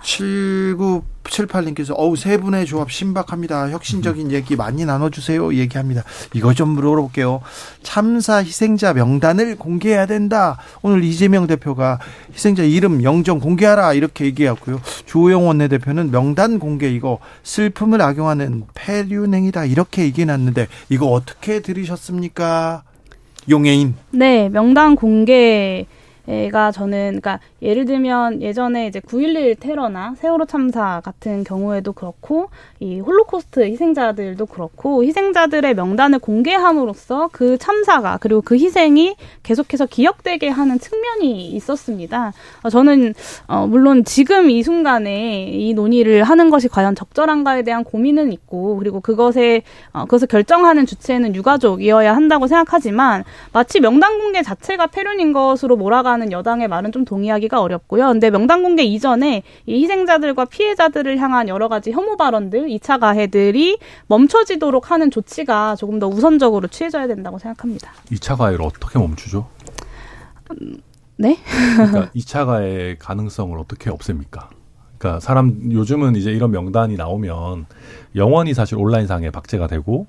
7978님께서 1.26 1.94
어우 1.96 2.16
세 2.16 2.36
분의 2.38 2.66
조합 2.66 2.90
신박합니다. 2.90 3.70
혁신적인 3.70 4.32
얘기 4.32 4.56
많이 4.56 4.84
나눠주세요. 4.84 5.54
얘기합니다. 5.54 6.02
이거 6.34 6.54
좀 6.54 6.70
물어볼게요. 6.70 7.40
참사 7.82 8.36
희생자 8.36 8.92
명단을 8.92 9.56
공개해야 9.56 10.06
된다. 10.06 10.58
오늘 10.82 11.04
이재명 11.04 11.46
대표가 11.46 11.98
희생자 12.32 12.62
이름 12.62 13.02
영정 13.02 13.40
공개하라 13.40 13.94
이렇게 13.94 14.26
얘기했고요. 14.26 14.80
주호영 15.06 15.46
원내대표는 15.46 16.10
명단 16.10 16.58
공개 16.58 16.90
이거 16.90 17.18
슬픔을 17.42 18.00
악용하는 18.02 18.64
폐륜행이다 18.74 19.64
이렇게 19.66 20.02
얘기해놨는데 20.04 20.68
이거 20.88 21.06
어떻게 21.06 21.60
들으셨습니까? 21.60 22.82
용해인. 23.48 23.94
네, 24.10 24.48
명단 24.48 24.96
공개 24.96 25.86
가 26.50 26.72
저는 26.72 27.20
그러니까 27.20 27.38
예를 27.66 27.84
들면 27.84 28.42
예전에 28.42 28.86
이제 28.86 29.00
9.11 29.00 29.58
테러나 29.58 30.14
세월호 30.18 30.46
참사 30.46 31.00
같은 31.04 31.42
경우에도 31.42 31.92
그렇고 31.92 32.48
이 32.78 33.00
홀로코스트 33.00 33.64
희생자들도 33.64 34.46
그렇고 34.46 35.02
희생자들의 35.02 35.74
명단을 35.74 36.20
공개함으로써 36.20 37.28
그 37.32 37.58
참사가 37.58 38.18
그리고 38.20 38.40
그 38.40 38.56
희생이 38.56 39.16
계속해서 39.42 39.86
기억되게 39.86 40.48
하는 40.48 40.78
측면이 40.78 41.48
있었습니다. 41.48 42.32
어, 42.62 42.70
저는 42.70 43.14
어 43.48 43.66
물론 43.66 44.04
지금 44.04 44.48
이 44.48 44.62
순간에 44.62 45.48
이 45.50 45.74
논의를 45.74 46.22
하는 46.22 46.50
것이 46.50 46.68
과연 46.68 46.94
적절한가에 46.94 47.62
대한 47.62 47.82
고민은 47.82 48.32
있고 48.32 48.76
그리고 48.76 49.00
그것에 49.00 49.62
어 49.92 50.04
그것을 50.04 50.28
결정하는 50.28 50.86
주체는 50.86 51.34
유가족이어야 51.34 52.14
한다고 52.14 52.46
생각하지만 52.46 53.24
마치 53.52 53.80
명단 53.80 54.18
공개 54.20 54.42
자체가 54.42 54.86
폐륜인 54.86 55.32
것으로 55.32 55.76
몰아가 55.76 56.12
하는 56.12 56.30
여당의 56.30 56.68
말은 56.68 56.92
좀 56.92 57.04
동의하기가 57.04 57.55
어렵고요. 57.60 58.08
근데 58.08 58.30
명단 58.30 58.62
공개 58.62 58.82
이전에 58.82 59.42
이 59.66 59.82
희생자들과 59.82 60.46
피해자들을 60.46 61.18
향한 61.18 61.48
여러 61.48 61.68
가지 61.68 61.92
혐오 61.92 62.16
발언들, 62.16 62.66
2차 62.68 63.00
가해들이 63.00 63.78
멈춰지도록 64.06 64.90
하는 64.90 65.10
조치가 65.10 65.76
조금 65.76 65.98
더 65.98 66.08
우선적으로 66.08 66.68
취해져야 66.68 67.06
된다고 67.06 67.38
생각합니다. 67.38 67.92
2차 68.12 68.36
가해를 68.36 68.64
어떻게 68.64 68.98
멈추죠? 68.98 69.48
음, 70.50 70.78
네? 71.16 71.36
그러니까 71.76 72.10
2차 72.14 72.46
가해 72.46 72.96
가능성을 72.98 73.58
어떻게 73.58 73.90
없앱니까? 73.90 74.50
그러니까 74.98 75.20
사람 75.20 75.70
요즘은 75.72 76.16
이제 76.16 76.30
이런 76.30 76.50
명단이 76.50 76.96
나오면 76.96 77.66
영원히 78.14 78.54
사실 78.54 78.78
온라인상에 78.78 79.30
박제가 79.30 79.66
되고 79.66 80.06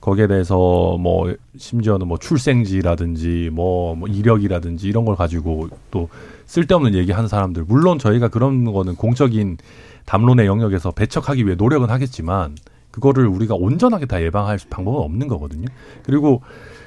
거기에 0.00 0.26
대해서 0.26 0.96
뭐 0.98 1.34
심지어는 1.56 2.06
뭐 2.06 2.18
출생지라든지 2.18 3.50
뭐, 3.52 3.94
뭐 3.94 4.08
이력이라든지 4.08 4.88
이런 4.88 5.04
걸 5.04 5.16
가지고 5.16 5.68
또 5.90 6.08
쓸데없는 6.46 6.94
얘기하는 6.94 7.28
사람들 7.28 7.64
물론 7.66 7.98
저희가 7.98 8.28
그런 8.28 8.64
거는 8.72 8.96
공적인 8.96 9.58
담론의 10.06 10.46
영역에서 10.46 10.90
배척하기 10.90 11.44
위해 11.44 11.54
노력은 11.56 11.90
하겠지만 11.90 12.56
그거를 12.90 13.26
우리가 13.26 13.54
온전하게 13.54 14.06
다 14.06 14.22
예방할 14.22 14.58
방법은 14.70 15.00
없는 15.02 15.28
거거든요. 15.28 15.66
그리고 16.04 16.42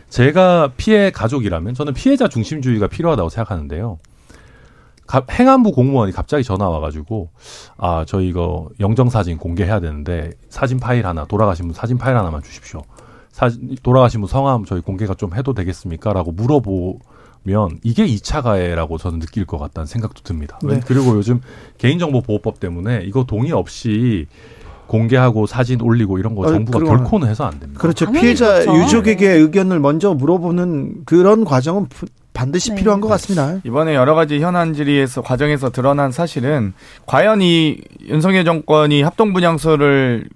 제가 0.09 0.73
피해 0.75 1.11
가족이라면 1.11 1.73
저는 1.73 1.93
피해자 1.93 2.27
중심주의가 2.27 2.87
필요하다고 2.87 3.29
생각하는데요. 3.29 3.97
행안부 5.29 5.71
공무원이 5.71 6.11
갑자기 6.11 6.43
전화 6.43 6.69
와가지고 6.69 7.29
아 7.77 8.05
저희 8.07 8.29
이거 8.29 8.69
영정 8.79 9.09
사진 9.09 9.37
공개해야 9.37 9.79
되는데 9.79 10.31
사진 10.49 10.79
파일 10.79 11.05
하나 11.05 11.25
돌아가신 11.25 11.65
분 11.65 11.73
사진 11.73 11.97
파일 11.97 12.17
하나만 12.17 12.41
주십시오. 12.43 12.81
사진 13.31 13.75
돌아가신 13.83 14.21
분 14.21 14.27
성함 14.27 14.65
저희 14.65 14.81
공개가 14.81 15.13
좀 15.13 15.33
해도 15.35 15.53
되겠습니까?라고 15.53 16.31
물어보면 16.31 17.79
이게 17.83 18.05
2차 18.05 18.43
가해라고 18.43 18.97
저는 18.97 19.19
느낄 19.19 19.45
것 19.45 19.57
같다는 19.57 19.87
생각도 19.87 20.21
듭니다. 20.23 20.59
네. 20.63 20.79
그리고 20.85 21.15
요즘 21.15 21.41
개인정보 21.77 22.21
보호법 22.21 22.59
때문에 22.59 23.03
이거 23.05 23.23
동의 23.23 23.51
없이 23.51 24.27
공개하고 24.91 25.45
사진 25.45 25.79
올리고 25.79 26.19
이런 26.19 26.35
거 26.35 26.45
정부가 26.51 26.79
아, 26.79 26.97
결코는 26.97 27.29
해서 27.29 27.45
안 27.45 27.59
됩니다. 27.59 27.79
그렇죠. 27.79 28.11
피해자 28.11 28.59
그렇죠. 28.59 28.77
유족에게 28.77 29.29
의견을 29.29 29.79
먼저 29.79 30.13
물어보는 30.13 31.05
그런 31.05 31.45
과정은 31.45 31.87
반드시 32.33 32.69
네. 32.71 32.75
필요한 32.77 33.01
것 33.01 33.07
같습니다. 33.09 33.59
이번에 33.63 33.93
여러 33.95 34.15
가지 34.15 34.39
현안 34.39 34.73
질의에서 34.73 35.21
과정에서 35.21 35.69
드러난 35.69 36.11
사실은 36.11 36.73
과연 37.05 37.41
이 37.41 37.81
윤석열 38.07 38.45
정권이 38.45 39.01
합동 39.01 39.33
분양소를 39.33 40.29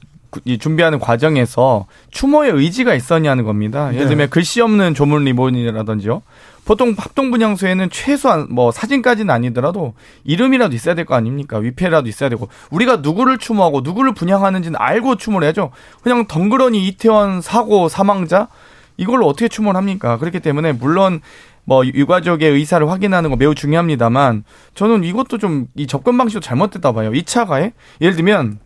이 0.43 0.57
준비하는 0.57 0.99
과정에서 0.99 1.85
추모의 2.11 2.51
의지가 2.51 2.93
있었냐는 2.93 3.45
겁니다. 3.45 3.87
예를 3.93 4.01
네. 4.01 4.07
들면 4.09 4.25
네. 4.25 4.29
글씨 4.29 4.59
없는 4.59 4.93
조문 4.93 5.23
리본이라든지요. 5.23 6.21
보통 6.65 6.93
합동 6.97 7.31
분향소에는 7.31 7.89
최소한 7.91 8.47
뭐 8.49 8.71
사진까지는 8.71 9.33
아니더라도 9.33 9.93
이름이라도 10.25 10.75
있어야 10.75 10.95
될 10.95 11.05
거 11.05 11.15
아닙니까? 11.15 11.59
위패라도 11.59 12.09
있어야 12.09 12.27
되고 12.27 12.49
우리가 12.71 12.97
누구를 12.97 13.37
추모하고 13.37 13.81
누구를 13.81 14.13
분양하는지는 14.13 14.77
알고 14.77 15.15
추모를 15.15 15.45
해야죠. 15.45 15.71
그냥 16.03 16.25
덩그러니 16.27 16.85
이태원 16.87 17.39
사고 17.41 17.87
사망자 17.87 18.49
이걸로 18.97 19.27
어떻게 19.27 19.47
추모를 19.47 19.77
합니까? 19.77 20.17
그렇기 20.17 20.39
때문에 20.41 20.73
물론 20.73 21.21
뭐 21.65 21.85
유가족의 21.85 22.51
의사를 22.51 22.89
확인하는 22.89 23.29
거 23.29 23.35
매우 23.35 23.53
중요합니다만 23.55 24.43
저는 24.73 25.03
이것도 25.03 25.37
좀 25.37 25.67
이 25.75 25.87
접근 25.87 26.17
방식도 26.17 26.39
잘못됐다 26.41 26.91
봐요. 26.93 27.11
2차 27.11 27.47
가해? 27.47 27.73
예를 28.01 28.15
들면 28.15 28.59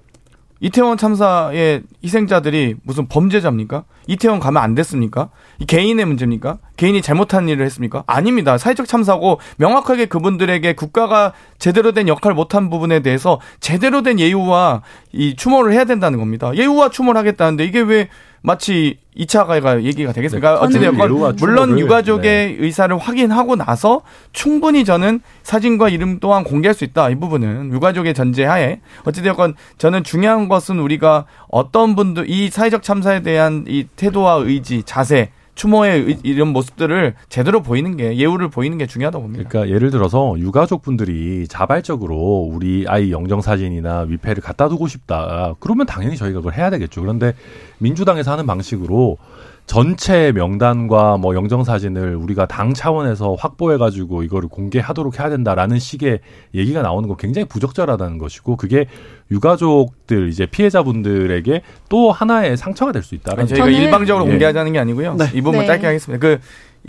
이태원 0.62 0.98
참사의 0.98 1.84
희생자들이 2.04 2.76
무슨 2.84 3.08
범죄자입니까? 3.08 3.86
이태원 4.08 4.40
가면 4.42 4.62
안 4.62 4.76
됐습니까? 4.76 5.30
이 5.60 5.66
개인의 5.66 6.04
문제입니까? 6.06 6.58
개인이 6.76 7.02
잘못한 7.02 7.48
일을 7.48 7.66
했습니까? 7.66 8.04
아닙니다. 8.08 8.58
사회적 8.58 8.86
참사고 8.86 9.40
명확하게 9.58 10.08
그분들에게 10.08 10.74
국가가 10.74 11.32
제대로 11.60 11.94
된 11.94 12.10
역할을 12.10 12.36
못한 12.36 12.70
부분에 12.70 13.00
대해서 13.00 13.40
제대로 13.62 14.02
된 14.02 14.20
예우와 14.20 14.82
이 15.14 15.36
추모를 15.38 15.72
해야 15.72 15.86
된다는 15.86 16.20
겁니다. 16.20 16.52
예우와 16.54 16.90
추모를 16.90 17.18
하겠다는데 17.20 17.64
이게 17.64 17.80
왜 17.80 18.10
마치 18.42 19.00
2차 19.18 19.46
가해가 19.46 19.84
얘기가 19.84 20.14
되겠습니까? 20.14 20.54
네, 20.54 20.58
어찌되건 20.66 21.36
물론 21.38 21.80
유가족의 21.80 22.24
네. 22.24 22.56
의사를 22.60 22.98
확인하고 22.98 23.56
나서 23.56 24.02
충분히 24.32 24.86
저는 24.86 25.20
사진과 25.44 25.90
이름 25.90 26.20
또한 26.20 26.44
공개할 26.44 26.74
수 26.74 26.84
있다. 26.84 27.10
이 27.10 27.16
부분은 27.16 27.74
유가족의 27.74 28.14
전제하에 28.14 28.80
어찌되건 29.04 29.56
저는 29.78 30.04
중요한 30.04 30.48
것은 30.48 30.80
우리가 30.80 31.26
어떤 31.50 31.96
분들 31.96 32.30
이 32.30 32.50
사회적 32.50 32.84
참사에 32.84 33.22
대한 33.22 33.66
이 33.68 33.86
태도와 33.96 34.36
의지, 34.36 34.84
자세 34.84 35.32
추모의 35.60 36.20
이런 36.24 36.48
모습들을 36.54 37.16
제대로 37.28 37.62
보이는 37.62 37.98
게 37.98 38.16
예우를 38.16 38.48
보이는 38.48 38.78
게 38.78 38.86
중요하다고 38.86 39.22
봅니다. 39.24 39.50
그러니까 39.50 39.76
예를 39.76 39.92
들어서 39.92 40.36
유가족 40.40 40.82
분들이 40.82 41.50
자발적으로 41.50 42.50
우리 42.50 42.86
아이 42.88 43.12
영정 43.12 43.42
사진이나 43.42 44.06
위패를 44.08 44.42
갖다 44.42 44.70
두고 44.70 44.88
싶다. 44.88 45.56
그러면 45.60 45.86
당연히 45.86 46.16
저희가 46.16 46.40
그걸 46.40 46.54
해야 46.54 46.70
되겠죠. 46.70 47.02
그런데 47.02 47.34
민주당에서 47.80 48.32
하는 48.32 48.48
방식으로 48.48 49.18
전체 49.70 50.32
명단과 50.32 51.18
뭐 51.18 51.36
영정 51.36 51.64
사진을 51.64 52.16
우리가 52.16 52.48
당 52.48 52.74
차원에서 52.74 53.36
확보해 53.36 53.78
가지고 53.78 54.24
이거를 54.24 54.50
공개하도록 54.50 55.20
해야 55.20 55.30
된다라는 55.30 55.78
식의 55.78 56.22
얘기가 56.56 56.82
나오는 56.82 57.08
거 57.08 57.16
굉장히 57.16 57.48
부적절하다는 57.48 58.18
것이고 58.18 58.56
그게 58.56 58.88
유가족들 59.30 60.30
이제 60.30 60.48
피해자분들에게 60.48 61.62
또 61.88 62.12
하나의 62.12 62.58
상처가 62.58 62.92
될 62.92 63.04
수 63.04 63.14
있다라는 63.14 63.46
저희가 63.46 63.68
일방적으로 63.68 64.26
예. 64.26 64.30
공개하자는 64.32 64.74
게 64.74 64.80
아니고요. 64.80 65.14
네. 65.14 65.26
이 65.36 65.42
부분 65.42 65.60
네. 65.60 65.68
짧게 65.68 65.86
하겠습니다. 65.86 66.20
그 66.20 66.40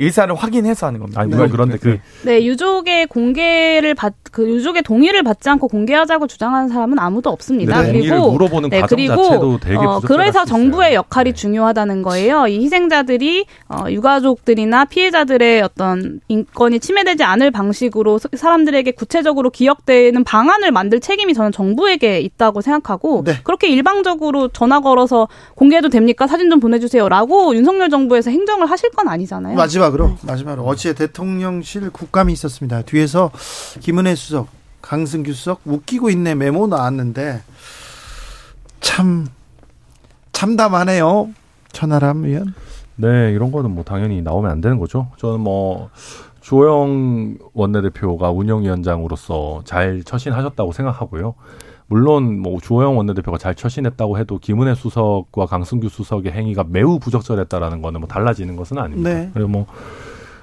의사를 0.00 0.34
확인해서 0.34 0.86
하는 0.86 1.00
겁니다. 1.00 1.20
아니, 1.20 1.34
네. 1.34 1.46
그런데 1.48 1.76
그. 1.76 1.98
네, 2.24 2.44
유족의 2.44 3.06
공개를 3.08 3.94
받, 3.94 4.14
그 4.32 4.48
유족의 4.48 4.82
동의를 4.82 5.22
받지 5.22 5.48
않고 5.48 5.68
공개하자고 5.68 6.26
주장하는 6.26 6.68
사람은 6.68 6.98
아무도 6.98 7.30
없습니다. 7.30 7.82
네, 7.82 7.92
그리고 7.92 8.32
물어보는 8.32 8.70
네, 8.70 8.82
그리고 8.88 9.16
자체도 9.16 9.58
되게 9.60 9.76
어, 9.76 10.00
그래서 10.04 10.44
정부의 10.44 10.94
역할이 10.94 11.32
네. 11.32 11.34
중요하다는 11.34 12.02
거예요. 12.02 12.46
이 12.46 12.60
희생자들이 12.62 13.44
어, 13.68 13.90
유가족들이나 13.90 14.86
피해자들의 14.86 15.62
어떤 15.62 16.20
인권이 16.28 16.80
침해되지 16.80 17.22
않을 17.24 17.50
방식으로 17.50 18.18
사람들에게 18.18 18.90
구체적으로 18.92 19.50
기억되는 19.50 20.24
방안을 20.24 20.72
만들 20.72 21.00
책임이 21.00 21.34
저는 21.34 21.52
정부에게 21.52 22.20
있다고 22.20 22.62
생각하고 22.62 23.24
네. 23.24 23.34
그렇게 23.44 23.68
일방적으로 23.68 24.48
전화 24.48 24.80
걸어서 24.80 25.28
공개해도 25.56 25.90
됩니까? 25.90 26.26
사진 26.26 26.48
좀 26.50 26.60
보내주세요 26.60 27.08
라고 27.08 27.54
윤석열 27.54 27.90
정부에서 27.90 28.30
행정을 28.30 28.70
하실 28.70 28.90
건 28.90 29.08
아니잖아요. 29.08 29.56
맞습니다. 29.56 29.89
마지막으로 29.90 30.08
네. 30.08 30.16
마지막으로 30.22 30.64
어제 30.64 30.94
대통령실 30.94 31.90
국감이 31.90 32.32
있었습니다. 32.32 32.82
뒤에서 32.82 33.30
김은혜 33.80 34.14
수석, 34.14 34.48
강승규 34.82 35.32
수석 35.32 35.60
웃기고 35.64 36.10
있네 36.10 36.34
메모 36.34 36.66
나왔는데 36.66 37.42
참 38.80 39.26
참담하네요. 40.32 41.30
천하람 41.72 42.24
의원. 42.24 42.54
네, 42.96 43.32
이런 43.32 43.52
거는 43.52 43.70
뭐 43.70 43.84
당연히 43.84 44.22
나오면 44.22 44.50
안 44.50 44.60
되는 44.60 44.78
거죠. 44.78 45.08
저는 45.16 45.40
뭐 45.40 45.90
주호영 46.40 47.36
원내대표가 47.52 48.30
운영위원장으로서 48.30 49.62
잘 49.64 50.02
처신하셨다고 50.04 50.72
생각하고요. 50.72 51.34
물론 51.90 52.38
뭐 52.40 52.60
주호영 52.60 52.96
원내대표가 52.96 53.36
잘 53.36 53.54
처신했다고 53.54 54.16
해도 54.18 54.38
김은혜 54.38 54.76
수석과 54.76 55.46
강승규 55.46 55.88
수석의 55.88 56.30
행위가 56.32 56.64
매우 56.68 57.00
부적절했다라는 57.00 57.82
거는 57.82 58.00
뭐 58.00 58.08
달라지는 58.08 58.54
것은 58.54 58.78
아닙니다. 58.78 59.10
네. 59.12 59.30
그리고 59.34 59.48
뭐 59.48 59.66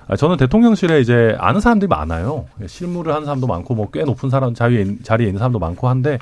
아, 0.10 0.16
저는 0.18 0.36
대통령실에 0.38 1.00
이제 1.00 1.36
아는 1.40 1.62
사람들이 1.62 1.88
많아요. 1.88 2.46
실무를 2.68 3.14
하는 3.14 3.26
사람도 3.26 3.48
많고 3.48 3.76
뭐 3.76 3.88
꽤 3.94 4.04
높은 4.04 4.30
사람 4.30 4.54
자리에, 4.54 4.98
자리에 5.04 5.28
있는 5.28 5.40
사람도 5.40 5.58
많고 5.60 5.88
한데 5.88 6.20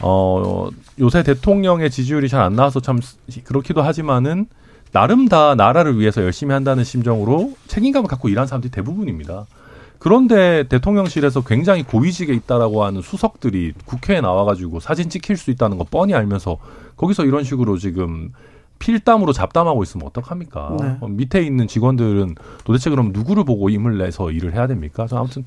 어 0.00 0.68
요새 1.00 1.22
대통령의 1.24 1.90
지지율이 1.90 2.28
잘 2.28 2.40
안 2.40 2.54
나와서 2.54 2.80
참 2.80 3.00
그렇기도 3.44 3.82
하지만은 3.82 4.46
나름 4.92 5.28
다 5.28 5.54
나라를 5.56 5.98
위해서 5.98 6.22
열심히 6.22 6.52
한다는 6.52 6.84
심정으로 6.84 7.52
책임감을 7.66 8.08
갖고 8.08 8.28
일하는 8.28 8.46
사람들이 8.46 8.70
대부분입니다. 8.70 9.46
그런데 10.00 10.64
대통령실에서 10.68 11.42
굉장히 11.42 11.82
고위직에 11.82 12.32
있다라고 12.32 12.84
하는 12.84 13.02
수석들이 13.02 13.74
국회에 13.84 14.20
나와가지고 14.22 14.80
사진 14.80 15.10
찍힐 15.10 15.36
수 15.36 15.50
있다는 15.50 15.76
거 15.76 15.84
뻔히 15.88 16.14
알면서 16.14 16.56
거기서 16.96 17.26
이런 17.26 17.44
식으로 17.44 17.76
지금 17.76 18.32
필담으로 18.78 19.34
잡담하고 19.34 19.82
있으면 19.82 20.06
어떡합니까? 20.06 20.76
네. 20.80 20.96
어, 21.02 21.06
밑에 21.08 21.42
있는 21.42 21.68
직원들은 21.68 22.34
도대체 22.64 22.88
그럼 22.88 23.10
누구를 23.12 23.44
보고 23.44 23.68
힘을 23.70 23.98
내서 23.98 24.30
일을 24.30 24.54
해야 24.54 24.66
됩니까? 24.66 25.06
아무튼 25.12 25.44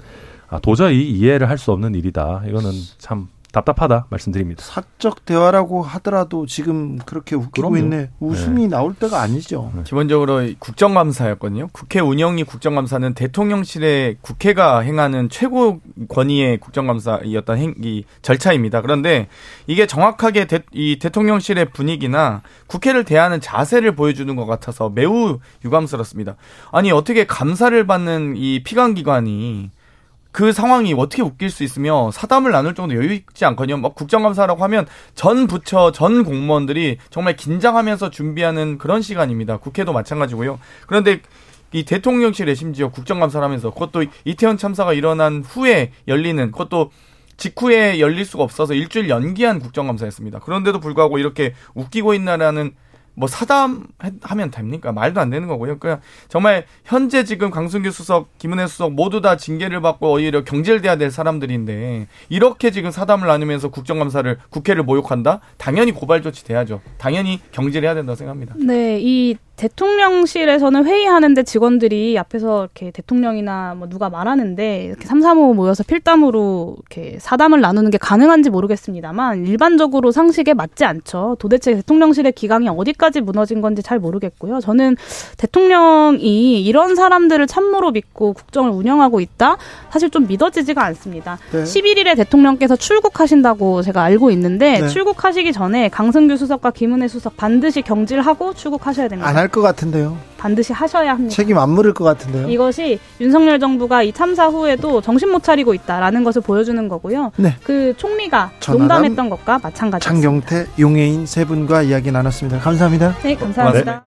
아, 0.50 0.60
도저히 0.60 1.10
이해를 1.10 1.50
할 1.50 1.58
수 1.58 1.72
없는 1.72 1.96
일이다. 1.96 2.44
이거는 2.48 2.70
참 3.00 3.28
답답하다 3.54 4.08
말씀드립니다. 4.10 4.64
사적 4.64 5.26
대화라고 5.26 5.84
하더라도 5.84 6.48
지금 6.48 6.98
그렇게 6.98 7.36
웃기고 7.36 7.70
그럼요. 7.70 7.78
있네. 7.78 8.10
웃음이 8.20 8.64
네. 8.64 8.68
나올 8.68 8.96
때가 8.96 9.22
아니죠. 9.22 9.72
네. 9.76 9.84
기본적으로 9.84 10.42
국정감사였거든요. 10.58 11.70
국회 11.72 12.00
운영위 12.00 12.46
국정감사는 12.46 13.14
대통령실의 13.14 14.18
국회가 14.22 14.80
행하는 14.80 15.30
최고 15.30 15.80
권위의 16.10 16.58
국정감사였던 16.58 17.58
행기 17.60 18.06
절차입니다. 18.24 18.82
그런데 18.82 19.28
이게 19.68 19.86
정확하게 19.86 20.46
대, 20.46 20.64
이 20.72 20.98
대통령실의 20.98 21.66
분위기나 21.66 22.42
국회를 22.66 23.04
대하는 23.04 23.40
자세를 23.40 23.96
보여주는 23.96 24.36
것 24.36 24.48
같아서 24.48 24.90
매우 24.90 25.38
유감스럽습니다. 25.64 26.38
아니 26.72 26.92
어떻게 26.92 27.28
감사를 27.28 27.86
받는 27.86 28.34
이 28.36 28.64
피감기관이 28.64 29.70
그 30.34 30.52
상황이 30.52 30.94
어떻게 30.98 31.22
웃길 31.22 31.52
수 31.52 31.64
있으며 31.64 32.10
사담을 32.12 32.52
나눌 32.52 32.74
정도 32.74 32.96
여유 32.96 33.14
있지 33.14 33.46
않거든요. 33.46 33.78
막 33.78 33.94
국정감사라고 33.94 34.64
하면 34.64 34.88
전 35.14 35.46
부처 35.46 35.92
전 35.92 36.24
공무원들이 36.24 36.98
정말 37.12 37.36
긴장하면서 37.36 38.10
준비하는 38.10 38.80
그런 38.80 39.04
시간입니다. 39.04 39.58
국회도 39.58 39.94
마찬가지고요. 39.94 40.60
그런데 40.88 41.22
이 41.72 41.86
대통령실에 41.86 42.56
심지어 42.56 42.90
국정감사를 42.90 43.46
하면서 43.46 43.70
그것도 43.70 44.06
이태원 44.26 44.58
참사가 44.58 44.92
일어난 44.94 45.44
후에 45.48 45.92
열리는 46.08 46.52
그것도 46.52 46.90
직후에 47.38 48.00
열릴 48.00 48.26
수가 48.26 48.44
없어서 48.44 48.74
일주일 48.74 49.10
연기한 49.10 49.60
국정감사였습니다. 49.60 50.40
그런데도 50.40 50.80
불구하고 50.80 51.20
이렇게 51.20 51.54
웃기고 51.76 52.16
있나라는 52.16 52.74
뭐 53.16 53.28
사담하면 53.28 54.52
됩니까? 54.52 54.92
말도 54.92 55.22
안 55.22 55.30
되는 55.30 55.48
거고요. 55.48 55.78
그냥 55.80 56.02
정말 56.30 56.66
현재 56.84 57.24
지금 57.24 57.52
강승규 57.52 57.92
수석, 57.92 58.38
김은혜 58.38 58.68
수석 58.68 58.94
모두 58.94 59.22
다 59.22 59.38
징계를 59.38 59.82
받고 59.82 60.12
오히려 60.12 60.44
경질돼야 60.44 60.98
될 60.98 61.12
사람들인데 61.12 62.08
이렇게 62.30 62.72
지금 62.72 62.92
사담을 62.92 63.28
나누면서 63.28 63.70
국정감사를 63.70 64.40
국회를 64.50 64.84
모욕한다? 64.84 65.42
당연히 65.58 65.92
고발 65.92 66.22
조치 66.22 66.44
돼야죠. 66.44 66.82
당연히 66.98 67.40
경질해야 67.52 67.94
된다고 67.94 68.16
생각합니다. 68.16 68.56
네, 68.58 69.00
이 69.00 69.38
대통령실에서는 69.56 70.86
회의하는데 70.86 71.44
직원들이 71.44 72.18
앞에서 72.18 72.64
이렇게 72.64 72.92
대통령이나 72.92 73.76
뭐 73.76 73.88
누가 73.88 74.10
말하는데 74.10 74.86
이렇게 74.86 75.06
삼삼오오 75.06 75.54
모여서 75.54 75.84
필담으로 75.84 76.76
이렇게 76.80 77.18
사담을 77.20 77.62
나누는 77.62 77.92
게 77.92 77.98
가능한지 77.98 78.50
모르겠습니다만 78.50 79.46
일반적으로 79.46 80.12
상식에 80.12 80.54
맞지 80.54 80.86
않죠. 80.86 81.38
도대체 81.40 81.76
대통령실의 81.76 82.32
기강이 82.32 82.68
어디까지 82.68 83.22
무너진 83.22 83.62
건지 83.62 83.84
잘 83.84 84.00
모르겠고요. 84.00 84.60
저는 84.60 84.98
대통령이 85.38 86.64
이런 86.64 86.96
사람들을 86.96 87.46
참모로 87.46 87.92
믿고 87.92 88.34
국정을 88.34 88.72
운영하고 88.72 89.20
있다? 89.20 89.58
사실 89.92 90.10
좀 90.10 90.26
믿어지지가 90.28 90.84
않습니다. 90.84 91.38
네. 91.52 91.64
11일에 91.64 92.18
대통령께서 92.18 92.76
출국하신다고 92.76 93.84
제가 93.84 94.02
알고 94.02 94.32
있는데 94.32 94.80
네. 94.82 94.88
출국하시기 94.88 95.54
전에 95.54 95.90
강승규 95.90 96.38
수석과 96.38 96.72
김은혜 96.72 97.08
수석 97.08 97.38
반드시 97.38 97.84
경질하고 97.84 98.56
출국하셔야 98.56 99.08
됩니다. 99.08 99.43
할 99.44 99.50
것 99.50 99.62
같은데요. 99.62 100.18
반드시 100.38 100.72
하셔야 100.74 101.12
합니다. 101.12 101.34
책임 101.36 101.58
안 101.58 101.70
물을 101.70 101.94
것 101.94 102.04
같은데요. 102.06 102.48
이것이 102.50 103.00
윤석열 103.20 103.60
정부가 103.60 104.04
이 104.04 104.12
참사 104.14 104.48
후에도 104.48 105.02
정신 105.02 105.30
못 105.32 105.44
차리고 105.44 105.74
있다라는 105.74 106.24
것을 106.24 106.42
보여주는 106.42 106.88
거고요. 106.88 107.32
네. 107.38 107.56
그 107.64 107.94
총리가 107.98 108.52
농담했던 108.68 109.30
것과 109.30 109.60
마찬가지입니다. 109.62 110.00
장경태, 110.00 110.68
용해인 110.80 111.26
세 111.26 111.46
분과 111.46 111.84
이야기 111.84 112.12
나눴습니다. 112.12 112.60
감사합니다. 112.60 113.16
네, 113.22 113.36
감사합니다. 113.36 113.92
네. 113.94 114.00